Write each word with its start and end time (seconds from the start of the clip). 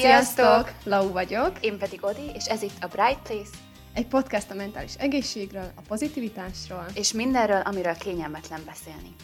Sziasztok! 0.00 0.72
Lau 0.84 1.12
vagyok. 1.12 1.52
Én 1.60 1.78
pedig 1.78 2.04
Odi, 2.04 2.30
és 2.34 2.44
ez 2.44 2.62
itt 2.62 2.82
a 2.82 2.86
Bright 2.86 3.18
Place. 3.22 3.50
Egy 3.94 4.06
podcast 4.06 4.50
a 4.50 4.54
mentális 4.54 4.94
egészségről, 4.94 5.72
a 5.76 5.80
pozitivitásról. 5.88 6.86
És 6.94 7.12
mindenről, 7.12 7.60
amiről 7.60 7.94
kényelmetlen 7.94 8.60
beszélni. 8.66 9.14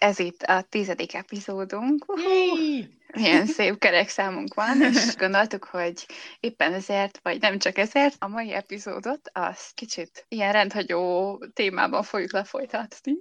Ez 0.00 0.18
itt 0.18 0.42
a 0.42 0.62
tizedik 0.68 1.14
epizódunk. 1.14 2.04
Milyen 3.12 3.46
szép 3.46 3.78
kerek 3.78 4.08
számunk 4.08 4.54
van, 4.54 4.82
és 4.92 5.16
gondoltuk, 5.16 5.64
hogy 5.64 6.06
éppen 6.40 6.72
ezért, 6.72 7.20
vagy 7.22 7.40
nem 7.40 7.58
csak 7.58 7.78
ezért, 7.78 8.16
a 8.18 8.28
mai 8.28 8.52
epizódot 8.52 9.30
az 9.32 9.70
kicsit 9.74 10.24
ilyen 10.28 10.52
rendhagyó 10.52 11.38
témában 11.54 12.02
fogjuk 12.02 12.32
lefolytatni, 12.32 13.12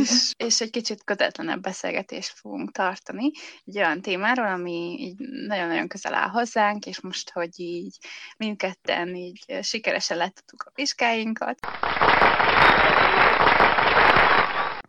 és, 0.00 0.30
és 0.46 0.60
egy 0.60 0.70
kicsit 0.70 1.04
kötetlenebb 1.04 1.60
beszélgetést 1.60 2.32
fogunk 2.34 2.72
tartani 2.72 3.30
egy 3.64 3.76
olyan 3.76 4.00
témáról, 4.00 4.46
ami 4.46 4.96
így 5.00 5.18
nagyon-nagyon 5.46 5.88
közel 5.88 6.14
áll 6.14 6.28
hozzánk, 6.28 6.86
és 6.86 7.00
most, 7.00 7.30
hogy 7.30 7.60
így 7.60 7.96
mindketten 8.36 9.14
így 9.14 9.58
sikeresen 9.62 10.16
letudtuk 10.16 10.62
a 10.62 10.72
vizsgáinkat, 10.74 11.58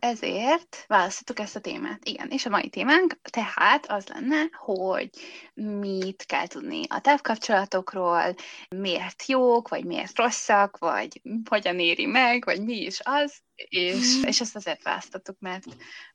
ezért 0.06 0.84
választottuk 0.86 1.38
ezt 1.38 1.56
a 1.56 1.60
témát. 1.60 2.04
Igen, 2.04 2.28
és 2.30 2.46
a 2.46 2.50
mai 2.50 2.68
témánk 2.68 3.18
tehát 3.30 3.86
az 3.90 4.06
lenne, 4.06 4.42
hogy 4.52 5.10
mit 5.54 6.24
kell 6.26 6.46
tudni 6.46 6.82
a 6.88 7.00
távkapcsolatokról, 7.00 8.34
miért 8.68 9.26
jók, 9.26 9.68
vagy 9.68 9.84
miért 9.84 10.16
rosszak, 10.16 10.78
vagy 10.78 11.20
hogyan 11.48 11.78
éri 11.78 12.06
meg, 12.06 12.44
vagy 12.44 12.64
mi 12.64 12.76
is 12.76 13.00
az, 13.02 13.34
és, 13.54 14.22
és 14.22 14.40
ezt 14.40 14.56
azért 14.56 14.82
választottuk, 14.82 15.38
mert, 15.38 15.66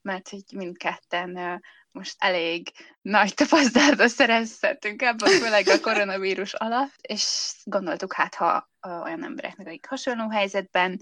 mert 0.02 0.30
hogy 0.30 0.44
mindketten 0.56 1.62
most 1.92 2.16
elég 2.18 2.72
nagy 3.02 3.34
tapasztalatot 3.34 4.10
szerezhetünk 4.10 5.02
ebből, 5.02 5.30
főleg 5.30 5.68
a 5.68 5.80
koronavírus 5.80 6.54
alatt, 6.54 6.96
és 7.02 7.54
gondoltuk 7.64 8.14
hát, 8.14 8.36
ha 8.36 8.70
olyan 9.04 9.24
embereknek, 9.24 9.68
akik 9.68 9.86
hasonló 9.88 10.30
helyzetben 10.30 11.02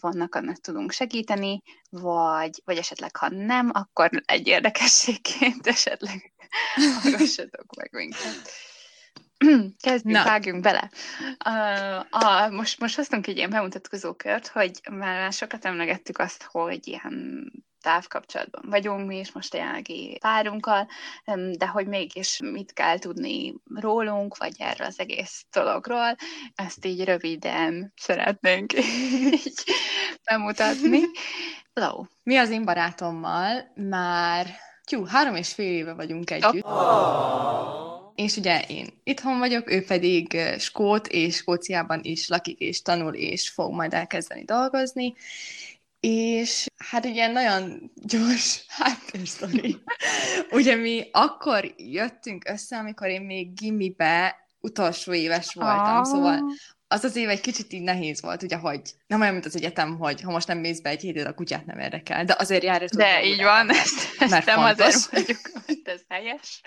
vannak, 0.00 0.34
annak 0.34 0.60
tudunk 0.60 0.92
segíteni, 0.92 1.62
vagy, 1.90 2.62
vagy 2.64 2.76
esetleg 2.76 3.16
ha 3.16 3.28
nem, 3.28 3.70
akkor 3.72 4.10
egy 4.24 4.46
érdekességként 4.46 5.66
esetleg 5.66 6.32
hallgassatok 7.02 7.74
meg 7.76 7.88
minket. 7.92 8.50
Kezdjünk, 9.80 10.16
Na. 10.16 10.24
vágjunk 10.24 10.62
bele. 10.62 10.90
Uh, 11.44 12.22
a, 12.22 12.48
most, 12.50 12.80
most 12.80 12.96
hoztunk 12.96 13.26
egy 13.26 13.36
ilyen 13.36 13.50
bemutatkozókört, 13.50 14.46
hogy 14.46 14.80
már 14.90 15.32
sokat 15.32 15.64
emlegettük 15.64 16.18
azt, 16.18 16.42
hogy 16.42 16.86
ilyen 16.88 17.50
távkapcsolatban 17.84 18.62
vagyunk 18.70 19.06
mi 19.06 19.18
is 19.18 19.32
most 19.32 19.54
jelenlegi 19.54 20.18
párunkkal, 20.20 20.88
de 21.52 21.66
hogy 21.66 21.86
mégis 21.86 22.40
mit 22.42 22.72
kell 22.72 22.98
tudni 22.98 23.54
rólunk, 23.74 24.36
vagy 24.36 24.54
erről 24.58 24.86
az 24.86 24.98
egész 24.98 25.44
dologról, 25.52 26.16
ezt 26.54 26.84
így 26.84 27.04
röviden 27.04 27.92
szeretnénk 27.96 28.72
így 29.32 29.64
bemutatni. 30.24 31.00
Hello. 31.74 32.04
Mi 32.22 32.36
az 32.36 32.50
én 32.50 32.64
barátommal 32.64 33.72
már 33.74 34.46
tyú, 34.84 35.04
három 35.04 35.34
és 35.34 35.52
fél 35.52 35.72
éve 35.72 35.92
vagyunk 35.92 36.30
együtt. 36.30 36.64
Oh. 36.64 37.84
És 38.14 38.36
ugye 38.36 38.62
én 38.62 38.86
itthon 39.04 39.38
vagyok, 39.38 39.70
ő 39.70 39.84
pedig 39.84 40.40
skót, 40.58 41.06
és 41.06 41.36
Skóciában 41.36 42.00
is 42.02 42.28
lakik, 42.28 42.58
és 42.58 42.82
tanul, 42.82 43.14
és 43.14 43.48
fog 43.48 43.72
majd 43.72 43.94
elkezdeni 43.94 44.44
dolgozni, 44.44 45.14
és 46.06 46.66
hát 46.76 47.04
ugye 47.04 47.26
nagyon 47.26 47.90
gyors 47.94 48.64
háttérsztori. 48.78 49.76
ugye 50.50 50.74
mi 50.74 51.08
akkor 51.12 51.74
jöttünk 51.76 52.48
össze, 52.48 52.76
amikor 52.76 53.08
én 53.08 53.22
még 53.22 53.54
gimibe 53.54 54.36
utolsó 54.60 55.12
éves 55.12 55.54
voltam, 55.54 55.96
ah. 55.96 56.04
szóval 56.04 56.42
az 56.88 57.04
az 57.04 57.16
év 57.16 57.28
egy 57.28 57.40
kicsit 57.40 57.72
így 57.72 57.82
nehéz 57.82 58.20
volt, 58.22 58.42
ugye, 58.42 58.56
hogy 58.56 58.80
nem 59.06 59.20
olyan, 59.20 59.32
mint 59.32 59.44
az 59.44 59.56
egyetem, 59.56 59.98
hogy 59.98 60.20
ha 60.20 60.30
most 60.30 60.46
nem 60.46 60.58
mész 60.58 60.80
be 60.80 60.90
egy 60.90 61.00
hétet, 61.00 61.26
a 61.26 61.34
kutyát 61.34 61.66
nem 61.66 61.78
érdekel, 61.78 62.24
de 62.24 62.34
azért 62.38 62.62
jár 62.62 62.84
De 62.84 63.24
így 63.24 63.42
van, 63.42 63.70
ezt, 63.70 64.16
ezt 64.18 64.30
nem 64.30 64.40
fontos. 64.40 64.86
azért 64.86 65.10
vagyok, 65.10 65.40
hogy 65.66 65.80
ez 65.84 66.00
helyes. 66.08 66.60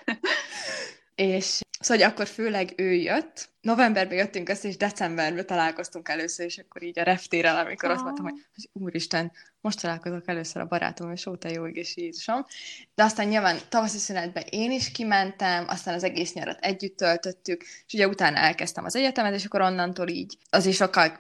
és 1.15 1.59
Szóval 1.79 2.03
hogy 2.03 2.13
akkor 2.13 2.27
főleg 2.27 2.73
ő 2.75 2.93
jött, 2.93 3.49
novemberben 3.61 4.17
jöttünk 4.17 4.49
össze, 4.49 4.67
és 4.67 4.77
decemberben 4.77 5.45
találkoztunk 5.45 6.09
először, 6.09 6.45
és 6.45 6.57
akkor 6.57 6.83
így 6.83 6.99
a 6.99 7.03
reftérel, 7.03 7.57
amikor 7.65 7.89
azt 7.89 8.03
mondtam, 8.03 8.25
hogy, 8.25 8.45
hogy 8.55 8.69
úristen, 8.83 9.31
most 9.61 9.81
találkozok 9.81 10.27
először 10.27 10.61
a 10.61 10.65
barátom, 10.65 11.11
és 11.11 11.25
óta 11.25 11.49
jó 11.49 11.67
és 11.67 11.97
Jézusom. 11.97 12.45
De 12.95 13.03
aztán 13.03 13.27
nyilván 13.27 13.57
tavaszi 13.69 13.97
szünetben 13.97 14.43
én 14.49 14.71
is 14.71 14.91
kimentem, 14.91 15.65
aztán 15.67 15.93
az 15.93 16.03
egész 16.03 16.33
nyarat 16.33 16.57
együtt 16.59 16.97
töltöttük, 16.97 17.61
és 17.87 17.93
ugye 17.93 18.07
utána 18.07 18.37
elkezdtem 18.37 18.85
az 18.85 18.95
egyetemet, 18.95 19.33
és 19.33 19.45
akkor 19.45 19.61
onnantól 19.61 20.07
így 20.07 20.37
az 20.49 20.65
is 20.65 20.75
sokkal, 20.75 21.17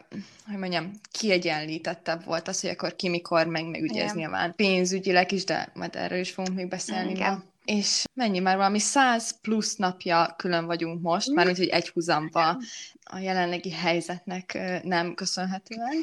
hogy 0.47 0.57
mondjam, 0.57 0.91
kiegyenlítettebb 1.11 2.25
volt 2.25 2.47
az, 2.47 2.61
hogy 2.61 2.69
akkor 2.69 2.95
ki 2.95 3.09
mikor, 3.09 3.45
meg, 3.45 3.65
meg 3.65 3.81
ugye 3.81 4.03
ez 4.03 4.13
nyilván 4.13 4.55
pénzügyileg 4.55 5.31
is, 5.31 5.43
de 5.43 5.69
majd 5.73 5.95
erről 5.95 6.19
is 6.19 6.31
fogunk 6.31 6.55
még 6.55 6.67
beszélni. 6.67 7.11
Igen. 7.11 7.31
Ma 7.33 7.43
és 7.67 8.03
mennyi 8.13 8.39
már 8.39 8.57
valami 8.57 8.79
száz 8.79 9.41
plusz 9.41 9.75
napja 9.75 10.33
külön 10.37 10.65
vagyunk 10.65 11.01
most, 11.01 11.31
már 11.31 11.47
úgy, 11.47 11.57
hogy 11.57 11.67
egy 11.67 11.89
húzamba. 11.89 12.61
A 13.03 13.17
jelenlegi 13.17 13.71
helyzetnek 13.71 14.57
nem 14.83 15.13
köszönhetően. 15.13 15.95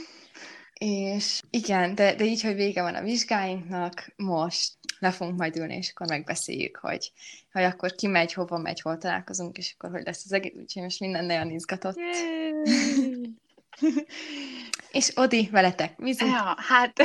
És 0.75 1.41
igen, 1.51 1.95
de, 1.95 2.15
de 2.15 2.25
így, 2.25 2.43
hogy 2.43 2.55
vége 2.55 2.83
van 2.83 2.95
a 2.95 3.03
vizsgáinknak, 3.03 4.13
most 4.17 4.73
le 4.99 5.11
fogunk 5.11 5.39
majd 5.39 5.57
ülni, 5.57 5.77
és 5.77 5.91
akkor 5.91 6.09
megbeszéljük, 6.09 6.77
hogy, 6.77 7.13
hogy 7.53 7.63
akkor 7.63 7.95
ki 7.95 8.07
megy, 8.07 8.33
hova 8.33 8.59
megy, 8.59 8.81
hol 8.81 8.99
találkozunk, 8.99 9.59
és 9.59 9.75
akkor 9.77 9.91
hogy 9.91 10.05
lesz 10.05 10.25
az 10.25 10.33
egész, 10.33 10.53
úgyhogy 10.57 10.83
most 10.83 11.01
minden 11.01 11.25
nagyon 11.25 11.51
izgatott. 11.51 11.99
és 14.93 15.13
Odi, 15.15 15.49
veletek, 15.53 15.99
mi 15.99 16.13
Ja, 16.19 16.57
hát 16.57 17.01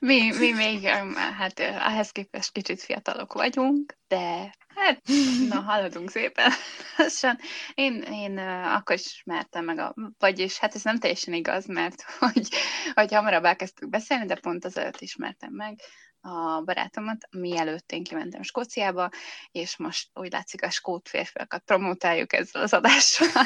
mi, 0.00 0.30
mi 0.38 0.52
még, 0.52 0.84
hát 1.14 1.58
ehhez 1.60 2.10
képest 2.10 2.52
kicsit 2.52 2.82
fiatalok 2.82 3.32
vagyunk, 3.32 3.96
de 4.08 4.54
hát, 4.74 5.02
na, 5.48 5.60
haladunk 5.60 6.10
szépen 6.10 6.50
lassan. 6.96 7.38
Én, 7.74 8.02
én 8.02 8.38
akkor 8.38 8.94
is 8.94 9.04
ismertem 9.04 9.64
meg 9.64 9.78
a, 9.78 9.94
vagyis 10.18 10.58
hát 10.58 10.74
ez 10.74 10.82
nem 10.82 10.98
teljesen 10.98 11.34
igaz, 11.34 11.66
mert 11.66 12.02
hogy, 12.18 12.48
hogy 12.94 13.12
hamarabb 13.12 13.44
elkezdtük 13.44 13.88
beszélni, 13.88 14.26
de 14.26 14.34
pont 14.34 14.64
azért 14.64 15.00
ismertem 15.00 15.52
meg 15.52 15.80
a 16.20 16.62
barátomat, 16.64 17.28
mielőtt 17.30 17.92
én 17.92 18.04
kimentem 18.04 18.42
Skóciába, 18.42 19.10
és 19.50 19.76
most 19.76 20.08
úgy 20.14 20.32
látszik 20.32 20.62
a 20.62 20.70
skót 20.70 21.08
férfiakat 21.08 21.62
promotáljuk 21.62 22.32
ezzel 22.32 22.62
az 22.62 22.72
adással. 22.72 23.26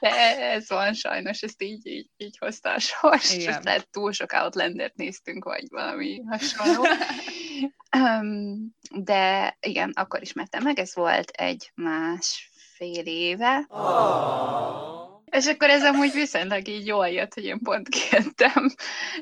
De 0.00 0.40
ez 0.40 0.68
van 0.68 0.94
sajnos, 0.94 1.42
ezt 1.42 1.62
így, 1.62 1.86
így, 1.86 2.10
így 2.16 2.38
hozta 2.38 2.72
a 2.72 2.78
sors, 2.78 3.36
és 3.36 3.44
lehet 3.62 3.88
túl 3.90 4.12
sok 4.12 4.32
Outlandert 4.32 4.94
néztünk, 4.94 5.44
vagy 5.44 5.64
valami 5.68 6.22
hasonló. 6.30 6.86
De 8.90 9.56
igen, 9.60 9.90
akkor 9.94 10.22
ismertem 10.22 10.62
meg, 10.62 10.78
ez 10.78 10.94
volt 10.94 11.30
egy 11.30 11.72
másfél 11.74 13.04
éve. 13.04 13.66
Oh 13.68 15.03
és 15.34 15.46
akkor 15.46 15.70
ez 15.70 15.84
amúgy 15.84 16.12
viszonylag 16.12 16.68
így 16.68 16.86
jól 16.86 17.08
jött, 17.08 17.34
hogy 17.34 17.44
én 17.44 17.58
pont 17.58 17.88
kijöttem, 17.88 18.74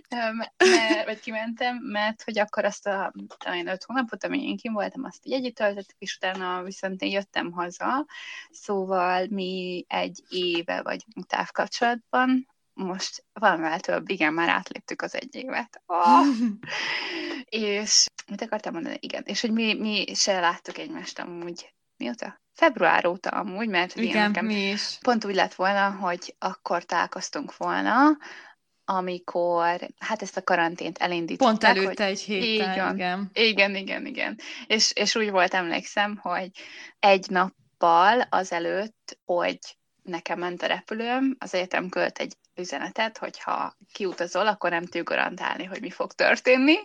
mert, 0.08 1.04
vagy 1.04 1.20
kimentem, 1.20 1.76
mert 1.76 2.22
hogy 2.22 2.38
akkor 2.38 2.64
azt 2.64 2.86
a 2.86 3.12
talán 3.38 3.66
öt 3.66 3.84
hónapot, 3.84 4.24
ami 4.24 4.48
én 4.48 4.56
kim 4.56 4.72
voltam, 4.72 5.04
azt 5.04 5.26
így 5.26 5.32
együtt 5.32 5.54
töltöttük, 5.54 5.96
és 5.98 6.16
utána 6.16 6.62
viszont 6.62 7.02
én 7.02 7.10
jöttem 7.10 7.52
haza, 7.52 8.06
szóval 8.50 9.26
mi 9.30 9.84
egy 9.88 10.22
éve 10.28 10.82
vagyunk 10.82 11.26
távkapcsolatban, 11.26 12.48
most 12.74 13.24
valamivel 13.32 13.80
több, 13.80 14.08
igen, 14.08 14.32
már 14.32 14.48
átléptük 14.48 15.02
az 15.02 15.14
egy 15.14 15.34
évet. 15.34 15.82
Oh! 15.86 16.26
és 17.44 18.06
mit 18.30 18.42
akartam 18.42 18.72
mondani? 18.72 18.96
Igen, 19.00 19.22
és 19.26 19.40
hogy 19.40 19.52
mi, 19.52 19.74
mi 19.74 20.14
se 20.14 20.40
láttuk 20.40 20.78
egymást 20.78 21.18
amúgy 21.18 21.74
mióta? 22.02 22.40
február 22.54 23.06
óta 23.06 23.30
amúgy, 23.30 23.68
mert 23.68 23.96
Igen, 23.96 24.26
nekem 24.26 24.46
mi 24.46 24.68
is. 24.70 24.98
pont 25.00 25.24
úgy 25.24 25.34
lett 25.34 25.54
volna, 25.54 25.90
hogy 25.90 26.34
akkor 26.38 26.84
találkoztunk 26.84 27.56
volna, 27.56 28.16
amikor 28.84 29.88
hát 29.98 30.22
ezt 30.22 30.36
a 30.36 30.42
karantént 30.42 30.98
elindították. 30.98 31.58
Pont 31.58 31.64
előtte 31.64 32.04
egy 32.04 32.20
héttel, 32.20 32.72
igen. 32.72 32.94
igen. 32.94 33.30
Igen, 33.32 33.76
igen, 33.76 34.06
igen. 34.06 34.38
És, 34.66 34.92
és 34.92 35.14
úgy 35.14 35.30
volt, 35.30 35.54
emlékszem, 35.54 36.16
hogy 36.16 36.50
egy 36.98 37.26
nappal 37.30 38.20
azelőtt, 38.20 39.18
hogy 39.24 39.58
nekem 40.02 40.38
ment 40.38 40.62
a 40.62 40.66
repülőm, 40.66 41.36
az 41.38 41.54
egyetem 41.54 41.88
költ 41.88 42.18
egy 42.18 42.36
üzenetet, 42.54 43.18
hogyha 43.18 43.76
kiutazol, 43.92 44.46
akkor 44.46 44.70
nem 44.70 44.84
tudjuk 44.84 45.08
garantálni, 45.08 45.64
hogy 45.64 45.80
mi 45.80 45.90
fog 45.90 46.12
történni, 46.12 46.76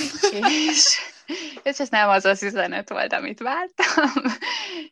és, 0.68 1.00
és 1.62 1.78
ez 1.78 1.88
nem 1.88 2.08
az 2.08 2.24
az 2.24 2.42
üzenet 2.42 2.88
volt, 2.88 3.12
amit 3.12 3.40
vártam, 3.40 4.22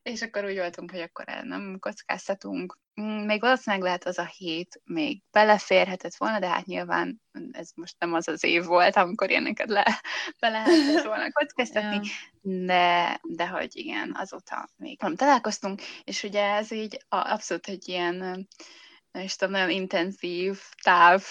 és 0.02 0.22
akkor 0.22 0.44
úgy 0.44 0.56
voltunk, 0.56 0.90
hogy 0.90 1.00
akkor 1.00 1.24
nem 1.42 1.76
kockáztatunk. 1.80 2.78
Mm, 3.00 3.24
még 3.24 3.40
valószínűleg 3.40 3.84
lehet 3.84 4.06
az 4.06 4.18
a 4.18 4.30
hét 4.36 4.80
még 4.84 5.22
beleférhetett 5.32 6.14
volna, 6.14 6.38
de 6.38 6.48
hát 6.48 6.66
nyilván 6.66 7.20
ez 7.52 7.70
most 7.74 7.94
nem 7.98 8.14
az 8.14 8.28
az 8.28 8.44
év 8.44 8.64
volt, 8.64 8.96
amikor 8.96 9.30
ilyeneket 9.30 9.68
le, 9.68 10.00
be 10.40 10.48
lehetett 10.48 11.04
volna 11.04 11.32
kockáztatni, 11.38 12.00
de, 12.40 13.20
de 13.22 13.48
hogy 13.48 13.76
igen, 13.76 14.16
azóta 14.18 14.68
még 14.76 15.00
nem 15.00 15.16
találkoztunk, 15.16 15.82
és 16.04 16.22
ugye 16.22 16.42
ez 16.42 16.72
így 16.72 17.04
abszolút 17.08 17.66
egy 17.66 17.88
ilyen 17.88 18.48
és 19.22 19.36
tudom, 19.36 19.54
nagyon 19.54 19.70
intenzív 19.70 20.58
táv 20.82 21.24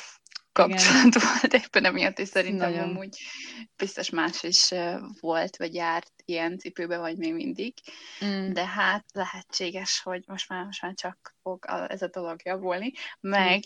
kapcsolat 0.52 1.06
Igen. 1.06 1.22
volt 1.22 1.54
éppen 1.54 1.86
emiatt, 1.86 2.20
és 2.20 2.28
szerintem 2.28 2.72
Nagyon. 2.72 2.90
amúgy 2.90 3.18
biztos 3.78 4.10
más 4.10 4.44
is 4.44 4.70
volt, 5.20 5.58
vagy 5.58 5.74
járt 5.74 6.12
ilyen 6.26 6.58
cipőbe, 6.58 6.98
vagy 6.98 7.18
még 7.18 7.34
mindig. 7.34 7.74
Mm. 8.26 8.52
De 8.54 8.66
hát 8.66 9.06
lehetséges, 9.14 10.02
hogy 10.04 10.24
most 10.28 10.50
már, 10.50 10.66
most 10.66 10.82
már 10.82 10.94
csak 10.94 11.36
fog 11.42 11.66
ez 11.88 12.02
a 12.02 12.08
dolog 12.08 12.40
javulni. 12.44 12.92
Meg 13.20 13.62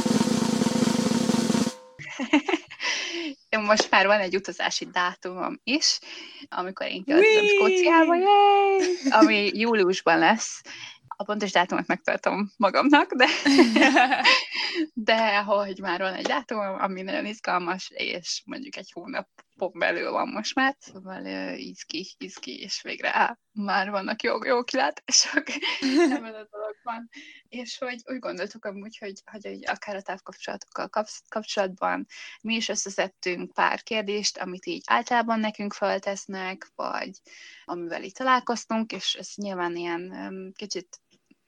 most 3.69 3.89
már 3.89 4.05
van 4.05 4.19
egy 4.19 4.35
utazási 4.35 4.85
dátumom 4.85 5.59
is, 5.63 5.99
amikor 6.49 6.87
én 6.87 7.03
költözöm 7.03 7.45
Skóciába, 7.45 8.15
ami 9.09 9.51
júliusban 9.53 10.19
lesz, 10.19 10.61
a 11.19 11.23
pontos 11.23 11.51
dátumot 11.51 11.87
megtartom 11.87 12.51
magamnak, 12.57 13.13
de, 13.13 13.27
de 15.09 15.37
hogy 15.37 15.79
már 15.79 15.99
van 15.99 16.13
egy 16.13 16.25
dátum, 16.25 16.59
ami 16.59 17.01
nagyon 17.01 17.25
izgalmas, 17.25 17.91
és 17.93 18.41
mondjuk 18.45 18.75
egy 18.75 18.91
hónap 18.91 19.27
belül 19.73 20.11
van 20.11 20.27
most 20.27 20.55
már, 20.55 20.75
szóval 20.79 21.21
uh, 21.21 21.59
izgi, 21.59 22.07
izgi, 22.17 22.61
és 22.61 22.81
végre 22.81 23.15
á, 23.15 23.37
már 23.51 23.89
vannak 23.89 24.23
jó, 24.23 24.45
jó 24.45 24.63
kilátások 24.63 25.43
ebben 26.11 26.35
a 26.35 26.47
dologban. 26.51 27.09
És 27.49 27.77
hogy 27.77 28.01
úgy 28.05 28.19
gondoltuk 28.19 28.65
amúgy, 28.65 28.97
hogy, 28.97 29.21
hogy 29.31 29.65
akár 29.65 29.95
a 29.95 30.01
távkapcsolatokkal 30.01 30.89
kapcsolatban 31.29 32.05
mi 32.41 32.55
is 32.55 32.69
összeszedtünk 32.69 33.53
pár 33.53 33.83
kérdést, 33.83 34.37
amit 34.37 34.65
így 34.65 34.83
általában 34.85 35.39
nekünk 35.39 35.73
feltesznek, 35.73 36.71
vagy 36.75 37.11
amivel 37.65 38.03
így 38.03 38.13
találkoztunk, 38.13 38.91
és 38.91 39.13
ez 39.13 39.31
nyilván 39.35 39.75
ilyen 39.75 40.01
um, 40.01 40.53
kicsit 40.53 40.99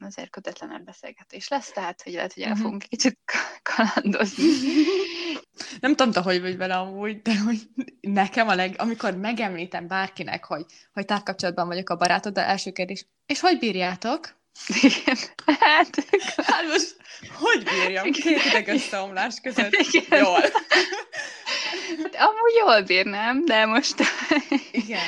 azért 0.04 0.30
kötetlenebb 0.30 0.84
beszélgetés 0.86 1.48
lesz, 1.48 1.72
tehát 1.72 2.02
hogy 2.02 2.14
lehet, 2.14 2.34
hogy 2.34 2.44
el 2.44 2.50
uh-huh. 2.50 2.64
fogunk 2.64 2.84
kicsit 2.90 3.20
kalandozni. 3.62 4.44
Nem 5.80 5.96
tudom, 5.96 6.12
te 6.12 6.20
hogy 6.20 6.42
vagy 6.42 6.58
vele 6.58 6.76
amúgy, 6.76 7.22
de 7.22 7.40
hogy 7.40 7.60
nekem 8.02 8.48
a 8.48 8.56
leg, 8.56 8.76
amikor 8.78 9.16
megemlítem 9.16 9.88
bárkinek, 9.88 10.46
hogy, 10.46 10.66
hogy 10.94 11.06
távkapcsolatban 11.06 11.68
vagyok 11.68 11.90
a 11.90 11.96
barátod, 11.96 12.34
de 12.34 12.46
első 12.46 12.72
kérdés, 12.72 13.08
és 13.26 13.40
hogy 13.40 13.60
bírjátok? 13.60 14.40
Igen. 14.82 15.18
Hát, 15.60 16.06
hát 16.36 16.66
most 16.68 16.96
hogy 17.34 17.64
bírjam? 17.64 18.12
Két 18.12 18.46
ideg 18.46 18.68
összeomlás 18.68 19.36
között. 19.42 19.72
Igen. 19.72 20.20
Jól. 20.20 20.42
Hát, 21.98 22.16
amúgy 22.16 22.54
jól 22.60 22.82
bírnám, 22.82 23.46
de 23.46 23.66
most... 23.66 23.96
Igen. 24.72 25.00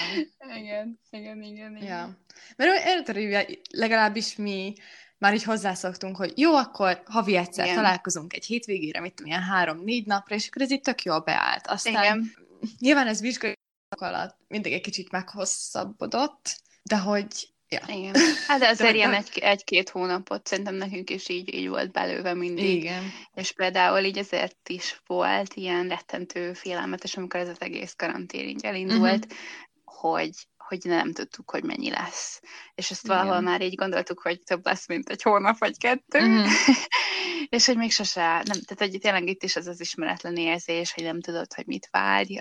Igen, 0.57 0.99
igen, 1.11 1.41
igen, 1.41 1.75
igen. 1.75 1.83
Ja. 1.83 2.17
Mert 2.55 2.85
érted, 2.85 3.45
legalábbis 3.71 4.35
mi 4.35 4.73
már 5.17 5.33
így 5.33 5.43
hozzászoktunk, 5.43 6.15
hogy 6.15 6.33
jó, 6.35 6.55
akkor 6.55 7.03
havi 7.05 7.35
egyszer 7.35 7.65
Igen. 7.65 7.75
találkozunk 7.75 8.33
egy 8.33 8.45
hétvégére, 8.45 8.99
mit 8.99 9.13
tudom, 9.13 9.31
ilyen 9.31 9.43
három-négy 9.43 10.05
napra, 10.05 10.35
és 10.35 10.47
akkor 10.47 10.61
ez 10.61 10.71
itt 10.71 10.83
tök 10.83 11.03
jól 11.03 11.19
beállt. 11.19 11.67
Aztán 11.67 12.03
Igen. 12.03 12.33
nyilván 12.79 13.07
ez 13.07 13.21
vizsgai 13.21 13.53
alatt 13.89 14.37
mindig 14.47 14.73
egy 14.73 14.81
kicsit 14.81 15.11
meghosszabbodott, 15.11 16.61
de 16.83 16.97
hogy 16.97 17.52
Ja. 17.73 17.95
Igen. 17.95 18.13
Hát 18.47 18.63
azért 18.63 18.95
ilyen 18.95 19.13
egy, 19.13 19.39
egy-két 19.39 19.89
hónapot 19.89 20.47
szerintem 20.47 20.75
nekünk 20.75 21.09
is 21.09 21.29
így, 21.29 21.53
így 21.53 21.67
volt 21.67 21.91
belőve 21.91 22.33
mindig. 22.33 22.75
Igen. 22.75 23.11
És 23.35 23.51
például 23.51 23.99
így 23.99 24.17
ezért 24.17 24.69
is 24.69 25.01
volt 25.07 25.53
ilyen 25.53 25.87
rettentő 25.87 26.53
félelmetes, 26.53 27.17
amikor 27.17 27.39
ez 27.39 27.49
az 27.49 27.61
egész 27.61 27.93
karantén 27.97 28.47
így 28.47 28.65
elindult, 28.65 29.25
uh-huh. 29.25 29.37
hogy 29.83 30.31
hogy 30.67 30.79
nem 30.83 31.13
tudtuk, 31.13 31.51
hogy 31.51 31.63
mennyi 31.63 31.89
lesz. 31.89 32.41
És 32.75 32.91
ezt 32.91 33.03
Igen. 33.03 33.17
valahol 33.17 33.41
már 33.41 33.61
így 33.61 33.75
gondoltuk, 33.75 34.19
hogy 34.21 34.41
több 34.43 34.65
lesz, 34.65 34.87
mint 34.87 35.09
egy 35.09 35.21
hónap 35.21 35.57
vagy 35.57 35.77
kettő. 35.77 36.21
Mm. 36.21 36.43
és 37.49 37.65
hogy 37.65 37.77
még 37.77 37.91
sose, 37.91 38.21
nem, 38.21 38.43
tehát 38.43 38.77
hogy 38.77 38.97
tényleg 38.99 39.27
itt 39.27 39.43
is 39.43 39.55
az 39.55 39.67
az 39.67 39.79
ismeretlen 39.79 40.35
érzés, 40.35 40.93
hogy 40.93 41.03
nem 41.03 41.21
tudod, 41.21 41.53
hogy 41.53 41.65
mit 41.65 41.87
várj, 41.91 42.37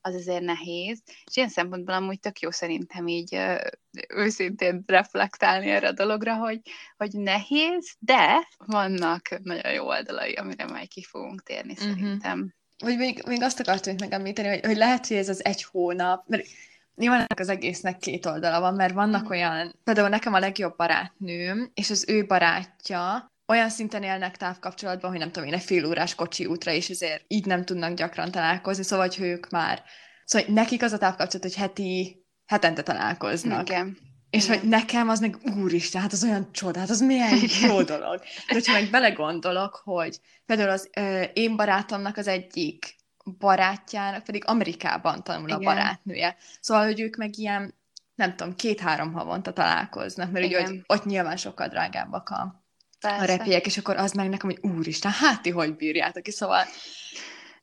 az 0.00 0.14
azért 0.14 0.42
nehéz. 0.42 1.02
És 1.24 1.36
ilyen 1.36 1.48
szempontból 1.48 1.94
amúgy 1.94 2.20
tök 2.20 2.40
jó 2.40 2.50
szerintem 2.50 3.06
így 3.06 3.38
őszintén 4.08 4.82
reflektálni 4.86 5.70
erre 5.70 5.88
a 5.88 5.92
dologra, 5.92 6.34
hogy, 6.34 6.60
hogy 6.96 7.10
nehéz, 7.12 7.94
de 7.98 8.48
vannak 8.56 9.38
nagyon 9.42 9.72
jó 9.72 9.86
oldalai, 9.86 10.32
amire 10.32 10.66
majd 10.66 10.88
ki 10.88 11.02
fogunk 11.02 11.42
térni 11.42 11.74
mm-hmm. 11.80 11.90
szerintem. 11.90 12.54
Hogy 12.78 12.96
még, 12.96 13.22
még 13.26 13.42
azt 13.42 13.60
akartam 13.60 13.94
megemlíteni, 13.98 14.48
hogy, 14.48 14.64
hogy 14.64 14.76
lehet, 14.76 15.06
hogy 15.06 15.16
ez 15.16 15.28
az 15.28 15.44
egy 15.44 15.62
hónap, 15.62 16.28
mert 16.28 16.46
nyilván 17.00 17.26
az 17.36 17.48
egésznek 17.48 17.98
két 17.98 18.26
oldala 18.26 18.60
van, 18.60 18.74
mert 18.74 18.94
vannak 18.94 19.24
mm. 19.24 19.30
olyan, 19.30 19.74
például 19.84 20.08
nekem 20.08 20.34
a 20.34 20.38
legjobb 20.38 20.76
barátnőm, 20.76 21.70
és 21.74 21.90
az 21.90 22.04
ő 22.08 22.26
barátja 22.26 23.32
olyan 23.46 23.68
szinten 23.68 24.02
élnek 24.02 24.36
távkapcsolatban, 24.36 25.10
hogy 25.10 25.18
nem 25.18 25.30
tudom 25.30 25.48
én, 25.48 25.54
egy 25.54 25.62
fél 25.62 25.86
órás 25.86 26.14
kocsi 26.14 26.46
útra, 26.46 26.72
és 26.72 26.88
ezért 26.88 27.24
így 27.28 27.46
nem 27.46 27.64
tudnak 27.64 27.94
gyakran 27.94 28.30
találkozni, 28.30 28.82
szóval 28.82 29.06
hogy 29.06 29.24
ők 29.24 29.50
már, 29.50 29.82
szóval 30.24 30.54
nekik 30.54 30.82
az 30.82 30.92
a 30.92 30.98
távkapcsolat, 30.98 31.42
hogy 31.42 31.54
heti, 31.54 32.24
hetente 32.46 32.82
találkoznak. 32.82 33.68
Igen. 33.68 33.98
És 34.30 34.44
Igen. 34.44 34.58
hogy 34.58 34.68
nekem 34.68 35.08
az 35.08 35.20
meg, 35.20 35.36
úristen, 35.56 36.00
hát 36.00 36.12
az 36.12 36.24
olyan 36.24 36.52
csoda, 36.52 36.78
hát 36.78 36.90
az 36.90 37.00
milyen 37.00 37.36
Igen. 37.36 37.70
jó 37.70 37.82
dolog. 37.82 38.18
De 38.18 38.54
hogyha 38.54 38.72
meg 38.72 38.90
belegondolok, 38.90 39.80
hogy 39.84 40.20
például 40.46 40.70
az 40.70 40.90
ö, 40.96 41.22
én 41.32 41.56
barátomnak 41.56 42.16
az 42.16 42.26
egyik 42.26 42.96
barátjának 43.38 44.24
pedig 44.24 44.42
Amerikában 44.46 45.22
tanul 45.22 45.48
Igen. 45.48 45.60
a 45.60 45.64
barátnője. 45.64 46.36
Szóval, 46.60 46.84
hogy 46.84 47.00
ők 47.00 47.16
meg 47.16 47.38
ilyen, 47.38 47.74
nem 48.14 48.36
tudom, 48.36 48.54
két-három 48.54 49.12
havonta 49.12 49.52
találkoznak, 49.52 50.30
mert 50.30 50.46
ugye 50.46 50.62
hogy 50.62 50.82
ott 50.86 51.04
nyilván 51.04 51.36
sokkal 51.36 51.68
drágábbak 51.68 52.28
a, 52.28 52.62
a 53.00 53.24
repélyek, 53.24 53.66
és 53.66 53.78
akkor 53.78 53.96
az 53.96 54.12
meg 54.12 54.28
nekem, 54.28 54.50
hogy 54.50 54.70
úristen, 54.70 55.10
hát 55.10 55.42
ti 55.42 55.50
hogy 55.50 55.76
bírjátok 55.76 56.22
ki, 56.22 56.30
szóval 56.30 56.64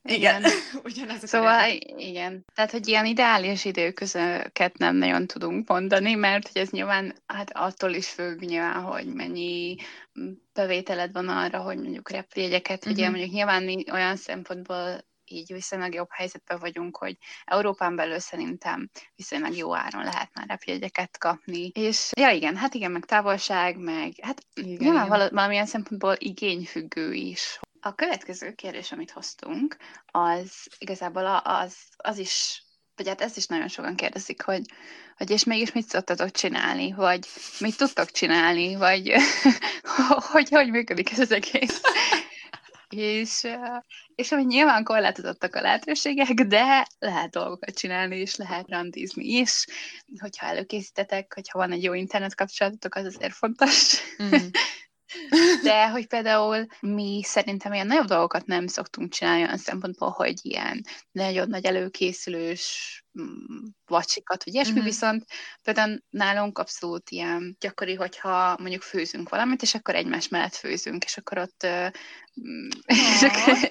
igen. 0.07 0.43
igen. 0.83 1.17
szóval 1.24 1.69
igen. 1.97 2.45
Tehát, 2.55 2.71
hogy 2.71 2.88
ilyen 2.88 3.05
ideális 3.05 3.65
időközöket 3.65 4.77
nem 4.77 4.95
nagyon 4.95 5.27
tudunk 5.27 5.67
mondani, 5.67 6.13
mert 6.13 6.47
hogy 6.47 6.62
ez 6.62 6.69
nyilván 6.69 7.15
hát 7.25 7.51
attól 7.53 7.93
is 7.93 8.07
függ 8.07 8.39
nyilván, 8.39 8.81
hogy 8.81 9.05
mennyi 9.05 9.75
bevételed 10.53 11.12
van 11.12 11.27
arra, 11.27 11.59
hogy 11.59 11.77
mondjuk 11.77 12.09
repjegyeket, 12.09 12.77
uh-huh. 12.77 12.93
ugye 12.93 13.03
mhm. 13.03 13.12
mondjuk 13.12 13.33
nyilván 13.33 13.83
olyan 13.91 14.15
szempontból 14.15 15.05
így 15.31 15.53
viszonylag 15.53 15.93
jobb 15.93 16.10
helyzetben 16.12 16.60
vagyunk, 16.60 16.98
hogy 16.98 17.17
Európán 17.46 17.96
belül 17.96 18.19
szerintem 18.19 18.89
viszonylag 19.15 19.55
jó 19.55 19.75
áron 19.75 20.03
lehet 20.03 20.29
már 20.34 20.48
repjegyeket 20.48 21.17
kapni. 21.17 21.72
És 21.74 22.12
ja 22.17 22.29
igen, 22.29 22.55
hát 22.55 22.74
igen, 22.74 22.91
meg 22.91 23.05
távolság, 23.05 23.77
meg 23.77 24.13
hát 24.22 24.41
igen, 24.53 24.77
nyilván 24.77 25.05
igen. 25.05 25.29
valamilyen 25.31 25.65
szempontból 25.65 26.15
igényfüggő 26.17 27.13
is. 27.13 27.60
A 27.79 27.96
következő 27.96 28.53
kérdés, 28.53 28.91
amit 28.91 29.12
hoztunk, 29.12 29.77
az 30.05 30.67
igazából 30.77 31.41
az, 31.43 31.75
az 31.98 32.17
is 32.17 32.62
vagy 32.98 33.07
hát 33.07 33.22
ezt 33.22 33.38
is 33.38 33.46
nagyon 33.46 33.67
sokan 33.67 33.96
kérdezik, 33.96 34.41
hogy, 34.41 34.62
hogy 35.17 35.29
és 35.29 35.43
mégis 35.43 35.72
mit 35.72 35.88
szoktatok 35.88 36.31
csinálni, 36.31 36.93
vagy 36.93 37.27
mit 37.60 37.77
tudtok 37.77 38.12
csinálni, 38.12 38.75
vagy 38.75 39.13
hogy, 40.31 40.50
hogy 40.50 40.69
működik 40.69 41.12
ez 41.12 41.19
az 41.19 41.31
egész 41.31 41.81
és, 42.89 43.48
és 44.15 44.29
hogy 44.29 44.46
nyilván 44.46 44.84
korlátozottak 44.84 45.56
a 45.56 45.62
lehetőségek, 45.62 46.34
de 46.34 46.88
lehet 47.00 47.29
dolgokat 47.29 47.77
csinálni, 47.77 48.17
és 48.17 48.36
lehet 48.36 48.70
randizni 48.70 49.25
is, 49.25 49.65
hogyha 50.20 50.48
előkészítetek, 50.48 51.34
hogyha 51.34 51.60
van 51.60 51.72
egy 51.72 51.84
jó 51.84 51.94
internet 51.94 52.36
kapcsolatotok, 52.36 52.96
az 52.96 53.06
azért 53.06 53.34
fontos. 53.34 54.01
Mm. 54.24 54.29
De 55.63 55.89
hogy 55.89 56.08
például 56.08 56.65
mi 56.79 57.22
szerintem 57.24 57.74
ilyen 57.74 57.88
nagyobb 57.88 58.08
dolgokat 58.08 58.46
nem 58.46 58.67
szoktunk 58.67 59.12
csinálni 59.12 59.44
olyan 59.44 59.58
szempontból, 59.58 60.10
hogy 60.10 60.39
ilyen 60.41 60.82
nagyon 61.12 61.50
nagy 61.50 61.65
előkészülős 61.65 63.06
vacsikat, 63.86 64.43
vagy 64.43 64.53
ilyesmi, 64.53 64.71
uh-huh. 64.71 64.88
viszont 64.88 65.25
például 65.63 66.03
nálunk 66.09 66.57
abszolút 66.57 67.09
ilyen 67.09 67.57
gyakori, 67.59 67.93
hogyha 67.93 68.57
mondjuk 68.59 68.81
főzünk 68.81 69.29
valamit, 69.29 69.62
és 69.62 69.75
akkor 69.75 69.95
egymás 69.95 70.27
mellett 70.27 70.55
főzünk, 70.55 71.03
és 71.03 71.17
akkor 71.17 71.38
ott 71.38 71.63
uh, 71.63 71.91
és 73.15 73.21
akkor 73.21 73.67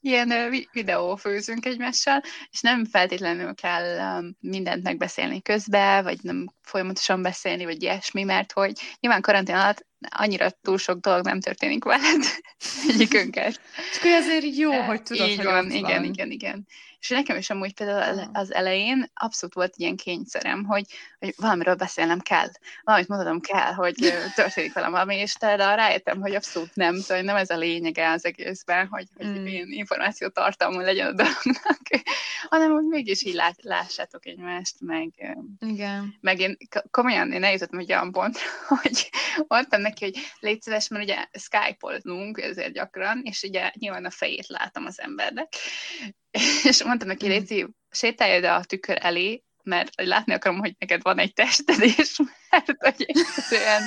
ilyen 0.00 0.54
videó 0.72 1.16
főzünk 1.16 1.66
egymással, 1.66 2.22
és 2.50 2.60
nem 2.60 2.84
feltétlenül 2.84 3.54
kell 3.54 4.18
um, 4.18 4.36
mindent 4.40 4.82
megbeszélni 4.82 5.42
közbe, 5.42 6.02
vagy 6.02 6.18
nem 6.22 6.46
folyamatosan 6.62 7.22
beszélni, 7.22 7.64
vagy 7.64 7.82
ilyesmi, 7.82 8.22
mert 8.22 8.52
hogy 8.52 8.72
nyilván 9.00 9.20
karantén 9.20 9.54
alatt 9.54 9.86
annyira 10.10 10.50
túl 10.50 10.78
sok 10.78 10.98
dolog 10.98 11.24
nem 11.24 11.40
történik 11.40 11.84
veled 11.84 12.24
egyikünket. 12.88 13.60
Csak 13.94 14.04
azért 14.04 14.56
jó, 14.56 14.72
hogy 14.72 15.02
tudod, 15.02 15.28
Így 15.28 15.36
hogy 15.36 15.44
van, 15.44 15.70
igen, 15.70 16.00
van. 16.00 16.04
igen, 16.04 16.30
igen. 16.30 16.66
És 17.00 17.08
nekem 17.08 17.36
is 17.36 17.50
amúgy 17.50 17.74
például 17.74 18.30
az 18.32 18.54
elején 18.54 19.10
abszolút 19.14 19.54
volt 19.54 19.74
ilyen 19.76 19.96
kényszerem, 19.96 20.64
hogy, 20.64 20.84
hogy 21.18 21.34
valamiről 21.36 21.74
beszélnem 21.74 22.20
kell, 22.20 22.48
valamit 22.82 23.08
mondanom 23.08 23.40
kell, 23.40 23.72
hogy 23.72 23.94
történik 24.34 24.72
velem 24.72 24.90
valami, 24.90 25.16
és 25.16 25.34
de 25.34 25.56
rájöttem, 25.56 26.20
hogy 26.20 26.34
abszolút 26.34 26.74
nem, 26.74 26.96
szóval 26.96 27.22
nem 27.22 27.36
ez 27.36 27.50
a 27.50 27.56
lényege 27.56 28.10
az 28.10 28.24
egészben, 28.24 28.86
hogy, 28.86 29.06
hogy 29.16 29.26
mm. 29.26 29.46
ilyen 29.46 29.68
információ 29.68 30.28
tartalmú 30.28 30.78
legyen 30.78 31.06
a 31.06 31.12
dolognak, 31.12 31.80
hanem 32.50 32.72
hogy 32.72 32.84
mégis 32.84 33.22
így 33.22 33.34
lát, 33.34 33.62
lássátok 33.62 34.26
egymást, 34.26 34.76
meg, 34.80 35.36
Igen. 35.60 36.16
meg 36.20 36.40
én 36.40 36.56
komolyan 36.90 37.32
én 37.32 37.44
eljutottam 37.44 37.78
egy 37.78 37.92
olyan 37.92 38.12
pontra, 38.12 38.46
hogy 38.82 39.10
mondtam 39.48 39.80
neki, 39.80 40.04
hogy 40.04 40.16
légy 40.40 40.62
szíves, 40.62 40.88
mert 40.88 41.04
ugye 41.04 41.26
Skype-oltunk 41.32 42.40
ezért 42.40 42.72
gyakran, 42.72 43.20
és 43.22 43.42
ugye 43.42 43.70
nyilván 43.74 44.04
a 44.04 44.10
fejét 44.10 44.46
látom 44.46 44.86
az 44.86 45.00
embernek, 45.00 45.52
és 46.70 46.82
mondtam 46.82 47.08
neki, 47.08 47.26
mm. 47.26 47.28
Léci, 47.28 47.66
sétálj 47.90 48.36
ide 48.36 48.52
a 48.52 48.64
tükör 48.64 48.98
elé, 49.00 49.42
mert 49.62 49.92
hogy 49.96 50.06
látni 50.06 50.32
akarom, 50.32 50.58
hogy 50.58 50.74
neked 50.78 51.02
van 51.02 51.18
egy 51.18 51.32
tested, 51.32 51.80
és 51.80 52.18
mert 52.50 52.72
hogy 52.78 53.04
egyszerűen 53.06 53.82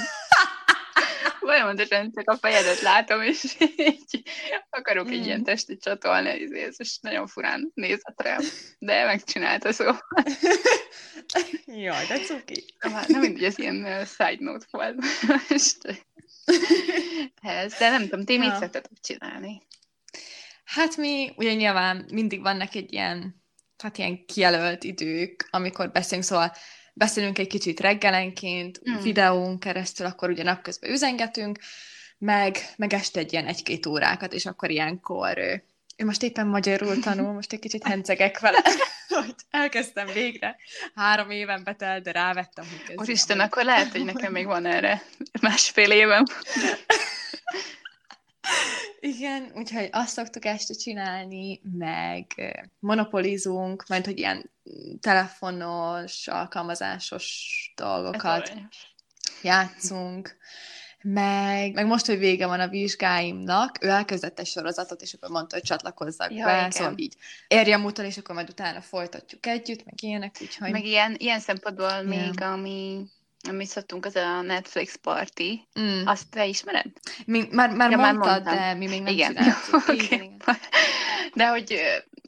folyamatosan 1.40 2.12
csak 2.16 2.30
a 2.30 2.38
fejedet 2.38 2.82
látom, 2.82 3.22
és 3.22 3.56
így 3.78 4.24
akarok 4.70 5.08
mm. 5.08 5.12
egy 5.12 5.26
ilyen 5.26 5.44
testet 5.44 5.82
csatolni, 5.82 6.30
és 6.78 6.98
nagyon 7.02 7.28
furán 7.28 7.72
nézett 7.74 8.22
rám, 8.22 8.42
de 8.80 9.06
megcsinálta 9.06 9.72
szó. 9.72 9.86
Jaj, 11.66 12.06
de 12.08 12.20
cuki. 12.20 12.66
Hát 12.80 13.08
nem 13.08 13.20
mindegy, 13.20 13.44
ez 13.44 13.58
ilyen 13.58 14.06
side 14.06 14.38
note 14.40 14.66
volt. 14.72 14.96
ez, 17.42 17.74
de 17.78 17.90
nem 17.90 18.02
tudom, 18.02 18.26
ti 18.26 18.38
mit 18.38 18.60
ja. 18.60 18.70
csinálni? 19.02 19.62
Hát 20.74 20.98
mi 20.98 21.34
ugye 21.36 21.54
nyilván 21.54 22.06
mindig 22.12 22.42
vannak 22.42 22.76
egy 22.76 22.94
ilyen, 22.94 23.44
hát 23.78 23.98
ilyen 23.98 24.26
kijelölt 24.26 24.84
idők, 24.84 25.48
amikor 25.50 25.92
beszélünk, 25.92 26.26
szóval 26.26 26.54
beszélünk 26.94 27.40
egy 27.40 27.48
kicsit 27.48 27.80
reggelenként, 27.80 28.82
mm. 28.90 29.02
videón 29.04 29.60
keresztül, 29.60 30.06
akkor 30.06 30.30
ugye 30.30 30.44
napközben 30.44 30.92
üzengetünk, 30.92 31.60
meg, 32.18 32.58
meg 32.76 32.94
este 32.94 33.20
egy 33.20 33.34
ilyen 33.34 33.48
egy-két 33.48 33.86
órákat, 33.86 34.34
és 34.34 34.46
akkor 34.46 34.70
ilyenkor 34.70 35.38
én 35.96 36.06
most 36.06 36.24
éppen 36.24 36.48
magyarul 36.48 37.00
tanul, 37.06 37.34
most 37.34 37.54
egy 37.54 37.60
kicsit 37.60 37.88
hencegek 37.88 38.40
vele, 38.40 38.62
hogy 39.08 39.36
elkezdtem 39.50 40.08
végre. 40.14 40.58
Három 40.96 41.30
éven 41.30 41.64
betelt, 41.64 42.04
de 42.04 42.12
rávettem, 42.12 42.66
hogy 42.70 42.78
kezdjem. 42.78 42.98
Úristen, 42.98 43.40
akkor 43.40 43.64
lehet, 43.64 43.92
hogy 43.92 44.06
nekem 44.06 44.32
még 44.32 44.46
van 44.46 44.66
erre 44.66 45.02
másfél 45.42 45.92
évem. 45.92 46.24
Igen, 49.00 49.52
úgyhogy 49.56 49.90
azt 49.92 50.14
szoktuk 50.14 50.46
este 50.46 50.74
csinálni, 50.74 51.62
meg 51.78 52.26
monopolizunk, 52.80 53.84
mert 53.88 54.06
hogy 54.06 54.18
ilyen 54.18 54.50
telefonos, 55.00 56.28
alkalmazásos 56.28 57.26
dolgokat 57.76 58.54
játszunk. 59.42 60.38
Meg, 61.04 61.74
meg 61.74 61.86
most, 61.86 62.06
hogy 62.06 62.18
vége 62.18 62.46
van 62.46 62.60
a 62.60 62.68
vizsgáimnak, 62.68 63.84
ő 63.84 63.88
elkezdett 63.88 64.40
egy 64.40 64.46
sorozatot, 64.46 65.02
és 65.02 65.14
akkor 65.14 65.30
mondta, 65.30 65.56
hogy 65.56 65.64
csatlakozzak 65.64 66.34
ja, 66.34 66.46
be, 66.46 66.58
igen. 66.58 66.72
szóval 66.72 66.94
így 66.96 67.16
érjem 67.48 67.86
utol, 67.86 68.06
és 68.06 68.18
akkor 68.18 68.36
majd 68.36 68.50
utána 68.50 68.82
folytatjuk 68.82 69.46
együtt, 69.46 69.86
meg 69.86 70.04
ilyenek, 70.04 70.36
úgyhogy... 70.42 70.72
Meg 70.72 70.86
ilyen, 70.86 71.16
ilyen 71.18 71.40
szempontból 71.40 71.90
yeah. 71.90 72.06
még, 72.06 72.42
ami 72.42 73.08
mi 73.52 73.66
szoktunk, 73.66 74.06
az 74.06 74.16
a 74.16 74.42
Netflix 74.42 74.96
party. 74.96 75.68
Mm. 75.80 76.06
Azt 76.06 76.30
te 76.30 76.46
ismered? 76.46 76.92
Mi, 77.26 77.48
már, 77.52 77.76
már, 77.76 77.92
ja, 77.92 77.98
mondtad, 77.98 78.44
már 78.44 78.56
de 78.56 78.74
mi 78.74 78.88
még 78.88 79.02
nem 79.02 79.14
igen. 79.14 79.36
csináltuk. 79.36 79.74
okay. 79.76 79.96
igen, 79.96 80.22
igen. 80.22 80.58
De 81.34 81.48
hogy 81.48 81.82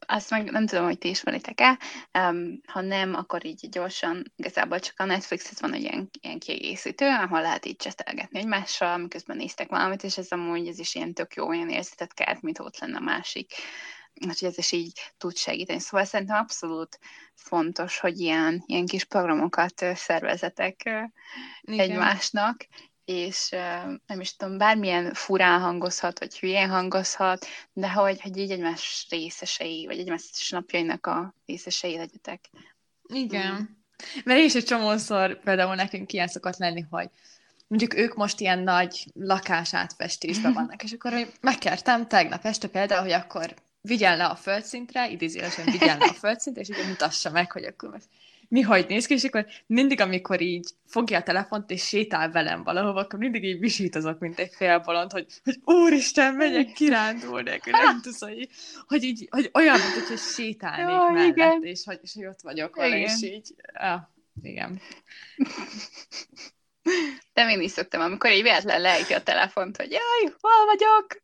azt 0.05 0.29
meg 0.29 0.51
nem 0.51 0.65
tudom, 0.65 0.85
hogy 0.85 0.97
ti 0.97 1.09
ismeritek-e, 1.09 1.79
um, 2.19 2.61
ha 2.67 2.81
nem, 2.81 3.13
akkor 3.13 3.45
így 3.45 3.69
gyorsan, 3.69 4.31
igazából 4.35 4.79
csak 4.79 4.99
a 4.99 5.05
Netflixhez 5.05 5.61
van 5.61 5.73
egy 5.73 5.81
ilyen, 5.81 6.09
ilyen 6.21 6.39
kiegészítő, 6.39 7.07
ahol 7.07 7.41
lehet 7.41 7.65
így 7.65 7.75
csestelgetni 7.75 8.39
egymással, 8.39 8.97
miközben 8.97 9.37
néztek 9.37 9.69
valamit, 9.69 10.03
és 10.03 10.17
ez 10.17 10.31
amúgy 10.31 10.67
ez 10.67 10.79
is 10.79 10.95
ilyen 10.95 11.13
tök 11.13 11.33
jó, 11.33 11.53
ilyen 11.53 11.69
érzetet 11.69 12.13
kelt, 12.13 12.41
mint 12.41 12.59
ott 12.59 12.79
lenne 12.79 12.97
a 12.97 12.99
másik 12.99 13.53
úgyhogy 14.27 14.47
ez 14.49 14.57
is 14.57 14.71
így 14.71 14.99
tud 15.17 15.37
segíteni. 15.37 15.79
Szóval 15.79 16.05
szerintem 16.05 16.37
abszolút 16.37 16.99
fontos, 17.33 17.99
hogy 17.99 18.19
ilyen, 18.19 18.63
ilyen 18.65 18.85
kis 18.85 19.03
programokat 19.03 19.85
szervezetek 19.95 20.81
Igen. 21.61 21.79
egymásnak, 21.79 22.67
és 23.05 23.49
nem 24.05 24.19
is 24.19 24.35
tudom, 24.35 24.57
bármilyen 24.57 25.13
furán 25.13 25.61
hangozhat, 25.61 26.19
vagy 26.19 26.39
hülyén 26.39 26.69
hangozhat, 26.69 27.45
de 27.73 27.91
hogy, 27.91 28.21
hogy 28.21 28.37
így 28.37 28.51
egymás 28.51 29.07
részesei, 29.09 29.85
vagy 29.85 29.99
egymás 29.99 30.49
napjainak 30.49 31.05
a 31.05 31.33
részesei 31.45 31.97
legyetek. 31.97 32.49
Igen. 33.07 33.53
Mm. 33.53 33.63
Mert 34.23 34.39
én 34.39 34.45
is 34.45 34.55
egy 34.55 34.65
csomószor 34.65 35.39
például 35.39 35.75
nekünk 35.75 36.13
ilyen 36.13 36.27
szokott 36.27 36.57
lenni, 36.57 36.85
hogy 36.89 37.09
mondjuk 37.67 37.95
ők 37.95 38.15
most 38.15 38.39
ilyen 38.39 38.59
nagy 38.59 39.05
lakás 39.13 39.73
átfestésben 39.73 40.53
vannak, 40.59 40.83
és 40.83 40.91
akkor 40.91 41.13
megkértem 41.41 42.07
tegnap 42.07 42.45
este 42.45 42.67
például, 42.67 43.01
hogy 43.01 43.11
akkor 43.11 43.53
vigyen 43.87 44.17
le 44.17 44.25
a 44.25 44.35
földszintre, 44.35 45.09
idézőjelesen 45.09 45.65
vigyen 45.65 45.97
le 45.97 46.05
a 46.05 46.13
földszintre, 46.13 46.61
és 46.61 46.69
ugye 46.69 46.87
mutassa 46.87 47.31
meg, 47.31 47.51
hogy 47.51 47.63
akkor 47.63 47.89
most 47.89 48.07
mi 48.53 48.61
hogy 48.61 48.85
néz 48.87 49.05
ki, 49.05 49.13
és 49.13 49.23
akkor 49.23 49.45
mindig, 49.65 50.01
amikor 50.01 50.41
így 50.41 50.69
fogja 50.87 51.17
a 51.17 51.23
telefont, 51.23 51.71
és 51.71 51.87
sétál 51.87 52.31
velem 52.31 52.63
valahova, 52.63 52.99
akkor 52.99 53.19
mindig 53.19 53.43
így 53.43 53.59
visítozok, 53.59 54.19
mint 54.19 54.39
egy 54.39 54.53
félbolond, 54.55 55.11
hogy, 55.11 55.25
hogy 55.43 55.59
úristen, 55.63 56.33
megyek 56.33 56.71
kirándulni, 56.71 57.49
akkor 57.49 57.73
nem 57.73 58.01
tudsz, 58.03 58.21
hogy, 58.21 58.49
hogy, 58.87 59.03
így, 59.03 59.27
hogy 59.29 59.49
olyan, 59.53 59.79
mint 59.79 60.07
hogy 60.07 60.17
sétálnék 60.17 60.95
Jó, 60.95 61.09
mellett, 61.09 61.37
igen. 61.37 61.63
És, 61.63 61.81
hogy, 61.85 61.99
és 62.01 62.13
hogy 62.13 62.25
ott 62.25 62.41
vagyok 62.41 62.75
vele, 62.75 62.97
és 62.97 63.21
így, 63.21 63.55
ah, 63.73 64.01
igen. 64.41 64.81
De 67.33 67.49
én 67.51 67.61
is 67.61 67.71
szoktam, 67.71 68.01
amikor 68.01 68.31
így 68.31 68.41
véletlen 68.41 68.81
lejti 68.81 69.13
a 69.13 69.23
telefont, 69.23 69.77
hogy 69.77 69.91
jaj, 69.91 70.35
hol 70.41 70.65
vagyok, 70.65 71.23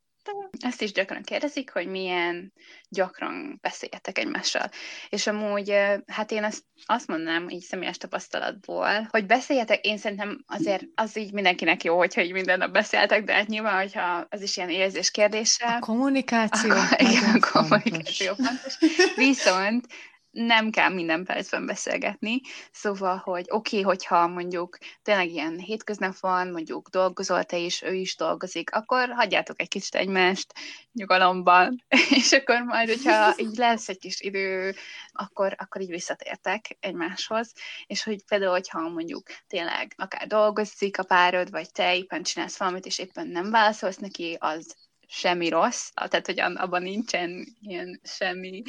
ezt 0.60 0.82
is 0.82 0.92
gyakran 0.92 1.24
kérdezik, 1.24 1.72
hogy 1.72 1.88
milyen 1.88 2.54
gyakran 2.90 3.58
beszéljetek 3.62 4.18
egymással. 4.18 4.70
És 5.10 5.28
amúgy, 5.28 5.74
hát 6.08 6.32
én 6.32 6.44
azt, 6.44 6.64
azt 6.86 7.08
mondanám 7.08 7.50
így 7.50 7.62
személyes 7.62 7.98
tapasztalatból, 7.98 9.08
hogy 9.10 9.26
beszéljetek, 9.26 9.86
én 9.86 9.98
szerintem 9.98 10.44
azért 10.48 10.84
az 10.96 11.18
így 11.18 11.34
mindenkinek 11.34 11.84
jó, 11.84 11.98
hogyha 11.98 12.22
így 12.22 12.32
minden 12.32 12.58
nap 12.58 12.72
beszéltek, 12.72 13.24
de 13.24 13.34
hát 13.34 13.48
nyilván, 13.48 13.82
hogyha 13.82 14.26
az 14.30 14.42
is 14.42 14.58
ilyen 14.58 14.70
érzés 14.70 15.12
kérdése. 15.12 15.66
A 15.68 15.80
kommunikáció. 15.80 16.72
Akkor, 16.72 17.02
igen, 17.12 17.36
a 17.42 17.52
kommunikáció 17.52 18.34
fontos. 18.34 18.78
Viszont 19.16 19.86
nem 20.32 20.70
kell 20.70 20.90
minden 20.90 21.24
percben 21.24 21.66
beszélgetni, 21.66 22.42
szóval, 22.72 23.18
hogy 23.18 23.46
oké, 23.48 23.80
okay, 23.80 23.82
hogyha 23.82 24.28
mondjuk 24.28 24.78
tényleg 25.02 25.30
ilyen 25.30 25.60
hétköznap 25.60 26.18
van, 26.20 26.48
mondjuk 26.48 26.90
dolgozol 26.90 27.44
te 27.44 27.58
is, 27.58 27.82
ő 27.82 27.94
is 27.94 28.16
dolgozik, 28.16 28.72
akkor 28.72 29.10
hagyjátok 29.10 29.62
egy 29.62 29.68
kicsit 29.68 29.96
egymást 29.96 30.54
nyugalomban, 30.92 31.84
és 32.20 32.32
akkor 32.32 32.62
majd, 32.62 32.88
hogyha 32.88 33.34
így 33.38 33.56
lesz 33.56 33.90
egy 33.90 34.00
kis 34.00 34.20
idő, 34.20 34.76
akkor, 35.12 35.56
akkor 35.58 35.82
így 35.82 35.90
visszatértek 35.90 36.78
egymáshoz, 36.80 37.54
és 37.88 38.04
hogy 38.04 38.24
például, 38.26 38.52
hogyha 38.52 38.90
mondjuk 38.90 39.28
tényleg 39.48 39.94
akár 39.98 40.28
dolgozik 40.28 41.00
a 41.00 41.04
párod, 41.04 41.50
vagy 41.52 41.72
te 41.72 41.96
éppen 41.96 42.24
csinálsz 42.24 42.58
valamit, 42.58 42.86
és 42.86 43.00
éppen 43.00 43.28
nem 43.28 43.50
válaszolsz 43.50 43.98
neki, 43.98 44.38
az 44.40 44.76
semmi 45.12 45.50
rossz, 45.50 45.90
tehát 45.94 46.26
hogy 46.26 46.40
abban 46.40 46.82
nincsen 46.82 47.58
ilyen 47.62 48.02
semmi 48.04 48.62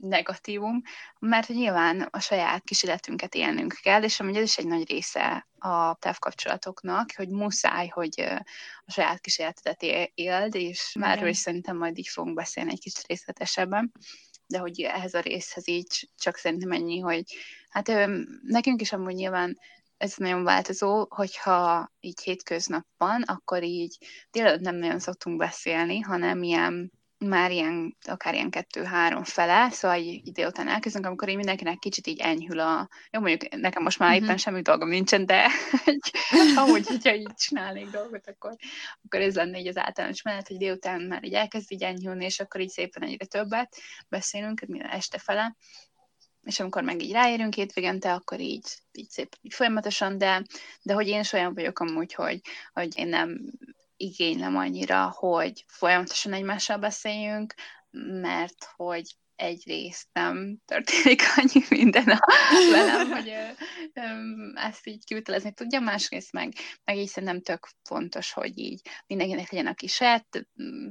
negatívum, 0.00 0.82
mert 1.18 1.46
hogy 1.46 1.56
nyilván 1.56 2.08
a 2.10 2.20
saját 2.20 2.64
kis 2.64 2.82
életünket 2.82 3.34
élnünk 3.34 3.78
kell, 3.82 4.02
és 4.02 4.20
amúgy 4.20 4.36
ez 4.36 4.42
is 4.42 4.56
egy 4.56 4.66
nagy 4.66 4.90
része 4.90 5.46
a 5.58 5.94
távkapcsolatoknak, 5.94 7.10
hogy 7.16 7.28
muszáj, 7.28 7.88
hogy 7.88 8.20
a 8.84 8.92
saját 8.92 9.20
kis 9.20 9.38
életedet 9.38 9.82
éld, 10.14 10.54
és 10.54 10.94
már 10.98 11.26
is 11.26 11.36
szerintem 11.36 11.76
majd 11.76 11.98
így 11.98 12.08
fogunk 12.08 12.34
beszélni 12.36 12.70
egy 12.70 12.80
kicsit 12.80 13.06
részletesebben 13.06 13.92
de 14.46 14.58
hogy 14.58 14.80
ehhez 14.80 15.14
a 15.14 15.20
részhez 15.20 15.68
így 15.68 16.10
csak 16.18 16.36
szerintem 16.36 16.72
ennyi, 16.72 16.98
hogy 16.98 17.24
hát 17.68 18.08
nekünk 18.42 18.80
is 18.80 18.92
amúgy 18.92 19.14
nyilván 19.14 19.58
ez 19.96 20.14
nagyon 20.16 20.44
változó, 20.44 21.06
hogyha 21.08 21.92
így 22.00 22.20
hétköznap 22.22 22.86
van, 22.96 23.22
akkor 23.22 23.62
így 23.62 23.98
délelőtt 24.30 24.60
nem 24.60 24.76
nagyon 24.76 24.98
szoktunk 24.98 25.36
beszélni, 25.38 26.00
hanem 26.00 26.42
ilyen 26.42 26.92
már 27.18 27.50
ilyen, 27.50 27.96
akár 28.08 28.34
ilyen 28.34 28.50
kettő-három 28.50 29.24
fele, 29.24 29.70
szóval 29.70 29.96
egy 29.96 30.20
idő 30.24 30.46
után 30.46 30.68
elkezdünk, 30.68 31.06
amikor 31.06 31.28
így 31.28 31.36
mindenkinek 31.36 31.78
kicsit 31.78 32.06
így 32.06 32.20
enyhül 32.20 32.60
a... 32.60 32.88
Jó, 33.10 33.20
mondjuk 33.20 33.56
nekem 33.56 33.82
most 33.82 33.98
már 33.98 34.14
mm-hmm. 34.14 34.24
éppen 34.24 34.36
semmi 34.36 34.62
dolgom 34.62 34.88
nincsen, 34.88 35.26
de 35.26 35.46
amúgy, 36.56 36.86
hogyha 36.86 37.14
így 37.14 37.34
csinálnék 37.34 37.90
dolgot, 37.90 38.28
akkor, 38.28 38.56
akkor 39.04 39.20
ez 39.20 39.34
lenne 39.34 39.58
így 39.58 39.68
az 39.68 39.76
általános 39.76 40.22
menet, 40.22 40.48
hogy 40.48 40.56
délután 40.56 41.02
már 41.02 41.24
így 41.24 41.34
elkezd 41.34 41.72
így 41.72 41.82
enyhülni, 41.82 42.24
és 42.24 42.40
akkor 42.40 42.60
így 42.60 42.70
szépen 42.70 43.02
egyre 43.02 43.24
többet 43.24 43.76
beszélünk, 44.08 44.62
este 44.90 45.18
fele, 45.18 45.56
és 46.44 46.60
amikor 46.60 46.82
meg 46.82 47.02
így 47.02 47.12
ráérünk 47.12 47.54
hétvégente, 47.54 48.12
akkor 48.12 48.40
így, 48.40 48.66
így 48.92 49.08
szép 49.08 49.36
így 49.40 49.54
folyamatosan, 49.54 50.18
de, 50.18 50.44
de 50.82 50.94
hogy 50.94 51.08
én 51.08 51.20
is 51.20 51.32
olyan 51.32 51.54
vagyok 51.54 51.78
amúgy, 51.78 52.14
hogy, 52.14 52.40
hogy 52.72 52.98
én 52.98 53.08
nem 53.08 53.40
igénylem 53.96 54.56
annyira, 54.56 55.10
hogy 55.10 55.64
folyamatosan 55.66 56.32
egymással 56.32 56.76
beszéljünk, 56.76 57.54
mert 58.20 58.68
hogy 58.76 59.14
egyrészt 59.36 60.06
nem 60.12 60.58
történik 60.64 61.22
annyi 61.36 61.64
minden 61.68 62.08
a 62.08 62.18
velem, 62.70 63.10
hogy 63.10 63.28
ö, 63.28 63.48
ö, 63.92 64.02
ezt 64.54 64.86
így 64.86 65.04
kivitelezni 65.04 65.52
tudja, 65.52 65.80
másrészt 65.80 66.32
meg, 66.32 66.52
meg 66.84 66.96
így 66.96 67.08
szerintem 67.08 67.42
tök 67.42 67.68
fontos, 67.82 68.32
hogy 68.32 68.58
így 68.58 68.80
mindenkinek 69.06 69.50
legyen 69.50 69.66
a 69.66 69.74
kis 69.74 69.94
saját 69.94 70.46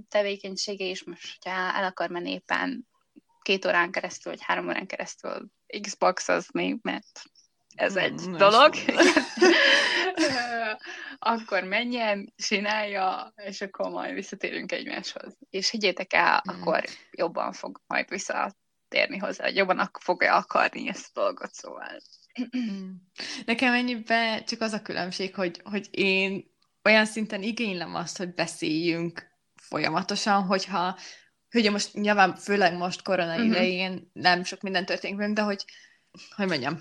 tevékenysége, 0.10 0.86
és 0.86 1.04
most, 1.04 1.38
hogyha 1.38 1.60
el 1.78 1.84
akar 1.84 2.10
menni 2.10 2.32
éppen 2.32 2.88
két 3.44 3.66
órán 3.66 3.92
keresztül, 3.92 4.32
vagy 4.32 4.42
három 4.42 4.68
órán 4.68 4.88
keresztül 4.88 5.48
Xbox-ozni, 5.82 6.80
mert 6.82 7.22
ez 7.76 7.96
egy 7.96 8.28
mm, 8.28 8.36
dolog. 8.36 8.74
akkor 11.20 11.64
menjen, 11.64 12.34
csinálja, 12.36 13.34
és 13.36 13.62
akkor 13.62 13.90
majd 13.90 14.14
visszatérünk 14.14 14.72
egymáshoz. 14.72 15.38
És 15.50 15.70
higgyétek 15.70 16.14
el, 16.14 16.44
mm. 16.52 16.62
akkor 16.62 16.84
jobban 17.12 17.52
fog 17.52 17.82
majd 17.88 18.10
visszatérni 18.10 19.18
hozzá, 19.18 19.48
jobban 19.48 19.90
fogja 20.00 20.36
akarni 20.36 20.88
ezt 20.88 21.18
a 21.18 21.22
dolgot, 21.22 21.54
szóval. 21.54 22.02
Mm. 22.58 22.90
Nekem 23.46 23.74
ennyiben 23.74 24.46
csak 24.46 24.62
az 24.62 24.74
a 24.74 24.82
különbség, 24.82 25.36
hogy, 25.36 25.62
hogy 25.64 25.88
én 25.92 26.52
olyan 26.84 27.06
szinten 27.06 27.42
igénylem 27.42 27.96
azt, 27.96 28.18
hogy 28.18 28.34
beszéljünk 28.34 29.32
folyamatosan, 29.56 30.44
hogyha 30.44 30.98
hogy 31.62 31.72
most 31.72 31.94
nyilván 31.94 32.36
főleg 32.36 32.78
most 32.78 33.02
korona 33.02 33.32
uh-huh. 33.32 33.46
idején 33.46 34.10
nem 34.14 34.44
sok 34.44 34.62
minden 34.62 34.86
történik 34.86 35.34
de 35.34 35.42
hogy 35.42 35.66
hogy 36.36 36.48
mondjam, 36.48 36.80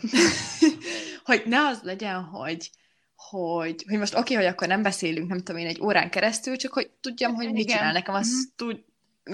hogy 1.29 1.43
ne 1.47 1.67
az 1.67 1.81
legyen, 1.83 2.23
hogy, 2.23 2.71
hogy, 3.15 3.85
hogy 3.89 3.99
most 3.99 4.15
oké, 4.15 4.21
okay, 4.21 4.45
hogy 4.45 4.55
akkor 4.55 4.69
nem 4.69 4.83
beszélünk, 4.83 5.29
nem 5.29 5.39
tudom 5.39 5.61
én, 5.61 5.67
egy 5.67 5.81
órán 5.81 6.11
keresztül, 6.11 6.57
csak 6.57 6.73
hogy 6.73 6.91
tudjam, 7.01 7.35
hogy 7.35 7.53
mit 7.53 7.69
csinál 7.69 7.93
nekem, 7.93 8.15
azt 8.15 8.31
uh-huh. 8.31 8.53
tud, 8.57 8.85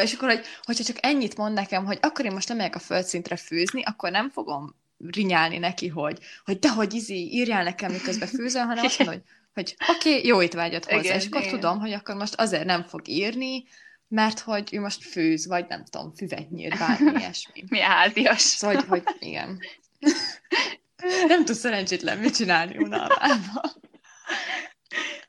és 0.03 0.13
akkor, 0.13 0.29
hogy, 0.29 0.45
hogyha 0.63 0.85
csak 0.85 0.97
ennyit 1.01 1.37
mond 1.37 1.55
nekem, 1.55 1.85
hogy 1.85 1.99
akkor 2.03 2.25
én 2.25 2.33
most 2.33 2.49
nem 2.49 2.57
megyek 2.57 2.75
a 2.75 2.79
földszintre 2.79 3.37
főzni, 3.37 3.83
akkor 3.83 4.11
nem 4.11 4.31
fogom 4.31 4.75
rinyálni 4.99 5.59
neki, 5.59 5.89
hogy, 5.89 6.19
hogy 6.45 6.59
de 6.59 6.71
hogy 6.71 6.95
izi, 6.95 7.33
írjál 7.33 7.65
nekem, 7.65 7.93
miközben 7.93 8.29
főzöl, 8.29 8.63
hanem 8.63 8.85
azt 8.85 8.99
mondom, 9.05 9.15
hogy, 9.15 9.25
hogy 9.55 9.77
oké, 9.97 10.11
okay, 10.11 10.27
jó 10.27 10.43
étvágyat 10.43 10.85
hozzá, 10.85 10.99
igen, 10.99 11.17
és 11.17 11.27
akkor 11.27 11.41
igen. 11.41 11.53
tudom, 11.53 11.79
hogy 11.79 11.93
akkor 11.93 12.15
most 12.15 12.35
azért 12.35 12.65
nem 12.65 12.83
fog 12.83 13.09
írni, 13.09 13.65
mert 14.09 14.39
hogy 14.39 14.75
ő 14.75 14.81
most 14.81 15.05
főz, 15.05 15.47
vagy 15.47 15.67
nem 15.69 15.85
tudom, 15.85 16.15
füvet 16.15 16.51
nyír, 16.51 16.79
bármi 16.79 17.11
ilyesmi. 17.19 17.65
Mi 17.69 17.81
házias. 17.81 18.41
Szóval, 18.41 18.77
hogy, 18.77 18.87
hogy 18.89 19.17
igen. 19.19 19.59
Nem 21.27 21.45
tudsz 21.45 21.59
szerencsétlen 21.59 22.19
mit 22.19 22.35
csinálni 22.35 22.77
unalmában. 22.77 23.87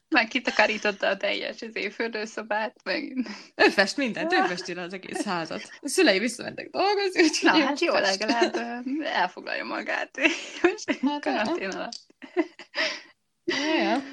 Meg 0.07 0.27
kitakarította 0.27 1.07
a 1.07 1.17
teljes 1.17 1.61
az 1.61 1.93
fürdőszobát, 1.93 2.75
meg... 2.83 3.27
Ő 3.55 3.69
fest 3.69 3.97
mindent, 3.97 4.33
ő 4.33 4.45
festi 4.45 4.71
az 4.71 4.93
egész 4.93 5.23
házat. 5.23 5.61
A 5.81 5.87
szülei 5.87 6.19
visszamentek 6.19 6.69
dolgozni, 6.69 7.21
úgyhogy 7.21 7.59
Na, 7.59 7.65
hát 7.65 7.79
jó, 7.79 7.93
fest. 7.93 8.19
legalább 8.19 8.55
elfoglalja 9.03 9.65
magát. 9.65 10.17
Most 10.61 10.99
hát, 11.01 11.21
karantén 11.21 11.69
alatt. 11.69 12.05
Ja. 13.45 14.03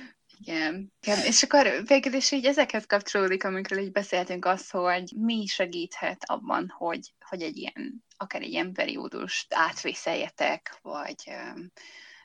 Igen. 0.47 0.93
Igen. 1.03 1.25
És 1.25 1.43
akkor 1.43 1.83
végül 1.87 2.13
is 2.13 2.31
így 2.31 2.45
ezekhez 2.45 2.87
kapcsolódik, 2.87 3.45
amikről 3.45 3.79
így 3.79 3.93
beszéltünk, 3.93 4.45
az, 4.45 4.71
hogy 4.71 5.13
mi 5.17 5.47
segíthet 5.47 6.23
abban, 6.27 6.69
hogy, 6.77 7.15
hogy 7.29 7.43
egy 7.43 7.57
ilyen, 7.57 8.05
akár 8.17 8.43
egy 8.43 8.51
ilyen 8.51 8.73
periódust 8.73 9.55
átvészeljetek, 9.55 10.79
vagy 10.83 11.33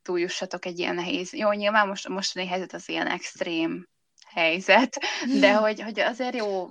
túljussatok 0.02 0.66
egy 0.66 0.80
ilyen 0.80 0.96
nehéz. 0.96 1.34
Jó, 1.34 1.52
nyilván 1.52 1.88
most 1.88 2.06
a 2.06 2.14
mostani 2.14 2.48
helyzet 2.48 2.74
az 2.74 2.90
ilyen 2.90 3.08
extrém 3.08 3.88
helyzet, 4.34 4.98
de 5.40 5.52
hmm. 5.52 5.62
hogy, 5.62 5.82
hogy 5.82 6.00
azért 6.00 6.36
jó 6.36 6.70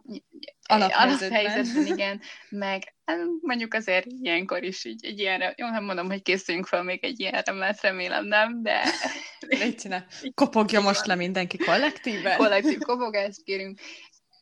alaphelyzetben. 0.70 1.38
alaphelyzetben, 1.38 1.86
igen, 1.86 2.20
meg 2.48 2.94
hát 3.04 3.18
mondjuk 3.40 3.74
azért 3.74 4.06
ilyenkor 4.06 4.62
is 4.62 4.84
így 4.84 5.04
egy 5.04 5.18
ilyenre, 5.18 5.54
jó, 5.56 5.68
nem 5.68 5.84
mondom, 5.84 6.06
hogy 6.06 6.22
készüljünk 6.22 6.66
fel 6.66 6.82
még 6.82 7.04
egy 7.04 7.20
ilyenre, 7.20 7.52
mert 7.52 7.80
remélem 7.80 8.26
nem, 8.26 8.62
de... 8.62 8.82
Légy 9.40 9.88
ne. 9.88 10.04
Kopogja 10.34 10.80
most 10.80 11.06
le 11.06 11.14
mindenki 11.14 11.56
kollektíven. 11.56 12.36
Kollektív 12.36 12.78
kopogást 12.78 13.42
kérünk. 13.42 13.78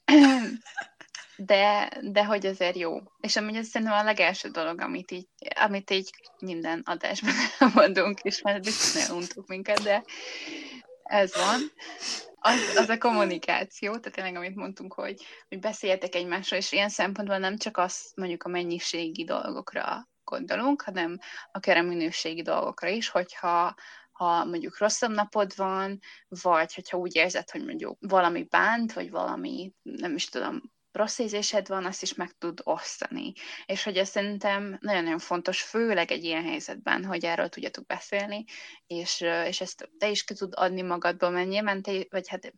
De, 1.40 1.90
de 2.02 2.24
hogy 2.24 2.46
azért 2.46 2.76
jó. 2.76 2.96
És 3.20 3.36
amúgy 3.36 3.56
ez 3.56 3.66
szerintem 3.66 3.96
a 3.96 4.04
legelső 4.04 4.48
dolog, 4.48 4.80
amit 4.80 5.10
így, 5.10 5.28
amit 5.54 5.90
így 5.90 6.10
minden 6.38 6.82
adásban 6.84 7.34
mondunk, 7.74 8.20
és 8.20 8.42
már 8.42 8.60
biztos 8.60 9.02
nagyon 9.02 9.22
untuk 9.22 9.46
minket, 9.46 9.82
de 9.82 10.04
ez 11.02 11.34
van 11.34 11.72
az, 12.40 12.76
az 12.76 12.88
a 12.88 12.98
kommunikáció, 12.98 13.90
tehát 13.90 14.12
tényleg, 14.12 14.36
amit 14.36 14.56
mondtunk, 14.56 14.94
hogy, 14.94 15.24
hogy 15.48 15.58
beszéljetek 15.58 16.14
egymásról, 16.14 16.58
és 16.58 16.72
ilyen 16.72 16.88
szempontból 16.88 17.38
nem 17.38 17.56
csak 17.56 17.76
az 17.76 18.12
mondjuk 18.14 18.42
a 18.42 18.48
mennyiségi 18.48 19.24
dolgokra 19.24 20.08
gondolunk, 20.24 20.82
hanem 20.82 21.18
akár 21.52 21.76
a 21.76 21.82
minőségi 21.82 22.42
dolgokra 22.42 22.88
is, 22.88 23.08
hogyha 23.08 23.74
ha 24.12 24.44
mondjuk 24.44 24.78
rosszabb 24.78 25.10
napod 25.10 25.56
van, 25.56 25.98
vagy 26.28 26.74
hogyha 26.74 26.98
úgy 26.98 27.16
érzed, 27.16 27.50
hogy 27.50 27.64
mondjuk 27.64 27.96
valami 28.00 28.44
bánt, 28.44 28.92
vagy 28.92 29.10
valami, 29.10 29.72
nem 29.82 30.14
is 30.14 30.28
tudom, 30.28 30.62
rossz 30.92 31.18
érzésed 31.18 31.68
van, 31.68 31.84
azt 31.84 32.02
is 32.02 32.14
meg 32.14 32.32
tud 32.38 32.60
osztani. 32.64 33.32
És 33.66 33.82
hogy 33.82 33.96
ez 33.96 34.08
szerintem 34.08 34.78
nagyon-nagyon 34.80 35.18
fontos, 35.18 35.62
főleg 35.62 36.10
egy 36.10 36.24
ilyen 36.24 36.44
helyzetben, 36.44 37.04
hogy 37.04 37.24
erről 37.24 37.48
tudjatok 37.48 37.86
beszélni, 37.86 38.44
és, 38.86 39.20
és 39.46 39.60
ezt 39.60 39.88
te 39.98 40.10
is 40.10 40.24
ki 40.24 40.34
tud 40.34 40.52
adni 40.56 40.82
magadból, 40.82 41.30
mert 41.30 41.48
nyilván 41.48 41.82
te, 41.82 42.06
vagy 42.10 42.28
hát 42.28 42.52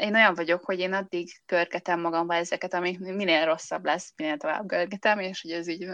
én 0.00 0.14
olyan 0.14 0.34
vagyok, 0.34 0.64
hogy 0.64 0.78
én 0.78 0.92
addig 0.92 1.30
körgetem 1.46 2.00
magamba 2.00 2.34
ezeket, 2.34 2.74
amik 2.74 2.98
minél 2.98 3.44
rosszabb 3.44 3.84
lesz, 3.84 4.12
minél 4.16 4.36
tovább 4.36 4.66
görgetem, 4.66 5.18
és 5.18 5.40
hogy 5.42 5.50
ez 5.50 5.68
így 5.68 5.86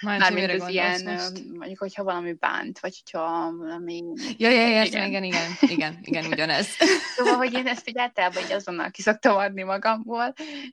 már 0.00 0.32
mint 0.32 0.52
az 0.52 0.68
ilyen, 0.68 1.04
most? 1.04 1.48
mondjuk, 1.52 1.78
hogyha 1.78 2.04
valami 2.04 2.32
bánt, 2.32 2.78
vagy 2.78 3.02
hogyha 3.04 3.52
valami... 3.56 4.02
Ja, 4.36 4.50
ja, 4.50 4.66
ja, 4.66 4.82
igen. 4.82 5.06
igen, 5.06 5.22
igen, 5.24 5.50
igen, 5.76 5.98
igen, 6.02 6.24
ugyanez. 6.24 6.66
szóval, 7.16 7.34
hogy 7.36 7.52
én 7.52 7.66
ezt 7.66 7.88
így 7.88 7.98
általában 7.98 8.42
így 8.42 8.52
azonnal 8.52 8.90
kiszoktam 8.90 9.36
adni 9.36 9.62
magamból, 9.62 10.32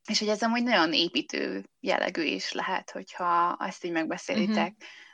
és 0.09 0.19
hogy 0.19 0.27
ez 0.27 0.41
amúgy 0.41 0.63
nagyon 0.63 0.93
építő 0.93 1.63
jellegű 1.79 2.23
is 2.23 2.51
lehet, 2.51 2.91
hogyha 2.91 3.57
ezt 3.67 3.85
így 3.85 3.91
megbeszélitek. 3.91 4.73
Uh-huh 4.77 5.05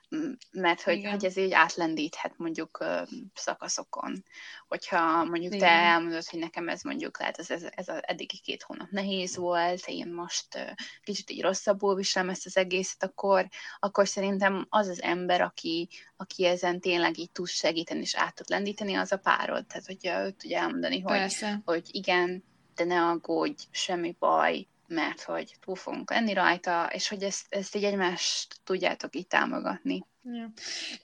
mert 0.52 0.82
hogy, 0.82 1.06
hogy 1.06 1.26
ez 1.26 1.38
így 1.38 1.52
átlendíthet 1.52 2.38
mondjuk 2.38 2.86
szakaszokon. 3.34 4.24
Hogyha 4.68 5.24
mondjuk 5.24 5.54
Igen. 5.54 5.68
te 5.68 5.74
elmondod, 5.74 6.26
hogy 6.26 6.40
nekem 6.40 6.70
ez 6.70 6.82
mondjuk 6.82 7.20
lehet, 7.20 7.38
ez, 7.38 7.52
ez, 7.52 7.64
ez 7.76 7.88
az 7.88 8.00
eddigi 8.02 8.40
két 8.44 8.64
hónap 8.64 8.90
nehéz 8.90 9.36
volt, 9.36 9.84
én 9.88 10.08
most 10.08 10.78
kicsit 11.04 11.30
így 11.30 11.42
rosszabbul 11.42 11.96
viselem 11.96 12.30
ezt 12.30 12.46
az 12.46 12.58
egészet, 12.58 13.04
akkor, 13.04 13.48
akkor 13.80 14.08
szerintem 14.08 14.66
az 14.70 14.88
az 14.88 15.02
ember, 15.02 15.42
aki, 15.42 15.90
aki 16.18 16.46
ezen 16.46 16.80
tényleg 16.80 17.18
így 17.18 17.32
tud 17.32 17.48
segíteni 17.48 18.02
és 18.02 18.16
át 18.16 18.36
tud 18.36 18.50
lendíteni, 18.50 18.94
az 18.94 19.12
a 19.12 19.18
párod. 19.18 19.66
Tehát, 19.66 19.86
hogy 19.86 19.98
őt 20.26 20.36
tudja 20.36 20.60
elmondani, 20.60 21.00
hogy, 21.00 21.36
hogy 21.66 21.88
igen, 21.92 22.44
de 22.76 22.84
ne 22.84 23.02
aggódj, 23.02 23.64
semmi 23.72 24.16
baj, 24.20 24.68
mert 24.94 25.22
hogy 25.22 25.56
túl 25.60 25.76
fogunk 25.76 26.10
lenni 26.10 26.34
rajta, 26.34 26.90
és 26.92 27.08
hogy 27.08 27.24
ezt, 27.24 27.46
ezt 27.50 27.76
így 27.76 27.84
egymást 27.84 28.56
tudjátok 28.64 29.16
így 29.16 29.28
támogatni. 29.28 30.06
Ja. 30.24 30.52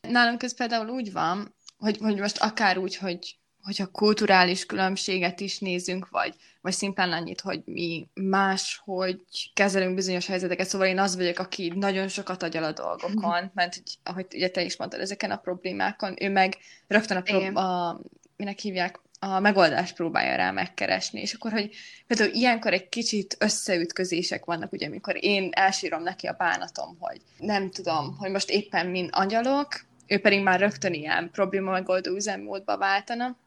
Nálunk 0.01 0.43
ez 0.43 0.55
például 0.55 0.89
úgy 0.89 1.11
van, 1.11 1.55
hogy, 1.77 1.97
hogy 1.97 2.19
most 2.19 2.37
akár 2.37 2.77
úgy, 2.77 2.95
hogy 2.95 3.39
hogyha 3.61 3.87
kulturális 3.87 4.65
különbséget 4.65 5.39
is 5.39 5.59
nézünk, 5.59 6.09
vagy, 6.09 6.35
vagy 6.61 6.73
szimplán 6.73 7.11
annyit, 7.11 7.41
hogy 7.41 7.61
mi 7.65 8.07
más, 8.13 8.81
hogy 8.83 9.23
kezelünk 9.53 9.95
bizonyos 9.95 10.27
helyzeteket, 10.27 10.67
szóval 10.67 10.87
én 10.87 10.99
az 10.99 11.15
vagyok, 11.15 11.39
aki 11.39 11.73
nagyon 11.75 12.07
sokat 12.07 12.43
agyal 12.43 12.63
a 12.63 12.71
dolgokon, 12.71 13.51
mert 13.53 13.73
hogy, 13.73 13.97
ahogy 14.03 14.25
ugye 14.33 14.49
te 14.49 14.63
is 14.63 14.77
mondtad, 14.77 14.99
ezeken 14.99 15.31
a 15.31 15.37
problémákon, 15.37 16.15
ő 16.19 16.29
meg 16.29 16.57
rögtön 16.87 17.17
a, 17.17 17.21
prób- 17.21 17.55
a 17.55 17.99
minek 18.35 18.59
hívják, 18.59 18.99
a 19.19 19.39
megoldást 19.39 19.95
próbálja 19.95 20.35
rá 20.35 20.51
megkeresni, 20.51 21.21
és 21.21 21.33
akkor, 21.33 21.51
hogy 21.51 21.69
például 22.07 22.33
ilyenkor 22.33 22.73
egy 22.73 22.89
kicsit 22.89 23.35
összeütközések 23.39 24.45
vannak, 24.45 24.71
ugye, 24.71 24.85
amikor 24.87 25.15
én 25.19 25.49
elsírom 25.51 26.03
neki 26.03 26.27
a 26.27 26.35
bánatom, 26.37 26.97
hogy 26.99 27.21
nem 27.37 27.71
tudom, 27.71 28.15
hogy 28.17 28.31
most 28.31 28.49
éppen 28.49 28.87
min 28.87 29.07
angyalok, 29.11 29.67
ő 30.07 30.19
pedig 30.19 30.43
már 30.43 30.59
rögtön 30.59 30.93
ilyen 30.93 31.29
probléma 31.31 31.71
megoldó 31.71 32.15
üzemmódba 32.15 32.77
váltana, 32.77 33.37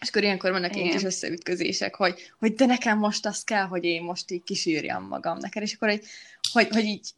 és 0.00 0.08
akkor 0.08 0.22
ilyenkor 0.22 0.50
vannak 0.50 0.76
ilyen 0.76 0.90
kis 0.90 1.02
összeütközések, 1.02 1.94
hogy, 1.94 2.32
hogy 2.38 2.54
de 2.54 2.66
nekem 2.66 2.98
most 2.98 3.26
az 3.26 3.44
kell, 3.44 3.64
hogy 3.64 3.84
én 3.84 4.02
most 4.02 4.30
így 4.30 4.42
kisírjam 4.42 5.06
magam 5.06 5.38
neked, 5.38 5.62
és 5.62 5.74
akkor 5.74 5.88
egy 5.88 6.06
hogy, 6.52 6.68
hogy 6.68 6.84
így 6.84 7.10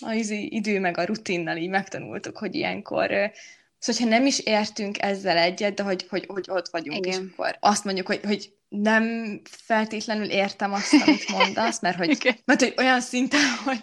az 0.00 0.30
idő 0.30 0.80
meg 0.80 0.98
a 0.98 1.04
rutinnal 1.04 1.56
így 1.56 1.68
megtanultuk, 1.68 2.38
hogy 2.38 2.54
ilyenkor 2.54 3.32
Szóval, 3.80 4.02
ha 4.02 4.08
nem 4.08 4.26
is 4.26 4.38
értünk 4.38 5.02
ezzel 5.02 5.36
egyet, 5.36 5.74
de 5.74 5.82
hogy, 5.82 6.06
hogy, 6.08 6.26
hogy 6.28 6.44
ott 6.48 6.68
vagyunk, 6.68 7.06
Igen. 7.06 7.20
és 7.20 7.26
akkor 7.32 7.56
azt 7.60 7.84
mondjuk, 7.84 8.06
hogy, 8.06 8.20
hogy 8.24 8.52
nem 8.68 9.04
feltétlenül 9.44 10.30
értem 10.30 10.72
azt, 10.72 10.92
amit 10.92 11.30
mondasz, 11.30 11.80
mert 11.80 11.96
hogy, 11.96 12.10
okay. 12.10 12.40
mert, 12.44 12.60
hogy 12.60 12.74
olyan 12.76 13.00
szinten, 13.00 13.40
hogy 13.64 13.82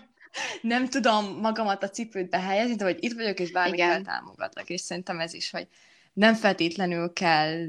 nem 0.61 0.89
tudom 0.89 1.39
magamat 1.39 1.83
a 1.83 1.89
cipődbe 1.89 2.39
helyezni, 2.39 2.75
de 2.75 2.83
hogy 2.83 2.97
itt 2.99 3.13
vagyok, 3.13 3.39
és 3.39 3.51
bármikor 3.51 4.01
támogatlak, 4.01 4.69
és 4.69 4.81
szerintem 4.81 5.19
ez 5.19 5.33
is, 5.33 5.49
hogy 5.49 5.67
nem 6.13 6.33
feltétlenül 6.33 7.13
kell 7.13 7.65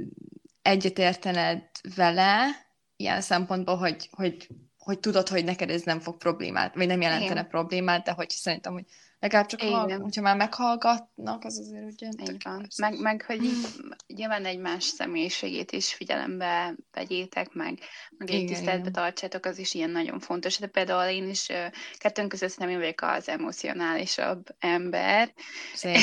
egyetértened 0.63 1.63
vele, 1.95 2.67
ilyen 2.97 3.21
szempontból, 3.21 3.77
hogy, 3.77 4.09
hogy, 4.11 4.49
hogy 4.79 4.99
tudod, 4.99 5.29
hogy 5.29 5.45
neked 5.45 5.71
ez 5.71 5.83
nem 5.83 6.01
fog 6.01 6.17
problémát, 6.17 6.75
vagy 6.75 6.87
nem 6.87 7.01
jelentene 7.01 7.33
Igen. 7.33 7.49
problémát, 7.49 8.05
de 8.05 8.11
hogy 8.11 8.31
szerintem, 8.31 8.73
hogy 8.73 8.85
Legalább 9.21 9.47
csak, 9.47 9.61
ha, 9.61 9.99
hogyha 10.01 10.23
már 10.23 10.37
meghallgatnak, 10.37 11.45
az 11.45 11.59
azért 11.59 11.85
ugye... 11.93 12.33
Így 12.33 12.43
van. 12.43 12.67
Meg, 12.77 13.01
meg, 13.01 13.23
hogy 13.23 13.45
így, 13.45 13.67
nyilván 14.07 14.45
egymás 14.45 14.85
személyiségét 14.85 15.73
is 15.73 15.95
figyelembe 15.95 16.75
vegyétek, 16.93 17.53
meg, 17.53 17.79
meg 18.11 18.31
egy 18.31 18.47
tiszteletbe 18.47 18.91
tartsátok, 18.91 19.45
az 19.45 19.59
is 19.59 19.75
ilyen 19.75 19.91
nagyon 19.91 20.21
fontos. 20.21 20.59
De 20.59 20.67
például 20.67 21.11
én 21.11 21.29
is 21.29 21.49
kettőnk 21.97 22.29
között 22.29 22.59
nem 22.59 22.69
én 22.69 22.79
vagyok 22.79 23.01
az 23.01 23.29
emocionálisabb 23.29 24.47
ember. 24.59 25.33
Szén. 25.75 26.01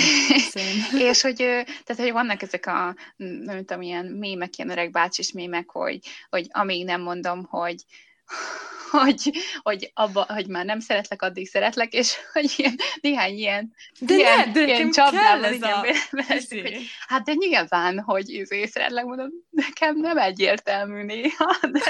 és 1.10 1.22
hogy, 1.22 1.36
tehát, 1.36 1.98
hogy 1.98 2.12
vannak 2.12 2.42
ezek 2.42 2.66
a, 2.66 2.96
nem 3.18 3.66
tudom, 3.66 3.82
ilyen 3.82 4.06
mémek, 4.06 4.58
ilyen 4.58 4.70
öreg 4.70 4.92
bácsis 4.92 5.32
mémek, 5.32 5.70
hogy, 5.70 6.00
hogy 6.30 6.48
amíg 6.50 6.86
nem 6.86 7.02
mondom, 7.02 7.44
hogy 7.44 7.86
hogy, 9.04 9.32
hogy, 9.62 9.92
abba, 9.94 10.26
hogy 10.28 10.48
már 10.48 10.66
nem 10.66 10.80
szeretlek, 10.80 11.22
addig 11.22 11.48
szeretlek, 11.48 11.94
és 11.94 12.16
hogy 12.34 12.54
ilyen, 12.58 12.76
néhány 13.02 13.34
ilyen, 13.34 13.74
de 14.00 14.14
ilyen, 14.14 14.38
ne, 14.38 14.52
de 14.52 14.66
ilyen 14.66 14.92
csapdával, 14.92 15.54
igen, 15.54 15.72
a... 15.72 15.80
hogy, 15.80 16.88
hát 17.08 17.24
de 17.24 17.34
nyilván, 17.34 18.00
hogy 18.00 18.30
izé 18.30 18.66
szeretlek, 18.66 19.06
mondom, 19.06 19.30
nekem 19.50 19.98
nem 19.98 20.18
egyértelmű 20.18 21.04
néha, 21.04 21.58
de 21.72 21.82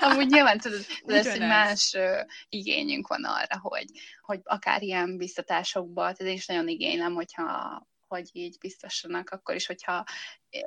amúgy 0.00 0.26
nyilván 0.26 0.58
tudod, 0.58 0.86
ez? 1.06 1.26
egy 1.26 1.40
más 1.40 1.94
uh, 1.96 2.20
igényünk 2.48 3.06
van 3.06 3.24
arra, 3.24 3.58
hogy, 3.60 3.86
hogy 4.20 4.40
akár 4.44 4.82
ilyen 4.82 5.16
biztatásokban, 5.16 6.14
tehát 6.14 6.32
én 6.32 6.38
is 6.38 6.46
nagyon 6.46 6.68
igénylem, 6.68 7.14
hogyha 7.14 7.82
hogy 8.06 8.30
így 8.32 8.56
biztossanak, 8.60 9.30
akkor 9.30 9.54
is, 9.54 9.66
hogyha 9.66 10.04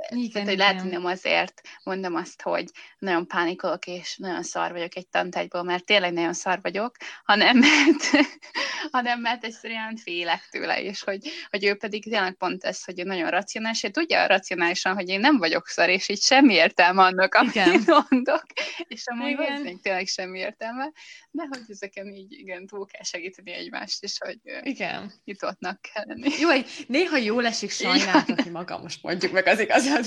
igen, 0.10 0.32
tehát, 0.32 0.48
hogy 0.48 0.58
lehet, 0.58 0.82
hogy 0.82 0.92
nem 0.92 1.06
azért 1.06 1.62
mondom 1.84 2.16
azt, 2.16 2.42
hogy 2.42 2.66
nagyon 2.98 3.28
pánikolok, 3.28 3.88
és 3.88 4.18
nagyon 4.18 4.44
szar 4.44 4.72
vagyok 4.72 4.96
egy 4.96 5.08
tantárgyból, 5.08 5.64
mert 5.64 5.86
tényleg 5.86 6.14
nagyon 6.14 6.34
szar 6.34 6.60
vagyok, 6.62 6.96
hanem 7.24 7.58
mert, 7.58 8.28
hanem 8.92 9.20
mert 9.22 9.44
egyszerűen 9.44 9.96
félek 9.96 10.48
tőle, 10.50 10.82
és 10.82 11.04
hogy, 11.04 11.30
hogy 11.50 11.66
ő 11.66 11.76
pedig 11.76 12.04
tényleg 12.04 12.34
pont 12.34 12.64
ez, 12.64 12.84
hogy 12.84 13.00
ő 13.00 13.04
nagyon 13.04 13.30
racionális, 13.30 13.84
és 13.84 13.90
tudja 13.92 14.28
racionálisan, 14.28 14.94
hogy 14.96 15.10
én 15.10 15.20
nem 15.20 15.38
vagyok 15.38 15.68
szar, 15.68 15.90
és 15.90 16.10
így 16.10 16.22
semmi 16.22 16.54
értelme 16.54 17.04
annak, 17.04 17.36
amit 17.36 17.56
igen. 17.56 17.84
mondok, 18.10 18.44
és 18.88 19.04
amúgy 19.06 19.36
valószínűleg 19.36 19.80
tényleg 19.82 20.08
semmi 20.08 20.40
értelme, 20.40 20.92
de 21.32 21.48
hogy 21.50 21.62
ezeken 21.68 22.08
így 22.08 22.32
igen, 22.32 22.68
túl 22.68 22.86
kell 22.86 23.04
segíteni 23.04 23.52
egymást, 23.52 24.04
és 24.04 24.18
hogy 24.20 24.40
igen. 24.62 25.14
nyitottnak 25.24 25.82
kell 25.82 26.04
lenni. 26.08 26.30
Jó, 26.40 26.50
néha 26.88 27.18
jól 27.18 27.46
esik 27.46 27.72
sajnáltatni 27.72 28.50
magam, 28.50 28.82
most 28.82 29.04
mondjuk 29.04 29.32
meg 29.32 29.48
az 29.48 29.60
igaz 29.60 29.77
igazad. 29.86 30.06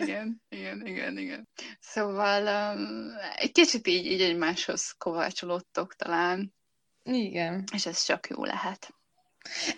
igen, 0.00 0.42
igen, 0.48 0.86
igen, 0.86 1.18
igen. 1.18 1.48
Szóval 1.80 2.74
um, 2.74 3.10
egy 3.36 3.52
kicsit 3.52 3.86
így, 3.86 4.06
így 4.06 4.20
egymáshoz 4.20 4.94
kovácsolódtok 4.98 5.94
talán. 5.94 6.54
Igen. 7.02 7.64
És 7.72 7.86
ez 7.86 8.04
csak 8.04 8.28
jó 8.28 8.44
lehet. 8.44 8.94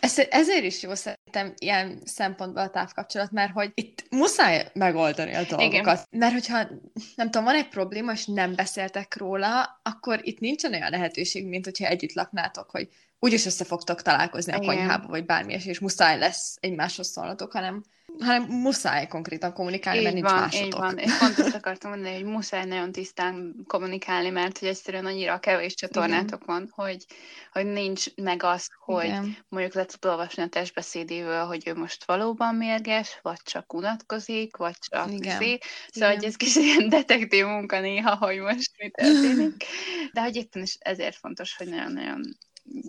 Ez, 0.01 0.19
ezért 0.31 0.65
is 0.65 0.83
jó 0.83 0.95
szerintem 0.95 1.55
ilyen 1.57 2.01
szempontból 2.05 2.63
a 2.63 2.71
távkapcsolat, 2.71 3.31
mert 3.31 3.53
hogy 3.53 3.71
itt 3.75 4.05
muszáj 4.11 4.71
megoldani 4.75 5.35
a 5.35 5.43
dolgokat. 5.43 5.73
Igen. 5.73 5.99
Mert 6.11 6.33
hogyha, 6.33 6.69
nem 7.15 7.31
tudom, 7.31 7.45
van 7.45 7.55
egy 7.55 7.69
probléma, 7.69 8.13
és 8.13 8.27
nem 8.27 8.55
beszéltek 8.55 9.17
róla, 9.17 9.81
akkor 9.83 10.21
itt 10.23 10.39
nincsen 10.39 10.73
olyan 10.73 10.91
lehetőség, 10.91 11.47
mint 11.47 11.65
hogyha 11.65 11.87
együtt 11.87 12.13
laknátok, 12.13 12.71
hogy 12.71 12.89
úgyis 13.19 13.47
össze 13.47 13.65
fogtok 13.65 14.03
találkozni 14.03 14.53
Igen. 14.53 14.65
a 14.65 14.67
konyhába, 14.67 15.07
vagy 15.07 15.25
bármi, 15.25 15.53
és 15.65 15.79
muszáj 15.79 16.19
lesz 16.19 16.57
egymáshoz 16.61 17.09
szólnatok, 17.09 17.53
hanem 17.53 17.83
hanem 18.21 18.43
muszáj 18.43 19.07
konkrétan 19.07 19.53
kommunikálni, 19.53 19.99
így 19.99 20.05
mert 20.05 20.15
nincs 20.15 20.31
van, 20.31 20.41
másotok. 20.41 20.67
Így 20.67 20.73
van, 20.73 20.99
és 20.99 21.19
pont 21.19 21.39
azt 21.39 21.55
akartam 21.55 21.91
mondani, 21.91 22.15
hogy 22.15 22.25
muszáj 22.25 22.65
nagyon 22.65 22.93
tisztán 22.93 23.55
kommunikálni, 23.67 24.31
mert 24.31 24.59
hogy 24.59 24.69
egyszerűen 24.69 25.07
annyira 25.07 25.39
kevés 25.39 25.75
csatornátok 25.75 26.43
Igen. 26.43 26.47
van, 26.47 26.69
hogy, 26.71 27.05
hogy 27.53 27.67
nincs 27.67 28.15
meg 28.15 28.43
az, 28.43 28.69
hogy 28.85 29.05
Igen. 29.05 29.37
mondjuk 29.49 29.75
le 29.75 29.85
tud 29.85 30.05
olvasni 30.05 30.43
a 30.43 30.49
testbeszédével, 30.49 31.47
hogy 31.47 31.63
ő 31.67 31.75
most 31.75 32.05
valóban 32.05 32.55
mérges, 32.55 33.19
vagy 33.23 33.41
csak 33.45 33.73
unatkozik, 33.73 34.57
vagy 34.57 34.77
csak 34.79 35.13
Igen. 35.13 35.39
Szé. 35.39 35.59
Szóval, 35.89 36.11
Igen. 36.11 36.15
hogy 36.15 36.25
ez 36.25 36.37
kicsit 36.37 36.63
ilyen 36.63 36.89
detektív 36.89 37.45
munka 37.45 37.81
néha, 37.81 38.17
hogy 38.17 38.39
most 38.39 38.71
mi 38.79 38.91
történik. 38.91 39.65
De 40.13 40.21
hogy 40.21 40.37
éppen 40.37 40.63
is 40.63 40.77
ezért 40.81 41.17
fontos, 41.17 41.57
hogy 41.57 41.69
nagyon-nagyon 41.69 42.21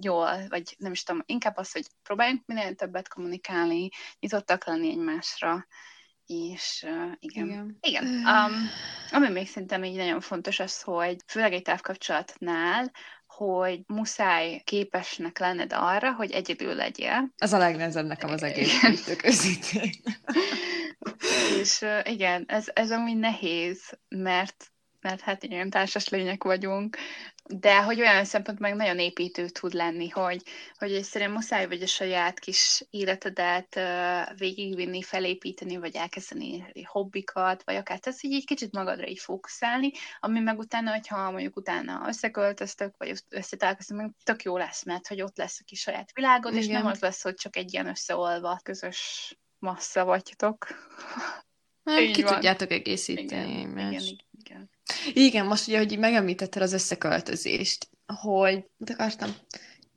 jól, 0.01 0.47
vagy 0.49 0.75
nem 0.77 0.91
is 0.91 1.03
tudom, 1.03 1.23
inkább 1.25 1.57
az, 1.57 1.71
hogy 1.71 1.87
próbáljunk 2.03 2.41
minél 2.45 2.75
többet 2.75 3.07
kommunikálni, 3.07 3.89
nyitottak 4.19 4.65
lenni 4.65 4.89
egymásra, 4.89 5.67
és 6.25 6.85
uh, 6.87 7.11
igen. 7.19 7.47
Igen. 7.47 7.77
igen. 7.81 8.05
Um, 8.05 8.69
ami 9.11 9.29
még 9.29 9.47
szerintem 9.47 9.83
így 9.83 9.95
nagyon 9.95 10.21
fontos 10.21 10.59
az, 10.59 10.81
hogy 10.81 11.15
főleg 11.27 11.53
egy 11.53 11.61
távkapcsolatnál, 11.61 12.91
hogy 13.27 13.81
muszáj 13.87 14.61
képesnek 14.63 15.39
lenned 15.39 15.73
arra, 15.73 16.13
hogy 16.13 16.31
egyedül 16.31 16.73
legyél. 16.73 17.29
Ez 17.37 17.53
a 17.53 17.57
legnehezebb 17.57 18.05
nekem 18.05 18.29
az 18.29 18.43
egész 18.43 19.15
közítén. 19.17 19.89
és 21.61 21.81
uh, 21.81 22.11
igen, 22.11 22.43
ez, 22.47 22.65
ez 22.73 22.91
ami 22.91 23.13
nehéz, 23.13 23.97
mert 24.07 24.71
mert 25.01 25.21
hát 25.21 25.43
ilyen 25.43 25.69
társas 25.69 26.09
lények 26.09 26.43
vagyunk, 26.43 26.97
de 27.49 27.83
hogy 27.83 27.99
olyan 27.99 28.25
szempont 28.25 28.59
meg 28.59 28.75
nagyon 28.75 28.99
építő 28.99 29.49
tud 29.49 29.73
lenni, 29.73 30.09
hogy, 30.09 30.43
hogy 30.77 30.93
egyszerűen 30.93 31.31
muszáj 31.31 31.67
vagy 31.67 31.81
a 31.81 31.87
saját 31.87 32.39
kis 32.39 32.85
életedet 32.89 33.75
uh, 33.75 34.37
végigvinni, 34.37 35.01
felépíteni, 35.01 35.77
vagy 35.77 35.95
elkezdeni 35.95 36.71
hobbikat, 36.83 37.63
vagy 37.63 37.75
akár 37.75 37.99
tesz, 37.99 38.23
így 38.23 38.33
egy 38.33 38.45
kicsit 38.45 38.71
magadra 38.71 39.07
így 39.07 39.19
fókuszálni, 39.19 39.91
ami 40.19 40.39
meg 40.39 40.57
utána, 40.57 40.91
hogyha 40.91 41.31
mondjuk 41.31 41.55
utána 41.55 42.05
összeköltöztök, 42.07 42.97
vagy 42.97 43.21
összetálkoztok, 43.29 43.97
meg 43.97 44.11
tök 44.23 44.43
jó 44.43 44.57
lesz, 44.57 44.83
mert 44.83 45.07
hogy 45.07 45.21
ott 45.21 45.37
lesz 45.37 45.59
a 45.59 45.63
kis 45.65 45.79
saját 45.79 46.11
világod, 46.13 46.51
Igen. 46.51 46.63
és 46.63 46.69
nem 46.69 46.85
az 46.85 46.99
lesz, 46.99 47.21
hogy 47.21 47.35
csak 47.35 47.55
egy 47.55 47.73
ilyen 47.73 47.87
összeolva 47.87 48.59
közös 48.63 49.33
massza 49.59 50.05
vagytok. 50.05 50.67
Hát, 51.83 52.11
ki 52.11 52.21
van. 52.23 52.33
tudjátok 52.33 52.71
egészíteni. 52.71 53.59
Igen, 53.59 53.69
igen, 53.69 53.91
igen, 53.91 54.25
igen. 55.13 55.45
Most 55.45 55.67
ugye, 55.67 55.77
hogy 55.77 55.99
megemlítetted 55.99 56.61
az 56.61 56.73
összeköltözést, 56.73 57.87
hogy 58.05 58.63
mit 58.77 58.89
akartam? 58.89 59.35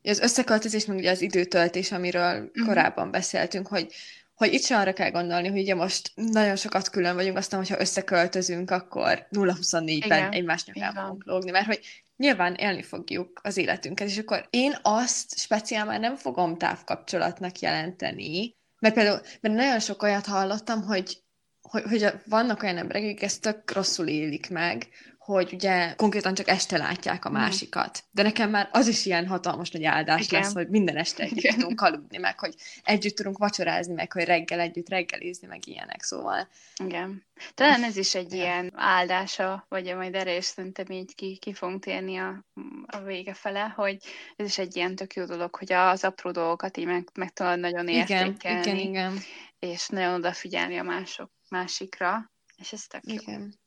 Az 0.03 0.19
összeköltözés, 0.19 0.85
meg 0.85 0.97
ugye 0.97 1.11
az 1.11 1.21
időtöltés, 1.21 1.91
amiről 1.91 2.41
uh-huh. 2.43 2.65
korábban 2.65 3.11
beszéltünk, 3.11 3.67
hogy 3.67 3.93
hogy 4.41 4.53
itt 4.53 4.63
sem 4.63 4.79
arra 4.79 4.93
kell 4.93 5.11
gondolni, 5.11 5.47
hogy 5.47 5.59
ugye 5.59 5.75
most 5.75 6.11
nagyon 6.15 6.55
sokat 6.55 6.89
külön 6.89 7.15
vagyunk, 7.15 7.37
aztán, 7.37 7.59
hogyha 7.59 7.79
összeköltözünk, 7.79 8.71
akkor 8.71 9.27
0-24-ben 9.31 10.31
egymás 10.31 10.65
nyakán 10.65 10.93
fogunk 10.93 11.25
lógni, 11.25 11.51
mert 11.51 11.65
hogy 11.65 11.79
nyilván 12.17 12.53
élni 12.53 12.81
fogjuk 12.81 13.39
az 13.43 13.57
életünket, 13.57 14.07
és 14.07 14.17
akkor 14.17 14.47
én 14.49 14.77
azt 14.81 15.37
speciál 15.37 15.85
már 15.85 15.99
nem 15.99 16.15
fogom 16.15 16.57
távkapcsolatnak 16.57 17.59
jelenteni, 17.59 18.55
mert 18.79 18.93
például 18.93 19.21
mert 19.41 19.55
nagyon 19.55 19.79
sok 19.79 20.01
olyat 20.01 20.25
hallottam, 20.25 20.81
hogy 20.81 21.23
hogy, 21.61 21.83
hogy 21.83 22.07
vannak 22.25 22.63
olyan 22.63 22.77
emberek, 22.77 23.03
akik 23.03 23.21
ezt 23.21 23.41
tök 23.41 23.71
rosszul 23.71 24.07
élik 24.07 24.49
meg, 24.49 24.87
hogy 25.31 25.53
ugye 25.53 25.93
konkrétan 25.95 26.33
csak 26.33 26.47
este 26.47 26.77
látják 26.77 27.25
a 27.25 27.29
mhm. 27.29 27.39
másikat. 27.39 28.03
De 28.11 28.23
nekem 28.23 28.49
már 28.49 28.69
az 28.71 28.87
is 28.87 29.05
ilyen 29.05 29.27
hatalmas 29.27 29.71
nagy 29.71 29.83
áldás 29.83 30.25
Igen. 30.25 30.41
lesz, 30.41 30.53
hogy 30.53 30.67
minden 30.67 30.97
este 30.97 31.23
együtt 31.23 31.37
Igen. 31.37 31.57
tudunk 31.57 31.81
aludni, 31.81 32.17
meg 32.17 32.39
hogy 32.39 32.55
együtt 32.83 33.15
tudunk 33.15 33.37
vacsorázni, 33.37 33.93
meg 33.93 34.11
hogy 34.11 34.23
reggel 34.23 34.59
együtt 34.59 34.89
reggelizni, 34.89 35.47
meg 35.47 35.67
ilyenek, 35.67 36.03
szóval. 36.03 36.47
Igen. 36.83 37.23
Talán 37.53 37.83
ez 37.83 37.97
is 37.97 38.15
egy 38.15 38.31
ja. 38.31 38.37
ilyen 38.37 38.71
áldása, 38.75 39.65
vagy 39.69 39.95
majd 39.95 40.15
erre 40.15 40.37
is 40.37 40.45
szerintem 40.45 40.85
így 40.89 41.15
ki, 41.15 41.37
ki 41.41 41.53
fogunk 41.53 41.83
térni 41.83 42.17
a, 42.17 42.45
a 42.85 42.99
vége 42.99 43.33
fele, 43.33 43.73
hogy 43.75 43.97
ez 44.35 44.45
is 44.45 44.57
egy 44.57 44.75
ilyen 44.75 44.95
tök 44.95 45.13
jó 45.13 45.25
dolog, 45.25 45.55
hogy 45.55 45.73
az 45.73 46.03
apró 46.03 46.31
dolgokat 46.31 46.77
így 46.77 46.85
meg, 46.85 47.09
meg 47.13 47.33
tudod 47.33 47.59
nagyon 47.59 47.87
értékelni. 47.87 48.35
Igen, 48.39 48.61
igen, 48.61 48.77
igen. 48.77 49.13
És 49.61 49.87
nagyon 49.87 50.13
odafigyelni 50.13 50.77
a 50.77 50.83
mások 50.83 51.31
másikra, 51.49 52.31
és 52.57 52.73
ez 52.73 52.83
tök 52.87 53.01
Igen. 53.05 53.59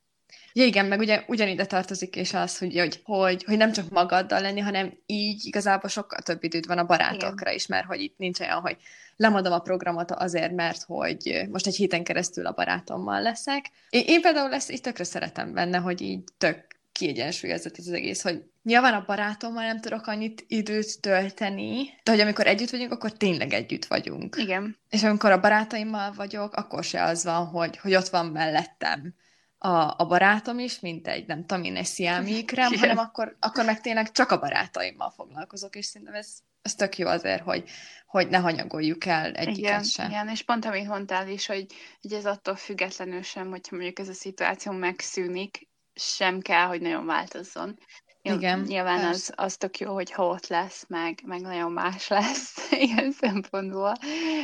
Ja, 0.52 0.64
igen, 0.64 0.86
meg 0.86 0.98
ugye 0.98 1.24
ugyanide 1.26 1.66
tartozik 1.66 2.16
és 2.16 2.32
az, 2.34 2.58
hogy, 2.58 2.78
hogy, 2.78 3.00
hogy, 3.04 3.44
hogy 3.44 3.56
nem 3.56 3.72
csak 3.72 3.88
magaddal 3.88 4.40
lenni, 4.40 4.60
hanem 4.60 4.98
így 5.06 5.46
igazából 5.46 5.90
sokkal 5.90 6.18
több 6.18 6.44
időd 6.44 6.66
van 6.66 6.78
a 6.78 6.84
barátokra 6.84 7.46
igen. 7.46 7.54
is, 7.54 7.66
mert 7.66 7.86
hogy 7.86 8.00
itt 8.00 8.18
nincs 8.18 8.40
olyan, 8.40 8.60
hogy 8.60 8.76
lemadom 9.16 9.52
a 9.52 9.58
programot 9.58 10.10
azért, 10.10 10.52
mert 10.52 10.82
hogy 10.82 11.42
most 11.50 11.66
egy 11.66 11.76
héten 11.76 12.04
keresztül 12.04 12.46
a 12.46 12.52
barátommal 12.52 13.22
leszek. 13.22 13.70
Én, 13.90 14.04
én 14.06 14.20
például 14.20 14.52
ezt 14.52 14.70
így 14.70 14.80
tökre 14.80 15.04
szeretem 15.04 15.52
benne, 15.52 15.78
hogy 15.78 16.00
így 16.00 16.24
tök 16.38 16.66
kiegyensúlyozott 16.92 17.78
ez 17.78 17.86
az 17.86 17.92
egész, 17.92 18.22
hogy 18.22 18.42
Nyilván 18.64 18.94
a 18.94 19.04
barátommal 19.06 19.64
nem 19.64 19.80
tudok 19.80 20.06
annyit 20.06 20.44
időt 20.46 21.00
tölteni, 21.00 21.88
de 22.02 22.10
hogy 22.10 22.20
amikor 22.20 22.46
együtt 22.46 22.70
vagyunk, 22.70 22.92
akkor 22.92 23.12
tényleg 23.12 23.52
együtt 23.52 23.84
vagyunk. 23.84 24.36
Igen. 24.38 24.76
És 24.90 25.02
amikor 25.02 25.30
a 25.30 25.40
barátaimmal 25.40 26.12
vagyok, 26.12 26.54
akkor 26.54 26.84
se 26.84 27.02
az 27.02 27.24
van, 27.24 27.46
hogy, 27.46 27.76
hogy 27.76 27.94
ott 27.94 28.08
van 28.08 28.26
mellettem 28.26 29.14
a, 29.58 29.94
a 29.96 30.06
barátom 30.06 30.58
is, 30.58 30.80
mint 30.80 31.08
egy, 31.08 31.26
nem 31.26 31.46
tudom 31.46 31.64
én, 31.64 31.76
egy 31.76 31.98
Igen. 31.98 32.78
hanem 32.78 32.98
akkor, 32.98 33.36
akkor 33.40 33.64
meg 33.64 33.80
tényleg 33.80 34.12
csak 34.12 34.30
a 34.30 34.38
barátaimmal 34.38 35.10
foglalkozok, 35.10 35.76
és 35.76 35.86
szerintem 35.86 36.16
ez, 36.16 36.28
ez 36.62 36.74
tök 36.74 36.98
jó 36.98 37.08
azért, 37.08 37.42
hogy, 37.42 37.64
hogy 38.06 38.28
ne 38.28 38.38
hanyagoljuk 38.38 39.06
el 39.06 39.32
egyiket 39.32 39.56
Igen, 39.56 39.82
se. 39.82 40.04
igen, 40.04 40.28
és 40.28 40.42
pont 40.42 40.64
amit 40.64 40.88
mondtál 40.88 41.28
is, 41.28 41.46
hogy, 41.46 41.66
hogy 42.00 42.12
ez 42.12 42.26
attól 42.26 42.56
függetlenül 42.56 43.22
sem, 43.22 43.50
hogyha 43.50 43.76
mondjuk 43.76 43.98
ez 43.98 44.08
a 44.08 44.12
szituáció 44.12 44.72
megszűnik, 44.72 45.68
sem 45.94 46.40
kell, 46.40 46.66
hogy 46.66 46.80
nagyon 46.80 47.06
változzon. 47.06 47.78
Igen, 48.26 48.60
Nyilván 48.60 48.98
az, 48.98 49.04
persze. 49.04 49.32
az 49.36 49.56
tök 49.56 49.78
jó, 49.78 49.92
hogy 49.92 50.10
ha 50.10 50.26
ott 50.26 50.46
lesz, 50.46 50.84
meg, 50.88 51.20
meg 51.24 51.40
nagyon 51.40 51.72
más 51.72 52.08
lesz 52.08 52.70
ilyen 52.86 53.12
szempontból 53.12 53.94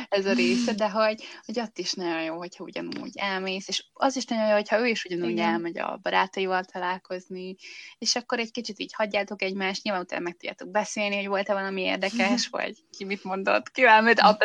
ez 0.09 0.25
a 0.25 0.33
része, 0.33 0.73
de 0.73 0.89
hogy, 0.89 1.23
hogy 1.45 1.59
ott 1.59 1.77
is 1.77 1.93
nagyon 1.93 2.23
jó, 2.23 2.37
hogyha 2.37 2.63
ugyanúgy 2.63 3.11
elmész, 3.15 3.67
és 3.67 3.85
az 3.93 4.15
is 4.15 4.25
nagyon 4.25 4.47
jó, 4.47 4.53
hogyha 4.53 4.79
ő 4.79 4.87
is 4.87 5.05
ugyanúgy 5.05 5.29
Igen. 5.29 5.49
elmegy 5.49 5.77
a 5.77 5.99
barátaival 6.01 6.63
találkozni, 6.63 7.55
és 7.97 8.15
akkor 8.15 8.39
egy 8.39 8.51
kicsit 8.51 8.79
így 8.79 8.93
hagyjátok 8.93 9.41
egymást, 9.41 9.83
nyilván 9.83 10.01
utána 10.01 10.21
meg 10.21 10.33
tudjátok 10.33 10.71
beszélni, 10.71 11.15
hogy 11.15 11.27
volt-e 11.27 11.53
valami 11.53 11.81
érdekes, 11.81 12.47
vagy 12.51 12.75
ki 12.97 13.05
mit 13.05 13.23
mondott, 13.23 13.71
ki 13.71 13.83
elmegy 13.85 14.19
a 14.19 14.37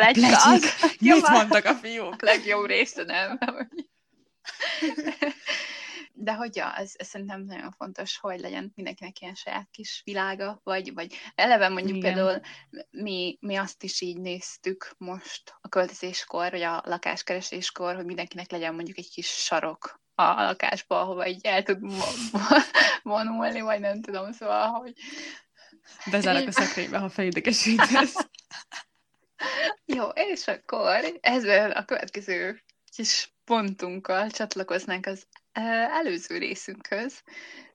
az 0.45 0.63
Mit 0.99 1.29
mondtak 1.29 1.65
a 1.65 1.73
fiúk? 1.73 2.21
legjobb 2.31 2.65
része, 2.65 3.03
nem? 3.03 3.39
De 6.19 6.33
hogy 6.33 6.55
ja, 6.55 6.75
ez, 6.75 6.91
ez 6.95 7.07
szerintem 7.07 7.43
nagyon 7.43 7.71
fontos, 7.71 8.17
hogy 8.17 8.39
legyen 8.39 8.71
mindenkinek 8.75 9.21
ilyen 9.21 9.35
saját 9.35 9.67
kis 9.71 10.01
világa, 10.05 10.59
vagy, 10.63 10.93
vagy 10.93 11.15
eleve 11.35 11.69
mondjuk 11.69 11.97
Igen. 11.97 12.13
például 12.13 12.41
mi, 12.89 13.37
mi 13.41 13.55
azt 13.55 13.83
is 13.83 14.01
így 14.01 14.17
néztük 14.17 14.95
most 14.97 15.55
a 15.61 15.69
költözéskor, 15.69 16.51
vagy 16.51 16.61
a 16.61 16.81
lakáskereséskor, 16.85 17.95
hogy 17.95 18.05
mindenkinek 18.05 18.51
legyen 18.51 18.75
mondjuk 18.75 18.97
egy 18.97 19.09
kis 19.09 19.27
sarok 19.27 20.01
a 20.15 20.23
lakásba, 20.23 21.01
ahova 21.01 21.27
így 21.27 21.45
el 21.45 21.63
tud 21.63 21.79
vonulni, 23.03 23.61
vagy 23.61 23.79
nem 23.79 24.01
tudom, 24.01 24.31
szóval, 24.31 24.67
hogy 24.69 24.93
Bezárok 26.11 26.47
a 26.47 26.51
szekrénybe, 26.51 26.97
ha 26.97 27.09
felidegesítesz. 27.09 28.15
Jó, 29.85 30.07
és 30.07 30.47
akkor 30.47 31.17
ezzel 31.21 31.71
a 31.71 31.85
következő 31.85 32.63
kis 32.95 33.33
pontunkkal 33.45 34.29
csatlakoznánk 34.29 35.05
az 35.05 35.27
előző 35.63 36.37
részünkhöz, 36.37 37.23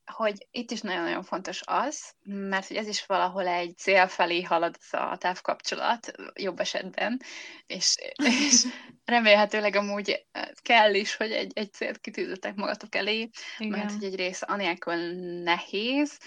hogy 0.05 0.47
itt 0.51 0.71
is 0.71 0.81
nagyon-nagyon 0.81 1.23
fontos 1.23 1.61
az, 1.64 2.12
mert 2.25 2.66
hogy 2.66 2.77
ez 2.77 2.88
is 2.88 3.07
valahol 3.07 3.47
egy 3.47 3.77
cél 3.77 4.07
felé 4.07 4.42
halad 4.42 4.77
az 4.79 5.01
a 5.01 5.16
távkapcsolat, 5.16 6.12
jobb 6.35 6.61
esetben, 6.61 7.21
és, 7.66 7.97
és 8.14 8.64
remélhetőleg 9.05 9.77
amúgy 9.77 10.27
kell 10.62 10.95
is, 10.95 11.16
hogy 11.16 11.31
egy, 11.31 11.53
egy 11.55 11.73
célt 11.73 11.99
kitűzöttek 12.01 12.55
magatok 12.55 12.95
elé, 12.95 13.31
mert 13.59 13.92
hogy 13.92 14.05
egyrészt 14.05 14.42
anélkül 14.42 14.95
nehéz, 15.42 16.18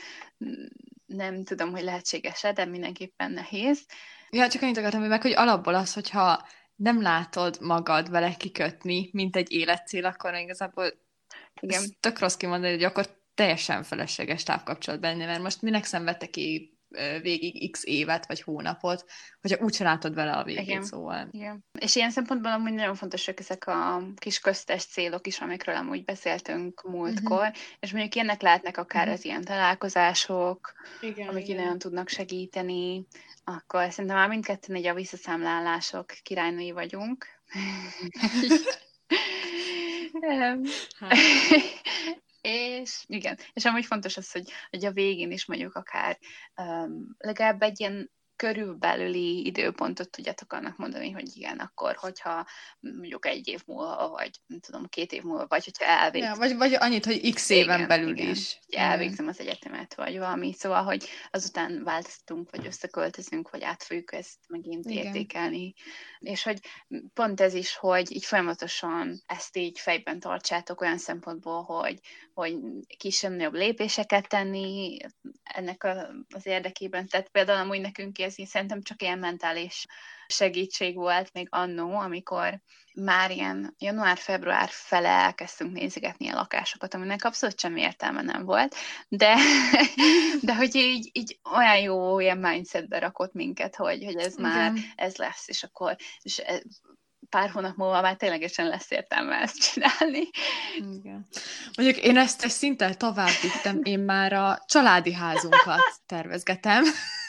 nem 1.06 1.44
tudom, 1.44 1.72
hogy 1.72 1.84
lehetséges-e, 1.84 2.52
de 2.52 2.65
mindenképpen 2.65 3.32
nehéz, 3.32 3.86
Ja, 4.30 4.48
csak 4.48 4.62
annyit 4.62 4.78
akartam, 4.78 5.00
hogy 5.00 5.10
meg, 5.10 5.22
hogy 5.22 5.34
alapból 5.34 5.76
az, 5.76 5.94
hogyha 5.94 6.48
nem 6.76 7.02
látod 7.02 7.58
magad 7.62 8.10
vele 8.10 8.36
kikötni, 8.36 9.10
mint 9.13 9.36
egy 9.36 9.52
életcél, 9.52 10.06
akkor 10.06 10.34
igazából 10.34 11.05
Igen. 11.62 11.82
ez 11.82 11.89
tök 12.00 12.20
rossz 12.20 12.36
kimondani, 12.36 12.74
hogy 12.74 12.84
akkor 12.84 13.08
teljesen 13.36 13.84
felesleges 13.84 14.44
távkapcsolatban 14.44 15.10
lenni, 15.10 15.26
mert 15.26 15.41
most 15.41 15.62
minek 15.62 15.86
szenvedtek 15.86 16.30
ki 16.30 16.76
végig 17.22 17.72
x 17.72 17.84
évet 17.84 18.28
vagy 18.28 18.41
hónapot, 18.41 19.06
hogyha 19.41 19.63
úgyse 19.63 19.84
látod 19.84 20.13
vele 20.13 20.32
a 20.32 20.44
végét, 20.44 20.63
Igen. 20.68 20.84
szóval. 20.84 21.28
Igen. 21.32 21.65
És 21.80 21.96
ilyen 21.96 22.12
szempontból 22.12 22.52
amúgy 22.52 22.74
nagyon 22.74 22.96
fontosak 22.96 23.39
ezek 23.39 23.68
a 23.68 24.04
kis 24.15 24.39
köztes 24.39 24.86
célok 24.86 25.28
is, 25.28 25.39
amikről 25.39 25.76
amúgy 25.76 26.04
beszéltünk 26.04 26.82
múltkor, 26.82 27.38
uh-huh. 27.38 27.56
és 27.80 27.91
mondjuk 27.91 28.15
ilyenek 28.15 28.41
lehetnek 28.41 28.78
akár 28.78 29.06
Mhm. 29.06 29.13
az 29.13 29.26
ilyen 29.26 29.44
találkozások, 29.44 30.74
Igen, 31.02 31.28
amik 31.28 31.48
így 31.48 31.56
nagyon 31.56 31.78
tudnak 31.80 32.10
segíteni, 32.10 33.06
akkor 33.44 33.91
szerintem 33.91 34.18
már 34.18 34.30
mindketten 34.30 34.76
egy 34.76 34.86
a 34.86 34.94
visszaszámlálások 34.94 36.06
királynői 36.24 36.72
vagyunk. 36.72 37.26
Hát, 41.00 41.18
és 42.42 43.04
igen, 43.08 43.38
és 43.54 43.66
amúgy 43.66 43.86
fontos 43.86 44.18
az, 44.18 44.32
hogy, 44.32 44.52
hogy 44.70 44.86
a 44.86 44.92
végén 44.92 45.32
is 45.32 45.46
mondjuk 45.46 45.76
akár 45.76 46.18
um, 46.56 47.16
legalább 47.18 47.62
egy 47.62 47.80
ilyen 47.80 48.12
körülbelüli 48.36 49.45
időpontot 49.45 50.10
tudjátok 50.10 50.54
annak 50.54 50.78
mondani, 50.78 51.12
hogy 51.12 51.36
igen, 51.36 51.58
akkor, 51.58 51.95
hogyha 51.95 52.48
mondjuk 52.80 53.26
egy 53.26 53.48
év 53.48 53.62
múlva, 53.65 54.10
vagy 54.10 54.32
nem 54.45 54.60
tudom, 54.60 54.86
két 54.86 55.12
év 55.12 55.24
múlva, 55.24 55.45
vagy 55.48 55.63
hogyha 55.63 55.86
elvégzem, 55.86 56.32
ja, 56.32 56.38
vagy, 56.38 56.56
vagy 56.58 56.74
annyit, 56.74 57.06
hogy 57.06 57.34
x 57.34 57.50
éven 57.50 57.76
Igen, 57.76 57.88
belül 57.88 58.10
igen. 58.17 58.30
is. 58.30 58.60
hogy 58.65 58.76
elvégzem 58.76 59.28
az 59.28 59.39
egyetemet, 59.39 59.95
vagy 59.95 60.17
valami, 60.17 60.54
szóval, 60.54 60.84
hogy 60.84 61.10
azután 61.32 61.84
változtunk, 61.84 62.50
vagy 62.50 62.65
összeköltözünk, 62.65 63.50
vagy 63.50 63.63
át 63.63 63.84
fogjuk 63.84 64.13
ezt 64.13 64.38
megint 64.48 64.86
Igen. 64.89 65.06
értékelni. 65.06 65.74
És 66.19 66.43
hogy 66.43 66.60
pont 67.13 67.41
ez 67.41 67.54
is, 67.54 67.76
hogy 67.76 68.12
így 68.12 68.26
folyamatosan 68.26 69.21
ezt 69.26 69.58
így 69.58 69.80
fejben 69.80 70.19
tartsátok 70.19 70.82
olyan 70.82 70.98
szempontból, 70.98 71.63
hogy, 71.63 72.00
hogy 72.36 72.56
kisebb-nagyobb 72.98 73.54
lépéseket 73.54 74.28
tenni 74.28 74.98
ennek 75.43 75.84
a, 75.84 76.08
az 76.36 76.45
érdekében. 76.45 77.08
Tehát 77.08 77.30
például 77.30 77.60
amúgy 77.60 77.82
nekünk 77.82 78.19
ez 78.19 78.39
így 78.39 78.48
szerintem 78.48 78.82
csak 78.82 79.02
ilyen 79.02 79.19
mentális 79.19 79.86
segítség 80.28 80.95
volt 80.95 81.34
még 81.34 81.48
annó, 81.52 81.98
amikor 81.98 82.62
már 82.95 83.32
ilyen 83.32 83.76
január-február 83.78 84.69
fele 84.71 85.10
elkezdtünk 85.10 85.71
nézegetni 85.71 86.30
a 86.30 86.36
lakásokat, 86.36 86.93
aminek 86.93 87.24
abszolút 87.24 87.60
semmi 87.60 87.82
értelme 87.82 88.21
nem 88.21 88.45
volt, 88.45 88.76
de, 89.08 89.36
de 90.41 90.56
hogy 90.56 90.76
így, 90.76 91.10
így 91.13 91.39
olyan 91.54 91.80
jó 91.80 92.19
ilyen 92.19 92.38
mindsetbe 92.38 93.00
rakott 93.00 93.34
minket, 93.34 93.76
hogy, 93.76 94.04
hogy 94.06 94.17
ez 94.17 94.36
már, 94.36 94.71
Igen. 94.71 94.84
ez 94.95 95.15
lesz, 95.15 95.48
és 95.48 95.63
akkor 95.63 95.95
és 96.21 96.41
pár 97.30 97.50
hónap 97.50 97.76
múlva 97.76 98.02
már 98.02 98.16
ténylegesen 98.16 98.68
lesz 98.68 98.92
értelme 98.92 99.36
ezt 99.36 99.72
csinálni. 99.72 100.30
Igen. 100.76 101.26
Mondjuk 101.78 102.06
én 102.06 102.18
ezt 102.18 102.44
egy 102.44 102.50
szinten 102.50 102.98
tovább 102.98 103.34
vittem, 103.42 103.80
én 103.84 104.00
már 104.00 104.34
a 104.34 104.64
családi 104.66 105.14
házunkat 105.14 106.02
tervezgetem. 106.06 106.84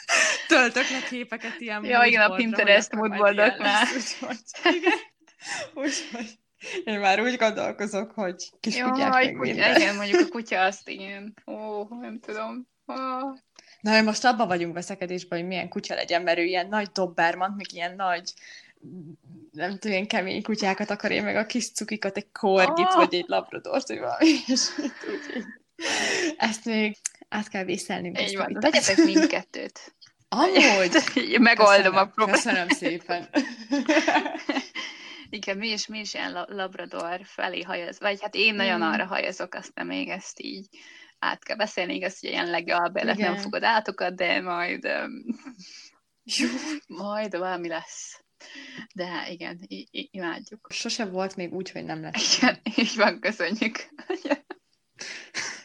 Töltök 0.47 0.89
le 0.89 1.01
képeket 1.09 1.59
ilyen 1.59 1.83
Ja, 1.83 2.03
igen, 2.03 2.31
a 2.31 2.35
Pinterest 2.35 2.95
moodboardoknál. 2.95 3.85
Úgyhogy. 3.95 4.83
Úgyhogy 5.73 6.39
én 6.83 6.99
már 6.99 7.21
úgy 7.21 7.35
gondolkozok, 7.35 8.11
hogy 8.11 8.49
kis 8.59 8.81
kutyák 8.81 9.13
Jaj, 9.13 9.25
meg 9.25 9.33
kutya, 9.33 9.75
igen, 9.77 9.95
mondjuk 9.95 10.21
a 10.21 10.27
kutya 10.29 10.61
azt 10.61 10.89
igen. 10.89 11.33
Ó, 11.45 11.83
nem 11.89 12.19
tudom. 12.19 12.67
Ó. 12.87 12.95
Na, 13.81 14.01
most 14.01 14.25
abban 14.25 14.47
vagyunk 14.47 14.73
veszekedésben, 14.73 15.39
hogy 15.39 15.47
milyen 15.47 15.69
kutya 15.69 15.95
legyen, 15.95 16.21
mert 16.21 16.37
ő 16.37 16.43
ilyen 16.43 16.67
nagy 16.67 16.87
dobbermant, 16.87 17.55
meg 17.55 17.73
ilyen 17.73 17.95
nagy 17.95 18.33
nem 19.51 19.71
tudom, 19.71 19.91
ilyen 19.91 20.07
kemény 20.07 20.41
kutyákat 20.43 20.89
akar, 20.89 21.11
én 21.11 21.23
meg 21.23 21.35
a 21.35 21.45
kis 21.45 21.71
cukikat, 21.71 22.17
egy 22.17 22.31
korgit, 22.31 22.85
Ah! 22.85 22.95
vagy 22.95 23.13
egy 23.15 23.25
labradort, 23.27 23.87
vagy 23.87 23.99
valami 23.99 24.25
ilyesmit, 24.45 24.93
úgyhogy 25.09 25.43
ezt 26.37 26.65
még 26.65 26.97
át 27.29 27.47
kell 27.49 27.63
vészelni. 27.63 28.11
Így 28.21 28.37
van, 28.37 28.57
vegyetek 28.59 28.97
mindkettőt. 28.97 29.95
Amúgy! 30.29 30.95
Megoldom 31.39 31.95
a 31.95 32.11
Köszönöm, 32.11 32.13
problémát. 32.13 32.43
Köszönöm 32.43 32.67
szépen. 32.69 33.29
Igen, 35.29 35.57
mi 35.57 35.67
is, 35.67 35.87
mi 35.87 35.99
is 35.99 36.13
ilyen 36.13 36.31
la- 36.31 36.45
labrador 36.49 37.19
felé 37.23 37.61
hajaz, 37.61 37.99
vagy 37.99 38.21
hát 38.21 38.35
én 38.35 38.55
nagyon 38.55 38.79
Mm. 38.79 38.91
arra 38.91 39.05
hajazok, 39.05 39.53
aztán 39.53 39.85
még 39.85 40.09
ezt 40.09 40.39
így 40.41 40.67
át 41.19 41.43
kell 41.43 41.55
beszélni, 41.55 41.95
igaz, 41.95 42.19
hogy 42.19 42.29
ilyen 42.29 42.49
legalbélet 42.49 43.17
nem 43.17 43.31
Igen. 43.31 43.41
fogod 43.43 43.63
átokat, 43.63 44.15
de 44.15 44.41
majd 44.41 44.85
um, 44.85 45.25
Jó. 46.23 46.47
majd 46.87 47.37
valami 47.37 47.67
lesz. 47.67 48.21
De 48.93 49.27
igen, 49.29 49.59
i- 49.67 49.87
i- 49.91 50.09
imádjuk. 50.11 50.67
Sose 50.69 51.05
volt 51.05 51.35
még 51.35 51.53
úgy, 51.53 51.71
hogy 51.71 51.83
nem 51.83 52.01
lesz. 52.01 52.37
Igen, 52.37 52.61
így 52.75 52.95
van, 52.95 53.19
köszönjük. 53.19 53.87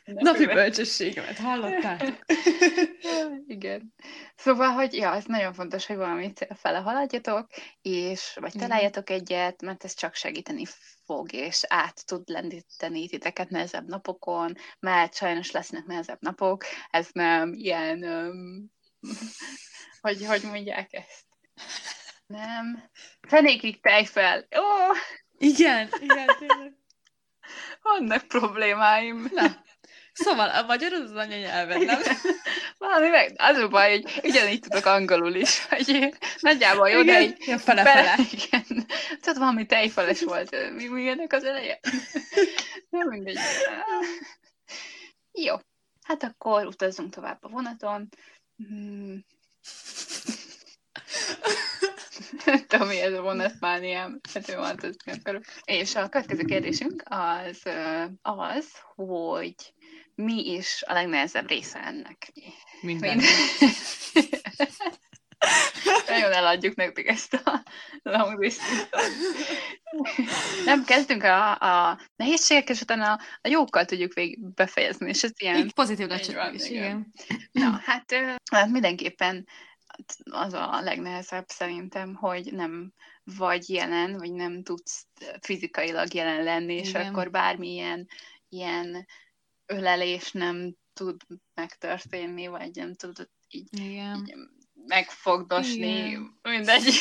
Napi 0.05 0.47
bölcsességemet 0.47 1.39
hallottátok? 1.39 2.19
Igen. 3.47 3.95
Szóval, 4.37 4.69
hogy 4.69 4.95
ja, 4.95 5.15
ez 5.15 5.25
nagyon 5.25 5.53
fontos, 5.53 5.87
hogy 5.87 5.97
valami 5.97 6.33
cél 6.33 6.55
fele 6.55 6.79
haladjatok, 6.79 7.47
és 7.83 8.37
vagy 8.41 8.53
találjatok 8.53 9.11
egyet, 9.11 9.63
mert 9.63 9.85
ez 9.85 9.95
csak 9.95 10.15
segíteni 10.15 10.65
fog, 11.05 11.33
és 11.33 11.63
át 11.69 12.07
tud 12.07 12.29
lendíteni 12.29 13.09
titeket 13.09 13.49
nehezebb 13.49 13.89
napokon, 13.89 14.55
mert 14.79 15.15
sajnos 15.15 15.51
lesznek 15.51 15.85
nehezebb 15.85 16.21
napok, 16.21 16.65
ez 16.91 17.09
nem 17.13 17.53
ilyen, 17.53 18.05
um, 18.05 18.71
hogy, 20.01 20.27
hogy 20.27 20.43
mondják 20.43 20.93
ezt? 20.93 21.25
Nem. 22.33 22.91
Fenékig 23.29 23.81
tej 23.81 24.05
fel. 24.05 24.47
Ó, 24.57 24.93
Igen, 25.39 25.89
igen, 26.01 26.27
tényleg. 26.39 26.77
vannak 27.83 28.23
problémáim. 28.29 29.29
Na, 29.33 29.63
Szóval 30.15 30.51
a 30.51 30.63
magyar 30.63 30.93
az 30.93 31.13
anyanyelven, 31.13 31.81
nem? 31.81 32.01
Valami 32.79 33.09
meg, 33.09 33.35
az 33.37 33.57
a 33.57 33.69
baj, 33.69 33.91
hogy 33.91 34.21
ugyanígy 34.23 34.61
tudok 34.61 34.85
angolul 34.85 35.35
is, 35.35 35.67
hogy 35.67 36.15
nagyjából 36.41 36.89
jó, 36.89 37.03
de 37.03 37.23
így... 37.23 37.37
Ja, 37.47 37.59
fele-fele. 37.59 38.15
Igen. 38.33 38.87
Tudod, 39.21 39.39
valami 39.39 39.67
tejfeles 39.67 40.23
volt. 40.23 40.73
Mi, 40.75 40.87
mi 40.87 41.09
ennek 41.09 41.33
az 41.33 41.45
eleje? 41.45 41.81
Nem 42.91 43.09
mindegy. 43.09 43.39
Jó. 45.33 45.55
Hát 46.03 46.23
akkor 46.23 46.67
utazzunk 46.67 47.15
tovább 47.15 47.39
a 47.41 47.49
vonaton. 47.49 48.09
Hmm. 48.57 49.25
Nem 52.45 52.65
tudom, 52.67 52.89
mi 52.89 53.01
ez 53.01 53.13
a 53.13 53.23
vonatmániám. 53.23 54.21
Hát 54.35 54.49
ő 54.49 54.57
az 54.57 54.97
akarok. 55.19 55.45
És 55.65 55.95
a 55.95 56.09
következő 56.09 56.45
kérdésünk 56.45 57.03
az 57.05 57.63
az, 58.23 58.67
hogy 58.95 59.55
mi 60.15 60.53
is 60.53 60.83
a 60.87 60.93
legnehezebb 60.93 61.49
része 61.49 61.79
ennek? 61.79 62.33
Minden. 62.81 63.21
Nagyon 66.09 66.33
eladjuk 66.33 66.75
nektek 66.75 67.07
ezt 67.07 67.35
a 67.35 67.63
long 68.03 68.39
distance 68.39 68.87
Nem, 70.65 70.85
kezdünk 70.85 71.23
a, 71.23 71.51
a 71.53 72.01
nehézségek, 72.17 72.69
és 72.69 72.81
utána 72.81 73.13
a, 73.13 73.21
a 73.41 73.49
jókkal 73.49 73.85
tudjuk 73.85 74.13
végig 74.13 74.55
befejezni, 74.55 75.09
és 75.09 75.23
ez 75.23 75.31
ilyen... 75.37 75.57
Így 75.57 75.73
pozitív 75.73 76.07
lecsapás 76.07 76.55
is, 76.55 76.69
igen. 76.69 77.13
Na, 77.53 77.81
hát, 77.85 78.15
hát 78.53 78.69
mindenképpen 78.69 79.47
az 80.31 80.53
a 80.53 80.81
legnehezebb 80.81 81.49
szerintem, 81.49 82.15
hogy 82.15 82.53
nem 82.53 82.93
vagy 83.25 83.71
jelen, 83.71 84.19
vagy 84.19 84.33
nem 84.33 84.63
tudsz 84.63 85.07
fizikailag 85.41 86.15
jelen 86.15 86.43
lenni, 86.43 86.75
és 86.75 86.89
Igen. 86.89 87.07
akkor 87.07 87.31
bármilyen 87.31 88.09
ilyen 88.49 89.07
ölelés 89.67 90.33
nem 90.33 90.75
tud 90.93 91.21
megtörténni, 91.55 92.47
vagy 92.47 92.71
nem 92.75 92.95
tudod 92.95 93.29
így, 93.49 93.81
Igen. 93.81 94.17
így 94.17 94.35
megfogdosni, 94.87 96.07
Igen. 96.07 96.39
mindegy. 96.43 96.95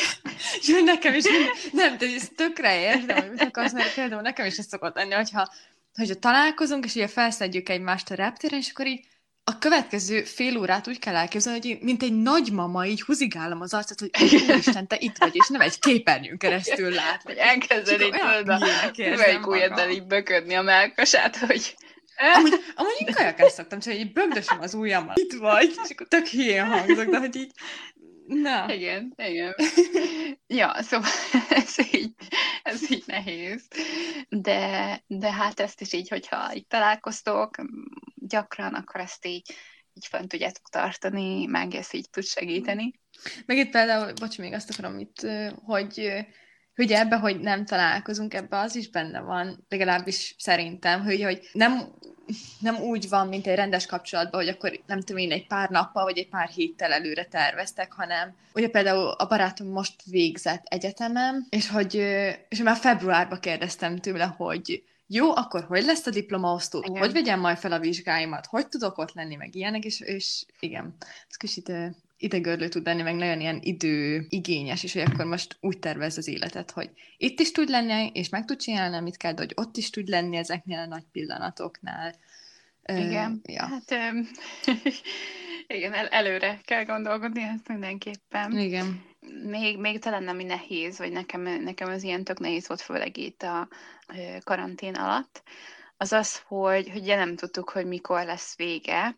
Jó, 0.68 0.84
nekem 0.84 1.14
is, 1.14 1.24
nem, 1.72 1.98
de 1.98 2.06
ez 2.06 2.30
tökre 2.36 2.80
értem, 2.80 3.18
hogy 3.18 3.30
mit 3.30 3.42
akarsz, 3.42 3.74
mert 3.74 3.94
például 3.94 4.22
nekem 4.22 4.46
is 4.46 4.58
ez 4.58 4.68
szokott 4.68 4.96
lenni, 4.96 5.14
hogyha, 5.14 5.54
hogyha 5.94 6.16
találkozunk, 6.16 6.86
és 6.86 6.96
ugye 6.96 7.08
felszedjük 7.08 7.70
egymást 7.70 8.12
a 8.12 8.16
reptéren, 8.16 8.60
és 8.60 8.70
akkor 8.70 8.88
így 8.88 9.06
a 9.44 9.58
következő 9.58 10.24
fél 10.24 10.58
órát 10.58 10.88
úgy 10.88 11.00
kell 11.00 11.16
elképzelni, 11.16 11.60
hogy 11.60 11.78
mint 11.82 12.04
egy 12.04 12.22
nagymama 12.22 12.86
így 12.86 13.02
húzigálom 13.02 13.62
az 13.62 13.74
arcot, 13.74 14.00
hogy 14.00 14.34
Isten, 14.58 14.88
te 14.88 14.96
itt 15.00 15.18
vagy, 15.18 15.36
és 15.36 15.48
nem 15.48 15.62
egy 15.62 15.80
képernyőn 15.80 16.38
keresztül 16.38 16.90
lát. 16.90 17.22
Hogy 17.24 17.38
elkezded 17.38 18.02
így 18.02 18.12
tudod 18.12 18.50
a 18.50 18.60
melyik 18.96 19.48
ujjaddal 19.48 19.90
így 19.90 20.06
böködni 20.06 20.54
a 20.54 20.62
melkasát, 20.62 21.38
hogy 21.38 21.76
Amúgy, 22.36 22.54
amúgy 22.76 22.96
én 22.98 23.14
kajakást 23.14 23.54
szoktam, 23.54 23.80
csak 23.80 23.94
így 23.94 24.14
bögdösöm 24.14 24.60
az 24.62 24.74
ujjammal. 24.74 25.16
Itt 25.18 25.34
vagy, 25.34 25.74
és 25.84 25.90
akkor 25.90 26.08
tök 26.08 26.28
hülyén 26.28 26.66
hangzok, 26.66 27.06
de 27.06 27.18
hogy 27.18 27.36
így 27.36 27.52
Na. 28.32 28.74
Igen, 28.74 29.14
igen. 29.18 29.56
ja, 30.60 30.74
szóval 30.82 31.10
ez 31.50 31.76
így, 31.92 32.14
ez 32.64 32.92
így 32.92 33.04
nehéz. 33.06 33.68
De, 34.30 35.02
de 35.08 35.32
hát 35.32 35.60
ezt 35.60 35.82
is 35.82 35.94
így, 35.94 36.10
hogyha 36.10 36.54
itt 36.54 36.70
találkoztok 36.70 37.56
gyakran, 38.32 38.74
akkor 38.74 39.02
ezt 39.02 39.26
így, 39.26 39.54
így 39.94 40.08
fent 40.08 40.28
tudjátok 40.28 40.70
tartani, 40.70 41.46
meg 41.46 41.76
ezt 41.76 41.94
így 41.94 42.10
tud 42.10 42.24
segíteni. 42.24 42.94
Meg 43.46 43.58
itt 43.58 43.72
például, 43.72 44.14
bocs, 44.14 44.38
még 44.38 44.54
azt 44.54 44.70
akarom 44.70 45.00
itt, 45.00 45.28
hogy 45.64 46.12
hogy 46.76 46.92
ebbe, 46.92 47.16
hogy 47.16 47.40
nem 47.40 47.66
találkozunk, 47.66 48.34
ebbe 48.34 48.60
az 48.60 48.76
is 48.76 48.90
benne 48.90 49.20
van, 49.20 49.66
legalábbis 49.70 50.36
szerintem, 50.38 51.04
hogy, 51.04 51.24
hogy 51.24 51.50
nem 51.54 51.94
nem 52.60 52.76
úgy 52.76 53.10
van, 53.10 53.28
mint 53.28 53.48
egy 53.48 53.56
rendes 53.56 53.86
kapcsolatban, 53.86 54.42
hogy 54.42 54.50
akkor 54.50 54.80
nem 54.86 55.00
tudom 55.00 55.22
én 55.22 55.32
egy 55.32 55.48
pár 55.48 55.70
nappal, 55.70 56.04
vagy 56.04 56.18
egy 56.18 56.30
pár 56.30 56.50
héttel 56.50 56.92
előre 56.92 57.26
terveztek, 57.26 57.94
hanem 57.94 58.36
ugye 58.54 58.70
például 58.70 59.08
a 59.08 59.28
barátom 59.28 59.68
most 59.68 59.94
végzett 60.06 60.64
egyetemem, 60.66 61.46
és 61.50 61.70
hogy 61.70 61.96
és 62.50 62.62
már 62.64 62.76
februárban 62.76 63.40
kérdeztem 63.40 63.98
tőle, 63.98 64.26
hogy 64.38 64.84
jó, 65.14 65.36
akkor 65.36 65.64
hogy 65.64 65.84
lesz 65.84 66.06
a 66.06 66.10
diplomaosztó? 66.10 66.84
Igen. 66.88 66.98
Hogy 66.98 67.12
vegyem 67.12 67.40
majd 67.40 67.58
fel 67.58 67.72
a 67.72 67.80
vizsgáimat? 67.80 68.46
Hogy 68.46 68.68
tudok 68.68 68.98
ott 68.98 69.14
lenni, 69.14 69.36
meg 69.36 69.56
ilyenek, 69.56 69.84
és, 69.84 70.00
és 70.00 70.46
igen, 70.60 70.96
ez 71.30 71.36
kicsit 71.36 71.72
idegörlő 72.18 72.68
tud 72.68 72.86
lenni, 72.86 73.02
meg 73.02 73.16
nagyon 73.16 73.40
ilyen 73.40 73.60
időigényes, 73.62 74.84
és 74.84 74.94
hogy 74.94 75.02
akkor 75.02 75.26
most 75.26 75.58
úgy 75.60 75.80
tervez 75.80 76.18
az 76.18 76.28
életet, 76.28 76.72
hogy 76.72 76.90
itt 77.18 77.40
is 77.40 77.52
tud 77.52 77.70
lenni, 77.70 78.12
és 78.14 78.30
meg 78.30 78.46
tud 78.46 78.58
csinálni, 78.58 78.96
amit 78.96 79.18
kell, 79.18 79.34
de 79.34 79.42
hogy 79.42 79.54
ott 79.56 79.78
is 79.78 79.90
tud 79.90 80.08
lenni 80.08 80.38
ezeknél 80.38 80.80
a 80.80 80.86
nagy 80.86 81.06
pillanatoknál. 81.12 82.16
Igen, 82.86 83.42
uh, 83.44 83.54
ja. 83.54 83.66
hát 83.66 84.12
um, 84.12 84.30
igen, 85.78 85.94
el, 85.94 86.08
előre 86.08 86.62
kell 86.66 86.84
gondolkodni 86.84 87.42
ezt 87.42 87.68
mindenképpen. 87.68 88.58
Igen. 88.58 89.11
Még, 89.44 89.78
még 89.78 90.00
talán 90.00 90.24
nem 90.24 90.38
nehéz, 90.38 90.98
vagy 90.98 91.12
nekem, 91.12 91.42
nekem 91.42 91.90
az 91.90 92.04
ilyen 92.04 92.24
tök 92.24 92.40
nehéz 92.40 92.68
volt, 92.68 92.82
főleg 92.82 93.18
itt 93.18 93.42
a 93.42 93.68
karantén 94.44 94.96
alatt, 94.96 95.44
az 95.98 96.12
az, 96.12 96.40
hogy, 96.48 96.90
hogy 96.90 97.04
nem 97.04 97.36
tudtuk, 97.36 97.70
hogy 97.70 97.86
mikor 97.86 98.26
lesz 98.26 98.56
vége, 98.58 99.16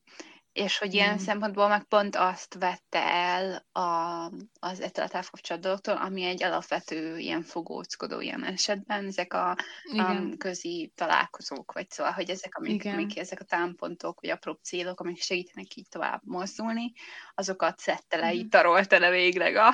és 0.54 0.78
hogy 0.78 0.94
ilyen 0.94 1.14
mm. 1.14 1.18
szempontból 1.18 1.68
meg 1.68 1.84
pont 1.84 2.16
azt 2.16 2.56
vette 2.60 3.04
el 3.04 3.66
a, 3.72 4.26
az 4.60 4.82
ettől 4.82 5.06
a 5.06 5.08
távkapcsolatodtól, 5.08 5.96
ami 5.96 6.24
egy 6.24 6.44
alapvető 6.44 7.18
ilyen 7.18 7.42
fogóckodó 7.42 8.20
ilyen 8.20 8.44
esetben, 8.44 9.06
ezek 9.06 9.34
a, 9.34 9.50
a 9.98 10.36
közi 10.38 10.92
találkozók, 10.96 11.72
vagy 11.72 11.90
szóval, 11.90 12.12
hogy 12.12 12.30
ezek, 12.30 12.58
amik, 12.58 12.86
amik 12.86 13.20
ezek 13.20 13.40
a 13.40 13.44
támpontok, 13.44 14.22
vagy 14.22 14.30
apró 14.30 14.60
célok, 14.64 15.00
amik 15.00 15.22
segítenek 15.22 15.76
így 15.76 15.88
tovább 15.90 16.22
mozdulni, 16.24 16.94
azokat 17.36 17.80
szedte 17.80 18.18
le, 18.18 18.28
mm. 18.28 18.34
így 18.34 18.48
tarolta 18.48 19.00
le 19.00 19.10
végleg 19.10 19.56
a, 19.56 19.70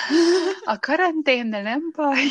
a 0.72 0.78
karantén, 0.78 1.50
de 1.50 1.62
nem 1.62 1.90
baj. 1.96 2.22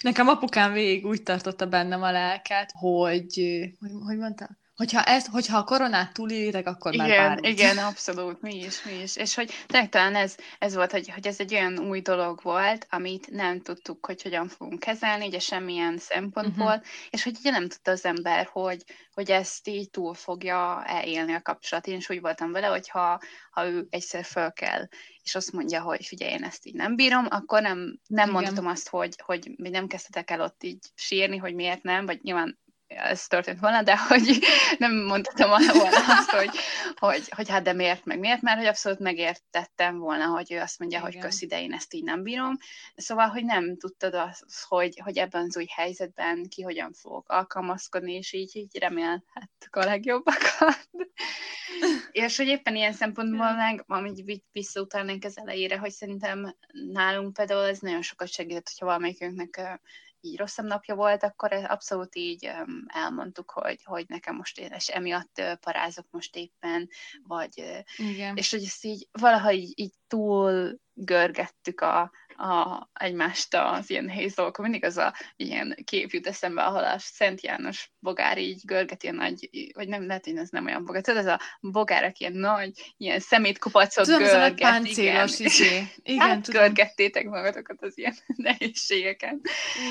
Nekem 0.00 0.28
apukám 0.28 0.72
végig 0.72 1.06
úgy 1.06 1.22
tartotta 1.22 1.66
bennem 1.66 2.02
a 2.02 2.10
lelket, 2.10 2.72
hogy, 2.78 3.34
hogy, 3.78 3.90
hogy 4.06 4.16
mondta? 4.16 4.60
Hogyha, 4.82 5.02
ez, 5.02 5.26
hogyha 5.26 5.58
a 5.58 5.64
koronát 5.64 6.12
túlélitek, 6.12 6.66
akkor 6.66 6.94
igen, 6.94 7.08
már 7.08 7.16
bármit. 7.16 7.46
Igen, 7.46 7.78
abszolút, 7.90 8.40
mi 8.40 8.54
is, 8.54 8.82
mi 8.82 8.92
is. 9.02 9.16
És 9.16 9.34
hogy 9.34 9.52
tényleg 9.66 9.88
talán 9.88 10.14
ez, 10.14 10.34
ez 10.58 10.74
volt, 10.74 10.90
hogy, 10.90 11.10
hogy 11.10 11.26
ez 11.26 11.40
egy 11.40 11.54
olyan 11.54 11.78
új 11.78 12.00
dolog 12.00 12.40
volt, 12.42 12.86
amit 12.90 13.30
nem 13.30 13.60
tudtuk, 13.60 14.06
hogy 14.06 14.22
hogyan 14.22 14.48
fogunk 14.48 14.80
kezelni, 14.80 15.26
ugye 15.26 15.38
semmilyen 15.38 15.98
szempontból, 15.98 16.66
uh-huh. 16.66 16.84
és 17.10 17.22
hogy 17.22 17.36
ugye 17.38 17.50
nem 17.50 17.68
tudta 17.68 17.90
az 17.90 18.04
ember, 18.04 18.48
hogy, 18.52 18.84
hogy 19.14 19.30
ezt 19.30 19.68
így 19.68 19.90
túl 19.90 20.14
fogja 20.14 20.84
elélni 20.84 21.34
a 21.34 21.42
kapcsolat. 21.42 21.86
Én 21.86 21.96
is 21.96 22.10
úgy 22.10 22.20
voltam 22.20 22.52
vele, 22.52 22.66
hogy 22.66 22.88
ha, 22.88 23.20
ha 23.50 23.66
ő 23.66 23.86
egyszer 23.90 24.24
föl 24.24 24.52
kell, 24.52 24.86
és 25.22 25.34
azt 25.34 25.52
mondja, 25.52 25.82
hogy 25.82 26.06
figyelj, 26.06 26.32
én 26.32 26.44
ezt 26.44 26.66
így 26.66 26.74
nem 26.74 26.96
bírom, 26.96 27.26
akkor 27.30 27.62
nem, 27.62 28.00
nem 28.06 28.30
mondhatom 28.30 28.66
azt, 28.66 28.88
hogy, 28.88 29.14
hogy 29.24 29.50
nem 29.56 29.86
kezdhetek 29.86 30.30
el 30.30 30.40
ott 30.40 30.62
így 30.62 30.90
sírni, 30.94 31.36
hogy 31.36 31.54
miért 31.54 31.82
nem, 31.82 32.06
vagy 32.06 32.18
nyilván 32.22 32.58
ez 32.96 33.26
történt 33.26 33.60
volna, 33.60 33.82
de 33.82 33.98
hogy 34.08 34.38
nem 34.78 34.94
mondhatom 34.94 35.48
volna 35.48 36.16
azt, 36.18 36.30
hogy, 36.30 36.50
hogy, 36.94 37.28
hogy 37.28 37.48
hát 37.48 37.62
de 37.62 37.72
miért, 37.72 38.04
meg 38.04 38.18
miért, 38.18 38.40
mert 38.40 38.58
hogy 38.58 38.66
abszolút 38.66 38.98
megértettem 38.98 39.98
volna, 39.98 40.26
hogy 40.26 40.52
ő 40.52 40.60
azt 40.60 40.78
mondja, 40.78 40.98
Igen. 40.98 41.10
hogy 41.10 41.20
kösz 41.20 41.42
ide, 41.42 41.62
én 41.62 41.72
ezt 41.72 41.94
így 41.94 42.04
nem 42.04 42.22
bírom. 42.22 42.56
Szóval, 42.96 43.26
hogy 43.26 43.44
nem 43.44 43.76
tudtad 43.76 44.14
azt, 44.14 44.64
hogy, 44.68 45.00
hogy 45.04 45.18
ebben 45.18 45.44
az 45.48 45.56
új 45.56 45.66
helyzetben 45.74 46.48
ki 46.48 46.62
hogyan 46.62 46.92
fog 46.92 47.24
alkalmazkodni, 47.26 48.12
és 48.12 48.32
így, 48.32 48.56
így 48.56 48.78
remélhettük 48.78 49.76
a 49.76 49.84
legjobbakat. 49.84 50.88
és 52.12 52.36
hogy 52.36 52.46
éppen 52.46 52.76
ilyen 52.76 52.92
szempontból 52.92 53.52
meg, 53.52 53.84
amit 53.86 54.44
visszautalnénk 54.52 55.24
az 55.24 55.38
elejére, 55.38 55.78
hogy 55.78 55.90
szerintem 55.90 56.56
nálunk 56.92 57.32
például 57.32 57.64
ez 57.64 57.78
nagyon 57.78 58.02
sokat 58.02 58.28
segített, 58.28 58.68
hogyha 58.68 58.86
valamelyikünknek 58.86 59.80
így 60.24 60.38
rosszabb 60.38 60.66
napja 60.66 60.94
volt, 60.94 61.22
akkor 61.22 61.52
abszolút 61.52 62.16
így 62.16 62.50
elmondtuk, 62.86 63.50
hogy, 63.50 63.82
hogy 63.84 64.04
nekem 64.08 64.36
most 64.36 64.58
én, 64.58 64.72
és 64.72 64.88
emiatt 64.88 65.42
parázok 65.60 66.06
most 66.10 66.36
éppen, 66.36 66.88
vagy, 67.22 67.82
Igen. 67.96 68.36
és 68.36 68.50
hogy 68.50 68.62
ezt 68.62 68.84
így 68.84 69.08
valahogy 69.12 69.56
így, 69.56 69.72
így 69.74 69.94
túl 70.06 70.80
görgettük 70.94 71.80
a, 71.80 72.10
a, 72.36 72.88
egymást 72.92 73.54
az 73.54 73.90
ilyen 73.90 74.04
nehéz 74.04 74.34
dolgokon. 74.34 74.64
Mindig 74.64 74.84
az 74.84 74.96
a 74.96 75.14
ilyen 75.36 75.76
kép 75.84 76.10
jut 76.10 76.26
eszembe, 76.26 76.62
ahol 76.62 76.84
a 76.84 76.98
Szent 76.98 77.42
János 77.42 77.90
bogár 77.98 78.38
így 78.38 78.60
görgeti 78.64 79.06
a 79.06 79.12
nagy, 79.12 79.48
vagy 79.74 79.88
nem, 79.88 80.06
lehet, 80.06 80.24
hogy 80.24 80.36
ez 80.36 80.48
nem 80.48 80.66
olyan 80.66 80.84
bogár, 80.84 81.02
tudod, 81.02 81.20
ez 81.20 81.26
a 81.26 81.40
bogár, 81.60 82.04
aki 82.04 82.24
ilyen 82.24 82.36
nagy, 82.36 82.94
ilyen 82.96 83.20
szemétkupacot 83.20 84.04
tudom, 84.04 84.20
görget. 84.20 84.54
Tudom, 84.54 84.72
páncélos 84.72 85.38
igen. 85.38 85.52
Izé. 85.52 85.82
Igen, 86.02 86.28
hát 86.28 86.42
tudom. 86.42 86.62
görgettétek 86.62 87.24
magatokat 87.24 87.82
az 87.82 87.98
ilyen 87.98 88.14
nehézségeken. 88.36 89.40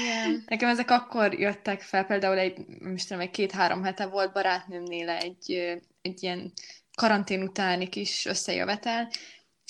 Igen. 0.03 0.43
Nekem 0.47 0.69
ezek 0.69 0.91
akkor 0.91 1.33
jöttek 1.33 1.81
fel, 1.81 2.05
például 2.05 2.37
egy, 2.37 2.57
most 2.79 3.07
tudom, 3.07 3.23
egy 3.23 3.31
két-három 3.31 3.83
hete 3.83 4.05
volt 4.05 4.33
barátnőmnél 4.33 5.09
egy, 5.09 5.79
egy 6.01 6.23
ilyen 6.23 6.51
karantén 6.95 7.41
utáni 7.41 7.87
kis 7.87 8.25
összejövetel, 8.25 9.09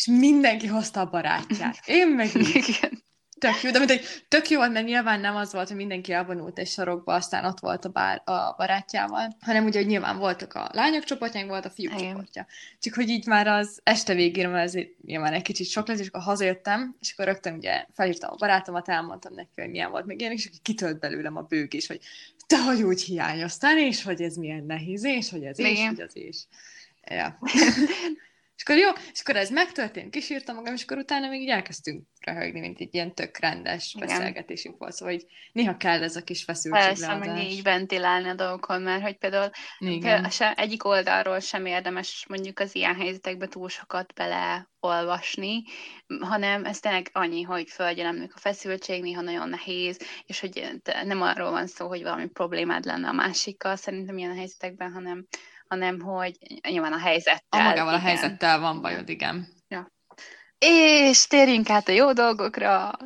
és 0.02 0.08
mindenki 0.08 0.68
hozta 0.68 1.00
a 1.00 1.10
barátját. 1.10 1.80
Én 1.86 2.08
meg 2.08 2.30
Igen. 2.54 3.04
tök 3.40 3.62
jó, 3.62 3.72
de 3.72 3.78
mindegy, 3.78 4.06
tök 4.28 4.50
jó 4.50 4.58
volt, 4.58 4.72
mert 4.72 4.86
nyilván 4.86 5.20
nem 5.20 5.36
az 5.36 5.54
volt, 5.54 5.68
hogy 5.68 5.78
mindenki 5.78 6.12
elvonult 6.12 6.60
egy 6.60 6.68
sarokba, 6.68 7.14
aztán 7.14 7.46
ott 7.46 7.60
volt 7.60 7.86
a, 7.86 7.90
bár, 7.90 8.22
a 8.26 8.54
barátjával, 8.58 9.38
hanem 9.42 9.66
ugye, 9.66 9.80
hogy 9.80 9.88
nyilván 9.88 10.18
voltak 10.18 10.54
a 10.54 10.70
lányok 10.74 11.04
csoportjánk, 11.04 11.50
volt 11.50 11.66
a 11.66 11.70
fiúk 11.70 11.94
Igen. 11.94 12.10
csoportja. 12.10 12.46
Csak 12.80 12.94
hogy 12.94 13.10
így 13.10 13.28
már 13.28 13.48
az 13.48 13.80
este 13.84 14.14
végén, 14.14 14.50
mert 14.50 14.76
ez 14.76 14.84
nyilván 15.06 15.34
egy 15.34 15.42
kicsit 15.42 15.68
sok 15.68 15.88
lesz, 15.88 16.00
és 16.00 16.08
akkor 16.08 16.22
hazajöttem, 16.22 16.96
és 17.02 17.12
akkor 17.12 17.26
rögtön 17.26 17.54
ugye 17.54 17.86
felhívtam 17.94 18.32
a 18.32 18.36
barátomat, 18.36 18.90
elmondtam 18.90 19.34
neki, 19.34 19.62
hogy 19.62 19.70
milyen 19.70 19.92
volt 19.92 20.06
meg 20.06 20.20
ilyen, 20.20 20.32
és 20.32 20.50
kitölt 20.62 21.00
belőlem 21.00 21.38
a 21.38 21.42
bőgés, 21.42 21.88
hogy 21.88 22.00
te 22.48 22.64
hogy 22.64 22.82
úgy 22.82 23.02
hiányoztál, 23.02 23.78
és 23.78 24.04
hogy 24.04 24.22
ez 24.22 24.36
milyen 24.36 24.64
nehéz, 24.64 25.04
és 25.04 25.30
hogy 25.30 25.44
ez 25.44 25.60
és, 25.60 25.88
hogy 25.88 26.02
az 26.02 26.18
és. 26.18 26.38
Ja. 27.08 27.40
És 28.56 28.64
akkor 28.64 28.78
jó, 28.78 28.90
és 29.14 29.20
akkor 29.22 29.36
ez 29.36 29.50
megtörtént, 29.50 30.12
kisírtam 30.12 30.56
magam, 30.56 30.74
és 30.74 30.84
akkor 30.84 30.98
utána 30.98 31.28
még 31.28 31.42
így 31.42 31.50
elkezdtünk 31.50 32.04
röhögni, 32.20 32.60
mint 32.60 32.80
egy 32.80 32.94
ilyen 32.94 33.16
tök 33.16 33.38
rendes 33.38 33.94
Igen. 33.94 34.08
beszélgetésünk 34.08 34.78
volt, 34.78 34.94
szóval 34.94 35.14
hogy 35.14 35.26
néha 35.52 35.78
kell 35.78 36.04
ez 36.04 36.16
a 36.16 36.24
kis 36.24 36.44
feszültség. 36.44 36.88
Persze, 36.88 37.16
meg 37.16 37.44
így 37.44 37.64
ventilálni 37.64 38.30
a 38.30 38.34
dolgokon, 38.34 38.82
mert 38.82 39.02
hogy 39.02 39.18
például 39.18 39.50
Igen. 39.80 40.30
Se, 40.30 40.54
egyik 40.54 40.84
oldalról 40.84 41.40
sem 41.40 41.66
érdemes 41.66 42.26
mondjuk 42.30 42.60
az 42.60 42.76
ilyen 42.76 42.96
helyzetekbe 42.96 43.48
túl 43.48 43.70
sokat 43.70 44.14
beleolvasni, 44.14 45.64
hanem 46.20 46.66
ez 46.66 46.80
tényleg 46.80 47.10
annyi, 47.14 47.42
hogy 47.42 47.70
földjelemlik 47.70 48.36
a 48.36 48.40
feszültség, 48.40 49.02
néha 49.02 49.22
nagyon 49.22 49.50
nehéz, 49.50 50.00
és 50.26 50.40
hogy 50.40 50.82
nem 51.04 51.22
arról 51.22 51.52
van 51.52 51.68
szó, 51.68 51.88
hogy 51.88 52.02
valami 52.02 52.28
problémád 52.28 52.86
lenne 52.86 53.08
a 53.08 53.14
másikkal, 53.14 53.76
szerintem 53.76 54.18
ilyen 54.18 54.36
helyzetekben, 54.36 54.92
hanem 54.92 55.26
hanem 55.72 56.00
hogy 56.00 56.38
nyilván 56.70 56.94
a 56.94 56.98
helyzettel. 56.98 57.60
A 57.60 57.64
magával 57.64 57.94
igen. 57.94 58.06
a 58.06 58.08
helyzettel 58.08 58.60
van 58.60 58.82
bajod, 58.82 59.10
igen. 59.10 59.48
Ja. 59.68 59.92
És 60.60 61.28
térjünk 61.28 61.70
át 61.70 61.88
a 61.88 61.92
jó 61.92 62.14
dolgokra. 62.14 62.88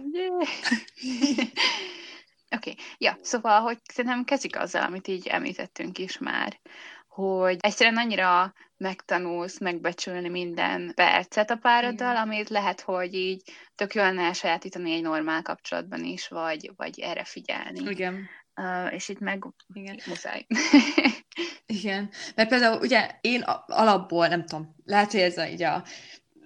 Oké, 2.56 2.72
okay. 2.72 2.76
ja, 2.98 3.18
szóval, 3.22 3.62
hogy 3.62 3.78
szerintem 3.94 4.24
kezdjük 4.24 4.56
azzal, 4.56 4.82
amit 4.82 5.08
így 5.08 5.28
említettünk 5.28 5.98
is 5.98 6.18
már, 6.18 6.60
hogy 7.08 7.58
egyszerűen 7.60 7.98
annyira 7.98 8.54
megtanulsz 8.78 9.60
megbecsülni 9.60 10.30
minden 10.30 10.92
percet 10.96 11.50
a 11.50 11.56
pároddal, 11.56 12.12
Igen. 12.12 12.22
amit 12.22 12.50
lehet, 12.50 12.82
hogy 12.82 13.14
így 13.14 13.52
tök 13.76 13.94
jól 13.94 14.06
lenne 14.06 14.24
elsajátítani 14.24 14.94
egy 14.94 15.02
normál 15.02 15.42
kapcsolatban 15.42 16.04
is, 16.04 16.28
vagy, 16.28 16.72
vagy 16.76 17.00
erre 17.00 17.24
figyelni. 17.24 17.90
Igen. 17.90 18.30
Uh, 18.62 18.94
és 18.94 19.10
itt 19.10 19.20
meg 19.20 19.44
Igen. 19.74 20.00
muszáj. 20.06 20.46
Igen, 21.66 22.10
mert 22.36 22.50
például 22.50 22.80
ugye 22.80 23.12
én 23.22 23.42
alapból, 23.68 24.28
nem 24.28 24.46
tudom, 24.46 24.76
lehet, 24.86 25.12
hogy 25.12 25.20
ez 25.20 25.38
a, 25.38 25.48
így 25.48 25.64
a 25.64 25.84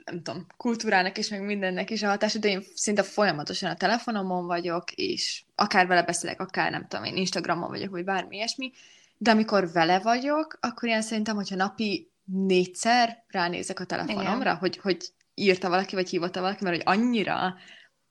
nem 0.06 0.24
tudom, 0.24 0.48
kultúrának 0.58 1.18
és 1.18 1.30
meg 1.30 1.46
mindennek 1.46 1.90
is 1.90 2.04
a 2.04 2.08
hatás, 2.08 2.34
de 2.34 2.48
én 2.48 2.64
szinte 2.76 3.04
folyamatosan 3.04 3.70
a 3.70 3.76
telefonomon 3.76 4.46
vagyok, 4.46 4.92
és 4.92 5.44
akár 5.56 5.88
vele 5.88 6.04
beszélek, 6.04 6.42
akár 6.42 6.72
nem 6.72 6.88
tudom, 6.88 7.06
én 7.06 7.16
Instagramon 7.16 7.70
vagyok, 7.70 7.90
vagy 7.92 8.04
bármi 8.04 8.36
ilyesmi, 8.36 8.72
de 9.18 9.32
amikor 9.32 9.72
vele 9.72 10.00
vagyok, 10.00 10.58
akkor 10.62 10.90
ilyen 10.90 11.02
szerintem, 11.02 11.36
hogyha 11.36 11.56
napi 11.56 12.12
négyszer 12.26 13.24
ránézek 13.28 13.80
a 13.80 13.86
telefonomra, 13.86 14.56
hogy, 14.56 14.78
hogy 14.78 14.98
írta 15.34 15.70
valaki, 15.70 15.96
vagy 15.96 16.10
hívott 16.10 16.36
valaki, 16.36 16.64
mert 16.64 16.76
hogy 16.84 16.98
annyira 16.98 17.56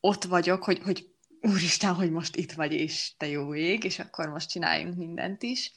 ott 0.00 0.24
vagyok, 0.24 0.64
hogy, 0.64 0.80
hogy 0.84 1.08
úristen, 1.40 1.94
hogy 1.94 2.10
most 2.10 2.36
itt 2.36 2.52
vagy, 2.52 2.72
és 2.72 3.12
te 3.16 3.26
jó 3.28 3.54
ég, 3.54 3.84
és 3.84 3.98
akkor 3.98 4.28
most 4.28 4.48
csináljunk 4.48 4.96
mindent 4.96 5.42
is. 5.42 5.72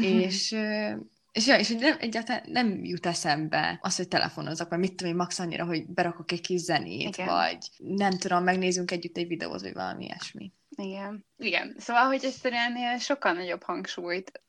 és, 0.00 0.56
és, 1.32 1.46
ja, 1.46 1.58
és 1.58 1.68
nem, 1.68 1.96
egyáltalán 2.00 2.42
nem 2.46 2.84
jut 2.84 3.06
eszembe 3.06 3.78
az, 3.82 3.96
hogy 3.96 4.08
telefonozok, 4.08 4.68
vagy 4.68 4.78
mit 4.78 4.94
tudom 4.94 5.12
én, 5.12 5.18
max 5.18 5.38
annyira, 5.38 5.64
hogy 5.64 5.86
berakok 5.86 6.32
egy 6.32 6.40
kis 6.40 6.60
zenét, 6.60 7.16
Igen. 7.16 7.26
vagy 7.26 7.58
nem 7.78 8.18
tudom, 8.18 8.44
megnézünk 8.44 8.90
együtt 8.90 9.16
egy 9.16 9.28
videót, 9.28 9.60
vagy 9.60 9.74
valami 9.74 10.04
ilyesmi. 10.04 10.52
Igen. 10.76 11.26
Igen. 11.36 11.74
Szóval, 11.78 12.06
hogy 12.06 12.24
egyszerűen 12.24 12.98
sokkal 12.98 13.32
nagyobb 13.32 13.62
hangsúlyt 13.62 14.42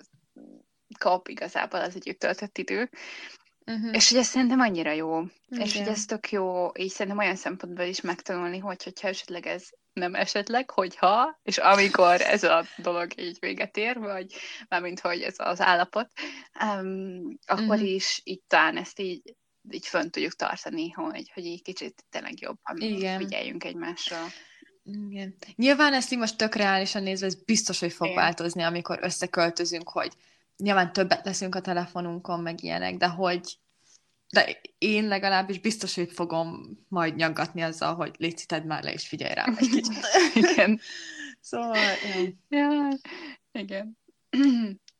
kap 0.97 1.27
igazából 1.27 1.79
az 1.79 1.95
együtt 1.95 2.19
töltött 2.19 2.57
idő, 2.57 2.89
Uh-huh. 3.67 3.95
És 3.95 4.09
hogy 4.09 4.17
ez 4.17 4.27
szerintem 4.27 4.59
annyira 4.59 4.91
jó. 4.91 5.21
Igen. 5.47 5.65
És 5.65 5.77
hogy 5.77 5.87
ez 5.87 6.05
tök 6.05 6.31
jó, 6.31 6.71
így 6.77 6.89
szerintem 6.89 7.17
olyan 7.17 7.35
szempontból 7.35 7.85
is 7.85 8.01
megtanulni, 8.01 8.57
hogy 8.57 8.83
hogyha 8.83 9.07
esetleg 9.07 9.45
ez 9.45 9.69
nem 9.97 10.15
esetleg, 10.15 10.69
hogyha, 10.69 11.39
és 11.43 11.57
amikor 11.57 12.21
ez 12.21 12.43
a 12.43 12.65
dolog 12.77 13.19
így 13.19 13.37
véget 13.39 13.77
ér, 13.77 13.99
vagy 13.99 14.33
mármint, 14.67 14.99
hogy 14.99 15.21
ez 15.21 15.35
az 15.37 15.61
állapot, 15.61 16.11
um, 16.63 17.37
akkor 17.45 17.75
uh-huh. 17.75 17.91
is 17.91 18.21
itt 18.23 18.43
talán 18.47 18.77
ezt 18.77 18.99
így 18.99 19.35
így 19.71 19.87
fönn 19.87 20.09
tudjuk 20.09 20.33
tartani, 20.33 20.89
hogy, 20.89 21.31
hogy 21.33 21.45
így 21.45 21.61
kicsit 21.61 22.03
tényleg 22.09 22.41
jobban 22.41 22.77
Igen. 22.77 23.17
figyeljünk 23.17 23.63
egymásra. 23.63 24.17
Igen. 24.83 25.35
Nyilván 25.55 25.93
ezt 25.93 26.11
így 26.11 26.17
most 26.17 26.37
tök 26.37 26.55
reálisan 26.55 27.03
nézve, 27.03 27.25
ez 27.25 27.43
biztos, 27.43 27.79
hogy 27.79 27.93
fog 27.93 28.07
Igen. 28.07 28.19
változni, 28.19 28.63
amikor 28.63 28.99
összeköltözünk, 29.01 29.89
hogy 29.89 30.13
nyilván 30.57 30.93
többet 30.93 31.25
leszünk 31.25 31.55
a 31.55 31.61
telefonunkon, 31.61 32.39
meg 32.39 32.63
ilyenek, 32.63 32.97
de 32.97 33.07
hogy 33.07 33.57
de 34.29 34.61
én 34.77 35.07
legalábbis 35.07 35.59
biztos, 35.59 35.95
hogy 35.95 36.11
fogom 36.11 36.77
majd 36.87 37.15
nyaggatni 37.15 37.61
azzal, 37.61 37.95
hogy 37.95 38.15
légy 38.17 38.45
már 38.65 38.83
le, 38.83 38.93
és 38.93 39.07
figyelj 39.07 39.33
rá 39.33 39.45
egy 39.57 39.69
kicsit. 39.69 40.05
igen. 40.51 40.79
Szóval, 41.39 41.77
igen. 42.15 42.37
Ja, 42.49 42.89
igen. 43.51 43.97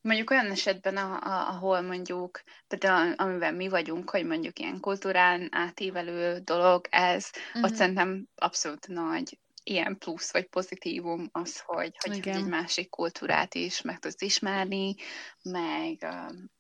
Mondjuk 0.02 0.30
olyan 0.30 0.52
esetben, 0.52 0.98
ahol 0.98 1.82
mondjuk, 1.82 2.42
például 2.68 3.14
amiben 3.14 3.54
mi 3.54 3.68
vagyunk, 3.68 4.10
hogy 4.10 4.26
mondjuk 4.26 4.60
ilyen 4.60 4.80
kultúrán 4.80 5.48
átívelő 5.52 6.40
dolog 6.40 6.88
ez, 6.90 7.30
uh-huh. 7.48 7.64
ott 7.64 7.70
mhm. 7.70 7.80
szerintem 7.80 8.28
abszolút 8.36 8.88
nagy 8.88 9.38
ilyen 9.64 9.98
plusz 9.98 10.32
vagy 10.32 10.46
pozitívum 10.46 11.30
az, 11.32 11.60
hogy, 11.66 11.96
hogy, 12.00 12.20
hogy 12.24 12.28
egy 12.28 12.46
másik 12.46 12.90
kultúrát 12.90 13.56
is 13.56 13.82
meg 13.82 14.00
tudsz 14.00 14.22
ismerni, 14.22 14.96
meg 15.42 16.08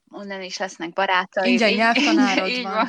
onnan 0.09 0.41
is 0.41 0.57
lesznek 0.57 0.93
barátai. 0.93 1.51
Ingyen 1.51 1.73
nyelvtanárod 1.73 2.47
így, 2.57 2.63
van. 2.63 2.73
van. 2.73 2.87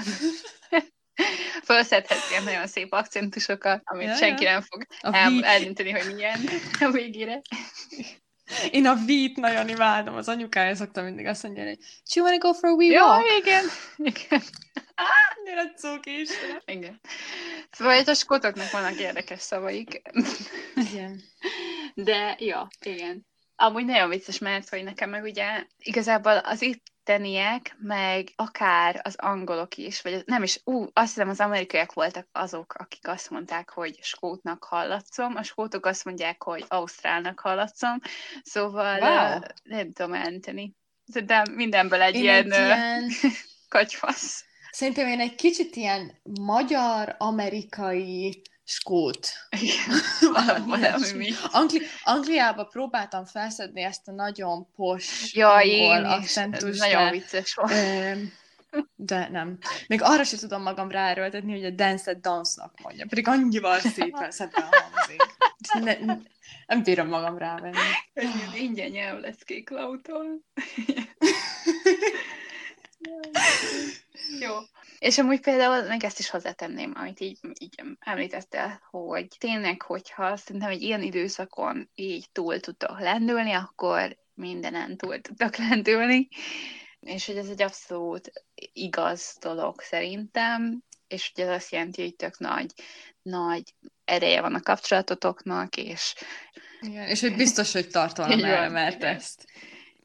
Felszedhetsz 1.63 2.31
ilyen 2.31 2.43
nagyon 2.43 2.67
szép 2.67 2.93
akcentusokat, 2.93 3.81
amit 3.85 4.07
ja, 4.07 4.15
senki 4.15 4.45
nem 4.45 4.61
fog 4.61 4.87
el, 5.01 5.45
eldönteni, 5.45 5.91
hogy 5.91 6.15
milyen 6.15 6.41
a 6.81 6.91
végére. 6.91 7.41
Én 8.71 8.87
a 8.87 8.95
vít 8.95 9.37
nagyon 9.37 9.69
imádom, 9.69 10.15
az 10.15 10.29
anyukája 10.29 10.75
szokta 10.75 11.03
mindig 11.03 11.27
azt 11.27 11.43
mondani, 11.43 11.67
hogy 11.67 11.79
Do 11.79 11.85
you 12.15 12.25
wanna 12.25 12.39
go 12.39 12.53
for 12.53 12.69
a 12.69 12.73
wee 12.73 13.01
walk? 13.01 13.27
Ja, 13.27 13.37
igen. 13.37 13.65
igen. 13.97 14.43
Annyira 14.95 16.01
is. 16.05 16.29
Igen. 16.65 17.01
Szóval 17.71 18.03
a 18.07 18.15
skotoknak 18.15 18.71
vannak 18.71 19.01
érdekes 19.01 19.41
szavaik. 19.41 20.03
Igen. 20.75 21.23
De, 21.95 22.37
ja, 22.39 22.69
igen. 22.81 23.27
Amúgy 23.57 23.85
nagyon 23.85 24.09
vicces, 24.09 24.39
mert 24.39 24.69
hogy 24.69 24.85
nekem 24.85 25.11
meg 25.11 25.23
ugye 25.23 25.65
igazából 25.79 26.37
az 26.37 26.63
itt 26.63 26.83
itteniek, 27.09 27.77
meg 27.79 28.29
akár 28.37 29.01
az 29.05 29.15
angolok 29.19 29.77
is, 29.77 30.03
vagy 30.03 30.23
nem 30.27 30.43
is, 30.43 30.61
ú, 30.65 30.87
azt 30.93 31.15
hiszem 31.15 31.29
az 31.29 31.41
amerikaiak 31.41 31.93
voltak 31.93 32.29
azok, 32.33 32.75
akik 32.75 33.09
azt 33.09 33.31
mondták, 33.31 33.71
hogy 33.71 33.99
skótnak 34.03 34.65
hallatszom, 34.65 35.37
a 35.37 35.43
skótok 35.43 35.87
azt 35.87 36.05
mondják, 36.05 36.43
hogy 36.43 36.65
ausztrálnak 36.69 37.41
hallatszom, 37.41 37.99
szóval 38.43 38.99
wow. 38.99 39.39
nem 39.63 39.93
tudom 39.93 40.15
elenteni. 40.15 40.75
De 41.25 41.43
mindenből 41.55 42.03
egy 42.03 42.15
Én 42.15 42.23
ilyen, 42.23 42.47
ilyen... 42.47 43.11
kagyfasz. 43.69 44.45
Szerintem 44.71 45.07
én 45.07 45.21
egy 45.21 45.35
kicsit 45.35 45.77
ilyen 45.77 46.13
magyar-amerikai 46.41 48.43
skót. 48.69 49.29
valami 50.67 51.13
mi. 51.15 51.31
Angli- 51.51 51.87
Angliába 52.05 52.65
próbáltam 52.65 53.25
felszedni 53.25 53.83
ezt 53.83 54.09
a 54.09 54.13
nagyon 54.13 54.67
pos 54.77 55.35
ja, 55.35 55.59
én 55.59 56.05
akcentus, 56.05 56.79
nagyon 56.79 57.11
vicces 57.11 57.55
volt. 57.55 57.73
De 58.95 59.29
nem. 59.29 59.59
Még 59.87 60.03
arra 60.03 60.25
sem 60.25 60.39
tudom 60.39 60.63
magam 60.63 60.91
ráerőltetni, 60.91 61.53
hogy 61.53 61.65
a 61.65 61.71
dance-et 61.71 62.21
dance-nak 62.21 62.81
mondja, 62.83 63.07
pedig 63.09 63.29
annyival 63.29 63.79
szépen 63.79 64.31
szebben 64.31 64.69
hangzik. 64.71 65.23
Ne, 65.73 66.05
ne, 66.05 66.19
nem 66.67 66.83
bírom 66.83 67.09
magam 67.09 67.39
rávenni. 67.39 67.77
Ingyen 68.55 68.91
nyelv 68.91 69.21
lesz 69.21 69.43
kék 69.45 69.71
lautól. 69.71 70.27
Jó. 74.41 74.55
És 74.99 75.19
amúgy 75.19 75.41
például 75.41 75.83
meg 75.83 76.05
ezt 76.05 76.19
is 76.19 76.31
hozzátenném, 76.31 76.93
amit 76.95 77.21
így, 77.21 77.39
így 77.61 77.83
említettél, 77.99 78.81
hogy 78.91 79.29
tényleg, 79.39 79.83
hogyha 79.83 80.37
szerintem 80.37 80.71
egy 80.71 80.83
ilyen 80.83 81.03
időszakon 81.03 81.91
így 81.95 82.27
túl 82.33 82.61
tudtok 82.61 83.01
lendülni, 83.01 83.53
akkor 83.53 84.17
mindenen 84.35 84.97
túl 84.97 85.21
tudtok 85.21 85.57
lendülni, 85.69 86.29
és 87.01 87.27
hogy 87.27 87.37
ez 87.37 87.49
egy 87.49 87.63
abszolút 87.63 88.33
igaz 88.73 89.37
dolog 89.41 89.81
szerintem, 89.81 90.83
és 91.07 91.33
hogy 91.35 91.45
ez 91.45 91.51
azt 91.51 91.73
jelenti, 91.73 92.03
hogy 92.03 92.15
tök 92.15 92.39
nagy, 92.39 92.73
nagy 93.23 93.75
ereje 94.05 94.41
van 94.41 94.55
a 94.55 94.61
kapcsolatotoknak, 94.61 95.77
és... 95.77 96.15
Igen, 96.81 97.09
és 97.09 97.21
hogy 97.21 97.37
biztos, 97.37 97.73
hogy 97.73 97.89
tartalom 97.89 98.45
erre, 98.45 98.69
mert 98.69 99.03
ezt 99.05 99.45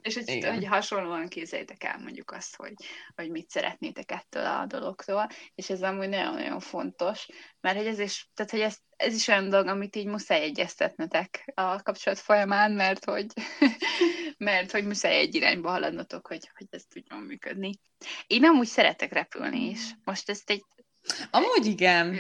És 0.04 0.16
hogy, 0.16 0.46
hogy 0.46 0.66
hasonlóan 0.66 1.28
képzeljétek 1.28 1.84
el 1.84 1.98
mondjuk 1.98 2.32
azt, 2.32 2.56
hogy, 2.56 2.74
hogy 3.16 3.30
mit 3.30 3.50
szeretnétek 3.50 4.12
ettől 4.12 4.46
a 4.46 4.66
dologtól, 4.66 5.30
és 5.56 5.70
ez 5.70 5.82
amúgy 5.82 6.10
nagyon-nagyon 6.10 6.60
fontos, 6.60 7.28
mert 7.62 7.78
hogy 7.78 7.86
ez 7.86 8.00
is, 8.00 8.30
tehát 8.34 8.52
hogy 8.52 8.62
ez, 8.62 8.78
ez 8.96 9.16
is 9.16 9.28
olyan 9.28 9.50
dolog, 9.50 9.68
amit 9.68 9.96
így 9.96 10.06
muszáj 10.06 10.42
egyeztetnetek 10.42 11.52
a 11.54 11.82
kapcsolat 11.82 12.20
folyamán, 12.20 12.72
mert 12.72 13.06
hogy, 13.06 13.26
mert 14.38 14.72
hogy 14.72 14.86
muszáj 14.86 15.18
egy 15.18 15.36
irányba 15.36 15.70
haladnotok, 15.70 16.28
hogy, 16.28 16.50
hogy 16.58 16.68
ez 16.70 16.84
tudjon 16.84 17.20
működni. 17.20 17.72
Én 18.28 18.40
nem 18.40 18.58
úgy 18.58 18.68
szeretek 18.68 19.14
repülni 19.14 19.70
is. 19.70 19.80
Most 20.04 20.30
ezt 20.30 20.50
egy 20.50 20.64
Amúgy 21.32 21.66
igen. 21.66 22.14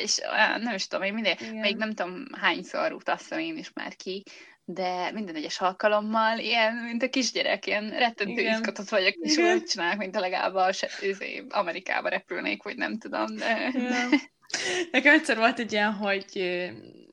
És 0.00 0.18
nem 0.58 0.74
is 0.74 0.86
tudom, 0.86 1.04
még 1.04 1.12
mindig, 1.12 1.40
igen. 1.40 1.54
még 1.54 1.76
nem 1.76 1.92
tudom 1.92 2.24
hányszor 2.32 2.92
utaztam 2.92 3.38
én 3.38 3.56
is 3.56 3.72
már 3.72 3.96
ki, 3.96 4.22
de 4.64 5.10
minden 5.12 5.34
egyes 5.34 5.60
alkalommal 5.60 6.38
ilyen, 6.38 6.74
mint 6.74 7.02
a 7.02 7.08
kisgyerek, 7.08 7.66
ilyen 7.66 7.90
rettentő 7.90 8.40
izgatott 8.40 8.88
vagyok, 8.88 9.14
és 9.14 9.36
Igen. 9.36 9.56
úgy 9.56 9.64
csinálok, 9.64 9.98
mint 9.98 10.16
a 10.16 10.20
legalább 10.20 10.54
a, 10.54 10.70
izé, 11.00 11.44
Amerikába 11.48 12.08
repülnék, 12.08 12.62
vagy 12.62 12.76
nem 12.76 12.98
tudom, 12.98 13.36
de... 13.36 13.70
Ja. 13.72 14.08
Nekem 14.92 15.14
egyszer 15.14 15.36
volt 15.36 15.58
egy 15.58 15.72
ilyen, 15.72 15.92
hogy 15.92 16.24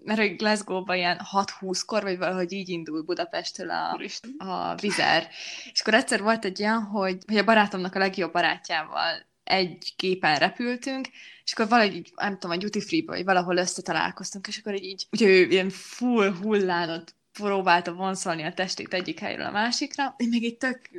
mert 0.04 0.20
hogy 0.20 0.36
Glasgow-ban 0.36 0.95
ilyen 0.95 1.22
6-20-kor, 1.32 2.04
vagy 2.04 2.18
valahogy 2.18 2.52
így 2.52 2.70
indul 2.70 3.02
Budapestől 3.02 3.70
a, 3.70 4.00
a 4.38 4.76
vizer. 4.76 5.28
És 5.72 5.80
akkor 5.80 5.93
egyszer 5.93 6.22
volt 6.22 6.45
egy 6.45 6.60
ilyen, 6.60 6.82
hogy, 6.82 7.18
hogy 7.28 7.38
a 7.38 7.43
barátomnak 7.43 7.95
a 7.95 8.00
legjobb 8.00 8.32
barátjával 8.32 9.26
egy 9.43 9.93
képen 9.95 10.36
repültünk, 10.36 11.08
és 11.43 11.54
akkor 11.54 11.68
valahogy, 11.68 12.12
nem 12.16 12.34
tudom, 12.34 12.58
a 12.58 12.60
duty 12.60 12.82
free 12.82 13.04
vagy 13.06 13.24
valahol 13.24 13.58
összetalálkoztunk, 13.58 14.48
és 14.48 14.58
akkor 14.58 14.82
így, 14.82 15.08
ugye 15.12 15.28
ő 15.28 15.43
ilyen 15.43 15.70
full 15.70 16.34
hullánot 16.41 17.16
próbálta 17.38 17.94
vonszolni 17.94 18.44
a 18.44 18.54
testét 18.54 18.94
egyik 18.94 19.20
helyről 19.20 19.46
a 19.46 19.52
másikra, 19.52 20.16
én 20.18 20.28
még 20.28 20.44
egy 20.44 20.58
tök 20.58 20.90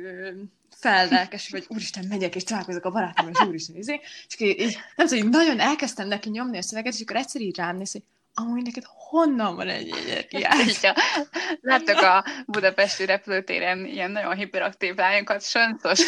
fellelkes, 0.79 1.49
hogy 1.51 1.65
úristen, 1.67 2.05
megyek, 2.09 2.35
és 2.35 2.43
találkozok 2.43 2.85
a 2.85 2.91
barátom, 2.91 3.29
és 3.29 3.39
úristen, 3.47 3.75
izé. 3.75 3.99
és 4.27 4.35
akkor 4.35 4.47
így, 4.47 4.77
nem 4.95 5.07
tudom, 5.07 5.23
így 5.23 5.29
nagyon 5.29 5.59
elkezdtem 5.59 6.07
neki 6.07 6.29
nyomni 6.29 6.57
a 6.57 6.61
szöveget, 6.61 6.93
és 6.93 7.01
akkor 7.01 7.15
egyszer 7.15 7.41
így 7.41 7.57
rám 7.57 7.77
néz, 7.77 7.91
hogy 7.91 8.03
amúgy 8.33 8.61
neked 8.61 8.83
honnan 8.85 9.55
van 9.55 9.69
egy 9.69 9.89
energiád? 9.89 10.97
Láttok 11.61 12.01
a 12.01 12.25
budapesti 12.45 13.05
repülőtéren 13.05 13.85
ilyen 13.85 14.11
nagyon 14.11 14.35
hiperaktív 14.35 14.95
lányokat, 14.95 15.43
sanszos, 15.43 16.01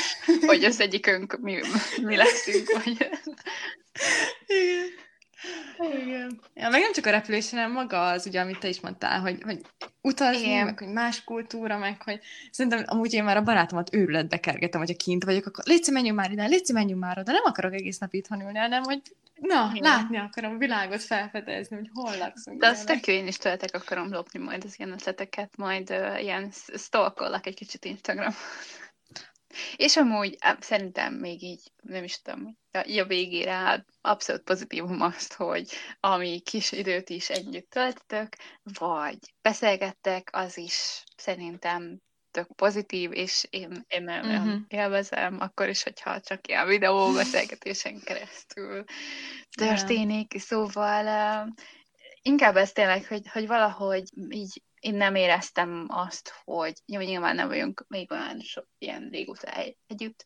hogy 0.48 0.64
az 0.64 0.80
egyikünk 0.80 1.40
mi, 1.42 1.60
mi 2.02 2.16
leszünk, 2.16 2.72
vagy... 2.72 3.10
Igen. 4.46 4.81
Ja, 6.53 6.69
meg 6.69 6.82
nem 6.82 6.93
csak 6.93 7.05
a 7.05 7.09
repülés, 7.09 7.49
hanem 7.49 7.72
maga 7.72 8.07
az, 8.07 8.26
ugye, 8.26 8.41
amit 8.41 8.59
te 8.59 8.67
is 8.67 8.80
mondtál, 8.80 9.19
hogy, 9.19 9.41
hogy 9.43 9.61
utazni, 10.01 10.47
Igen. 10.47 10.65
meg 10.65 10.80
hogy 10.80 10.88
más 10.88 11.24
kultúra, 11.24 11.78
meg 11.78 12.01
hogy 12.01 12.19
szerintem 12.51 12.84
amúgy 12.86 13.13
én 13.13 13.24
már 13.24 13.38
a 13.38 13.43
barátomat 13.43 13.93
őrületbe 13.93 14.39
kergetem, 14.39 14.80
hogyha 14.80 15.03
kint 15.03 15.24
vagyok, 15.24 15.45
akkor 15.45 15.63
légy 15.67 15.89
menjünk 15.91 16.17
már 16.17 16.32
ide, 16.32 16.45
légy 16.45 16.69
menjünk 16.74 17.01
már 17.01 17.19
oda, 17.19 17.32
nem 17.32 17.43
akarok 17.45 17.74
egész 17.74 17.97
nap 17.97 18.13
itthon 18.13 18.41
ülni, 18.41 18.57
hanem 18.57 18.84
hogy 18.84 19.01
na, 19.41 19.72
Igen. 19.74 19.91
látni 19.91 20.17
akarom 20.17 20.53
a 20.53 20.57
világot 20.57 21.01
felfedezni, 21.01 21.76
hogy 21.76 21.89
hol 21.93 22.17
lakszunk. 22.17 22.59
De 22.59 22.67
azt 22.67 22.86
tök 22.86 23.07
én 23.07 23.28
is 23.28 23.38
töltek 23.38 23.76
akarom 23.76 24.11
lopni 24.11 24.39
majd 24.39 24.63
az 24.63 24.76
ilyen 24.78 24.91
ötleteket, 24.91 25.57
majd 25.57 25.89
uh, 25.89 26.24
ilyen 26.24 26.51
stalkollak 26.78 27.47
egy 27.47 27.55
kicsit 27.55 27.86
Instagram. 27.86 28.34
És 29.76 29.97
amúgy 29.97 30.38
szerintem 30.60 31.14
még 31.14 31.43
így, 31.43 31.72
nem 31.82 32.04
is 32.04 32.22
tudom, 32.22 32.58
a, 32.72 32.99
a 32.99 33.06
végére 33.06 33.52
hát 33.52 33.86
abszolút 34.02 34.41
pozitívum 34.41 35.02
azt, 35.02 35.34
hogy 35.34 35.70
ami 35.99 36.39
kis 36.39 36.72
időt 36.72 37.10
is 37.10 37.30
együtt 37.30 37.70
töltötök, 37.70 38.36
vagy 38.64 39.18
beszélgettek, 39.41 40.30
az 40.32 40.58
is 40.58 41.04
szerintem 41.18 42.02
tök 42.32 42.56
pozitív, 42.56 43.12
és 43.14 43.47
én, 43.49 43.86
én 43.88 44.04
nagyon 44.04 44.47
uh-huh. 44.47 44.62
élvezem, 44.68 45.38
akkor 45.39 45.70
is, 45.70 45.84
hogyha 45.84 46.20
csak 46.20 46.47
ilyen 46.47 46.68
videóbeszélgetésen 46.68 47.99
keresztül 47.99 48.84
történik. 49.52 50.34
Yeah. 50.34 50.45
Szóval 50.45 51.06
uh, 51.45 51.54
inkább 52.22 52.56
ez 52.56 52.72
tényleg, 52.72 53.08
hogy, 53.08 53.28
hogy 53.28 53.47
valahogy 53.47 54.04
így 54.30 54.62
én 54.82 54.96
nem 54.96 55.16
éreztem 55.16 55.86
azt, 55.88 56.34
hogy 56.44 56.74
jó, 56.86 57.00
nyilván 57.00 57.36
nem 57.36 57.48
vagyunk 57.48 57.86
még 57.88 58.12
olyan 58.12 58.40
sok 58.40 58.68
ilyen 58.78 59.10
régóta 59.12 59.52
együtt, 59.88 60.24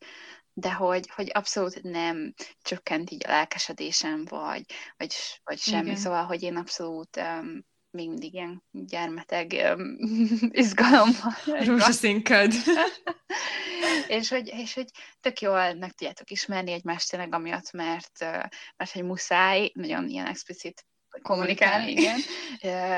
de 0.53 0.73
hogy, 0.73 1.09
hogy 1.09 1.29
abszolút 1.33 1.81
nem 1.81 2.33
csökkent 2.61 3.11
így 3.11 3.25
a 3.25 3.29
lelkesedésem, 3.31 4.25
vagy, 4.25 4.65
vagy, 4.97 5.13
vagy 5.43 5.59
semmi. 5.59 5.85
Igen. 5.85 5.95
Szóval, 5.95 6.23
hogy 6.23 6.43
én 6.43 6.55
abszolút 6.55 7.17
um, 7.17 7.65
még 7.89 8.07
mindig 8.07 8.33
ilyen 8.33 8.63
gyermeteg 8.71 9.51
um, 9.51 9.97
izgalommal. 10.61 11.33
Rózsaszínköd. 11.45 12.53
és, 14.07 14.29
hogy, 14.29 14.47
és 14.47 14.73
hogy 14.73 14.89
tök 15.19 15.41
jól 15.41 15.73
meg 15.73 15.91
tudjátok 15.91 16.31
ismerni 16.31 16.71
egymást 16.71 17.09
tényleg 17.09 17.33
amiatt, 17.33 17.71
mert, 17.71 18.19
mert 18.75 18.91
hogy 18.91 19.03
muszáj, 19.03 19.71
nagyon 19.73 20.09
ilyen 20.09 20.25
explicit 20.25 20.85
kommunikálni, 21.21 21.91
igen. 21.91 22.19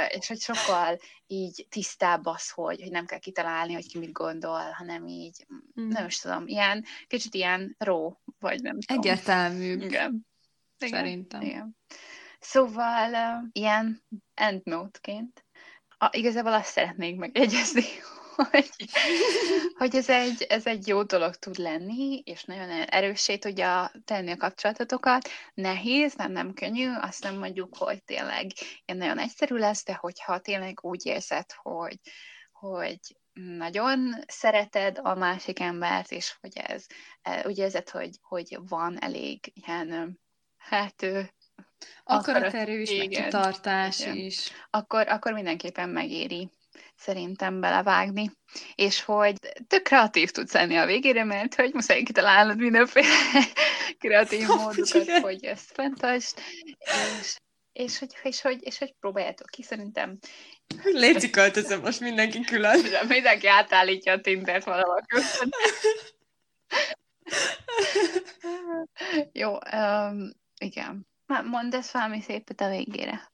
és 0.10 0.28
hogy 0.28 0.40
sokkal 0.40 1.00
így 1.28 1.66
tisztább 1.70 2.26
az, 2.26 2.50
hogy, 2.50 2.82
hogy 2.82 2.92
nem 2.92 3.06
kell 3.06 3.20
kitalálni, 3.20 3.74
hogy 3.74 3.88
ki 3.88 3.98
mit 3.98 4.12
gondol, 4.12 4.72
hanem 4.72 5.08
így, 5.08 5.46
mm. 5.82 5.88
nem 5.88 6.06
is 6.06 6.20
tudom, 6.20 6.48
ilyen, 6.48 6.86
kicsit 7.08 7.34
ilyen 7.34 7.76
ró, 7.78 8.22
vagy 8.40 8.62
nem 8.62 8.80
tudom. 8.80 9.02
Egyértelmű. 9.04 9.76
Igen. 9.86 10.26
Szerintem. 10.78 11.42
Igen. 11.42 11.78
Szóval 12.40 13.12
uh, 13.12 13.50
ilyen 13.52 14.04
endnote-ként 14.34 15.46
a, 15.98 16.10
igazából 16.12 16.54
azt 16.54 16.72
szeretnék 16.72 17.16
megjegyezni, 17.16 17.84
hogy, 18.52 18.70
hogy 19.78 19.96
ez, 19.96 20.10
egy, 20.10 20.42
ez 20.50 20.66
egy 20.66 20.88
jó 20.88 21.04
dolog 21.04 21.36
tud 21.36 21.58
lenni, 21.58 22.22
és 22.26 22.44
nagyon 22.44 22.70
erőssé 22.70 23.38
tudja 23.38 23.92
tenni 24.06 24.32
a 24.32 24.38
kapcsolatotokat. 24.38 25.30
Nehéz, 25.54 26.16
nem, 26.16 26.32
nem 26.32 26.54
könnyű, 26.54 26.90
azt 27.02 27.24
nem 27.24 27.38
mondjuk, 27.38 27.78
hogy 27.78 28.04
tényleg 28.04 28.52
ilyen 28.86 29.00
nagyon 29.00 29.20
egyszerű 29.20 29.56
lesz, 29.56 29.86
de 29.86 29.94
hogyha 29.94 30.40
tényleg 30.40 30.80
úgy 30.82 31.06
érzed, 31.06 31.46
hogy, 31.62 32.00
hogy 32.52 33.00
nagyon 33.34 34.24
szereted 34.28 35.00
a 35.02 35.16
másik 35.16 35.60
embert, 35.60 36.12
és 36.12 36.38
hogy 36.42 36.58
ez, 36.58 36.86
e, 37.22 37.44
úgy 37.48 37.58
érzed, 37.58 37.90
hogy, 37.90 38.18
hogy 38.22 38.58
van 38.68 39.02
elég 39.02 39.52
ilyen, 39.54 40.20
hát 40.58 41.06
Akaraterős, 42.04 42.98
meg 42.98 43.08
kitartás 43.08 44.06
is. 44.06 44.52
Akkor, 44.70 45.08
akkor 45.08 45.34
mindenképpen 45.34 45.90
megéri 45.90 46.50
szerintem 46.96 47.60
belevágni, 47.60 48.32
és 48.76 49.04
hogy 49.04 49.36
tök 49.68 49.84
kreatív 49.84 50.32
tudsz 50.32 50.54
lenni 50.54 50.76
a 50.76 50.86
végére, 50.86 51.24
mert 51.24 51.56
hogy 51.56 51.74
muszáj 51.74 52.04
kitalálnod 52.04 52.58
mindenféle 52.58 53.08
kreatív 54.00 54.48
módokat, 54.64 55.10
hogy 55.10 55.44
ezt 55.44 55.72
fenntartsd, 55.74 56.40
és, 57.20 57.38
és, 57.74 58.00
hogy, 58.00 58.12
és, 58.24 58.42
hogy, 58.42 58.58
és 58.60 58.78
hogy 58.78 58.94
próbáljátok 59.00 59.48
ki, 59.48 59.64
szerintem. 59.64 60.18
Léci 60.84 61.30
költözöm 61.30 61.82
most 61.82 62.00
mindenki 62.00 62.42
külön. 62.42 62.80
Mindenki 63.08 63.48
átállítja 63.48 64.14
a 64.14 64.22
Tindert 64.22 64.64
valahol 64.64 65.06
külön. 65.08 65.50
Jó, 69.32 69.58
um, 69.74 70.32
igen. 70.60 71.08
Mondd 71.44 71.76
ezt 71.76 71.92
valami 71.92 72.22
szépet 72.22 72.62
a 72.62 72.70
végére. 72.70 73.32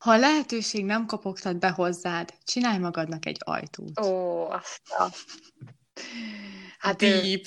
Ha 0.00 0.10
a 0.10 0.18
lehetőség 0.18 0.84
nem 0.84 1.06
kopogtat 1.06 1.58
be 1.58 1.68
hozzád, 1.70 2.34
csinálj 2.44 2.78
magadnak 2.78 3.26
egy 3.26 3.38
ajtót. 3.40 4.00
Ó, 4.00 4.46
azt 4.50 4.80
a... 4.98 5.08
Hát 6.78 6.96
Deep. 6.96 7.44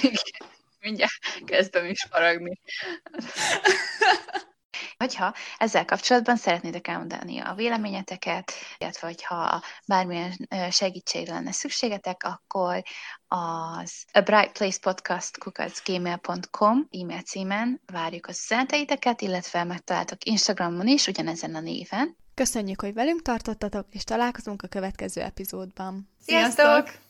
Mindjárt 0.80 1.12
kezdem 1.44 1.84
is 1.84 2.06
faragni. 2.10 2.60
Hogyha 4.98 5.34
ezzel 5.58 5.84
kapcsolatban 5.84 6.36
szeretnétek 6.36 6.88
elmondani 6.88 7.38
a 7.38 7.54
véleményeteket, 7.54 8.52
illetve 8.78 9.06
hogyha 9.06 9.62
bármilyen 9.86 10.48
segítségre 10.70 11.32
lenne 11.32 11.52
szükségetek, 11.52 12.22
akkor 12.22 12.82
az 13.26 14.04
a 14.12 14.20
Bright 14.20 14.52
Place 14.52 14.78
Podcast 14.80 15.38
kukacgmail.com 15.38 16.88
e-mail 16.90 17.20
címen 17.20 17.80
várjuk 17.92 18.26
az 18.26 18.40
üzeneteiteket, 18.44 19.20
illetve 19.20 19.64
megtaláltok 19.64 20.24
Instagramon 20.24 20.86
is 20.86 21.06
ugyanezen 21.06 21.54
a 21.54 21.60
néven. 21.60 22.16
Köszönjük, 22.34 22.80
hogy 22.80 22.94
velünk 22.94 23.22
tartottatok, 23.22 23.86
és 23.90 24.04
találkozunk 24.04 24.62
a 24.62 24.68
következő 24.68 25.20
epizódban. 25.20 26.08
Sziasztok! 26.26 26.64
Sziasztok! 26.64 27.05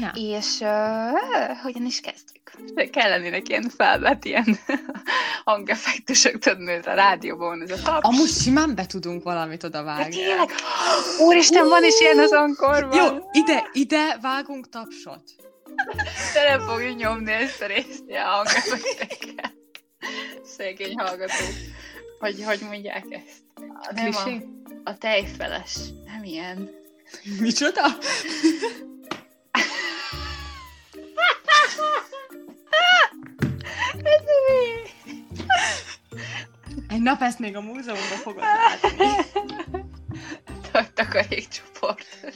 Na. 0.00 0.12
És 0.14 0.58
uh, 0.60 1.58
hogyan 1.62 1.84
is 1.86 2.00
kezdjük? 2.00 2.90
Kell 2.90 3.08
lennének 3.08 3.48
ilyen 3.48 3.68
felvett 3.76 4.24
ilyen 4.24 4.58
hangeffektusok, 5.44 6.38
tudod, 6.38 6.86
a 6.86 6.94
rádióban 6.94 7.62
ez 7.62 7.70
a 7.70 7.82
taps. 7.82 8.06
Amúgy 8.08 8.30
simán 8.30 8.74
be 8.74 8.86
tudunk 8.86 9.22
valamit 9.22 9.64
oda 9.64 9.82
vágni. 9.82 10.14
tényleg? 10.14 10.50
Úristen, 11.26 11.62
uh, 11.62 11.68
van 11.68 11.84
is 11.84 12.00
ilyen 12.00 12.18
az 12.18 12.32
ankorban. 12.32 12.96
Jó, 12.96 13.28
ide, 13.32 13.68
ide 13.72 14.18
vágunk 14.20 14.68
tapsot. 14.68 15.22
Tele 16.34 16.60
fogjuk 16.60 16.96
nyomni 16.96 17.32
ezt 17.32 17.62
a 17.62 17.66
részt, 17.66 18.04
a 18.08 18.28
hangeffekteket. 18.28 19.54
Szegény 20.44 20.98
hallgató. 20.98 21.44
Hogy, 22.18 22.44
hogy 22.44 22.60
mondják 22.68 23.04
ezt? 23.10 23.42
A, 23.54 23.92
nem 23.94 24.10
a, 24.84 24.90
a 24.90 24.98
tejfeles. 24.98 25.76
Nem 26.04 26.24
ilyen. 26.24 26.70
Micsoda? 27.40 27.82
Egy 36.88 37.02
nap 37.02 37.22
ezt 37.22 37.38
még 37.38 37.56
a 37.56 37.60
múzeumban 37.60 38.18
fogod 38.22 38.42
látni. 38.42 39.06
Takarékcsoportos. 40.94 42.34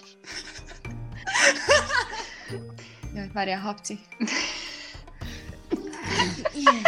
Jaj, 3.15 3.31
várjál, 3.33 3.61
hapci. 3.61 3.99
Ilyen. 6.55 6.83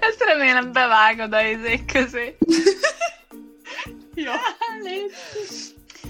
Ezt 0.00 0.22
remélem 0.22 0.72
bevágod 0.72 1.32
a 1.32 1.42
izék 1.42 1.92
közé. 1.92 2.36
Jó. 4.14 4.32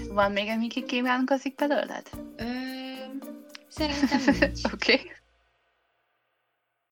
Van 0.09 0.31
még, 0.31 0.49
ami 0.49 0.67
kívánkozik 0.67 1.55
belőled? 1.55 2.09
Ö, 2.37 2.43
szerintem. 3.69 4.21
Oké. 4.73 4.93
Okay. 4.93 5.11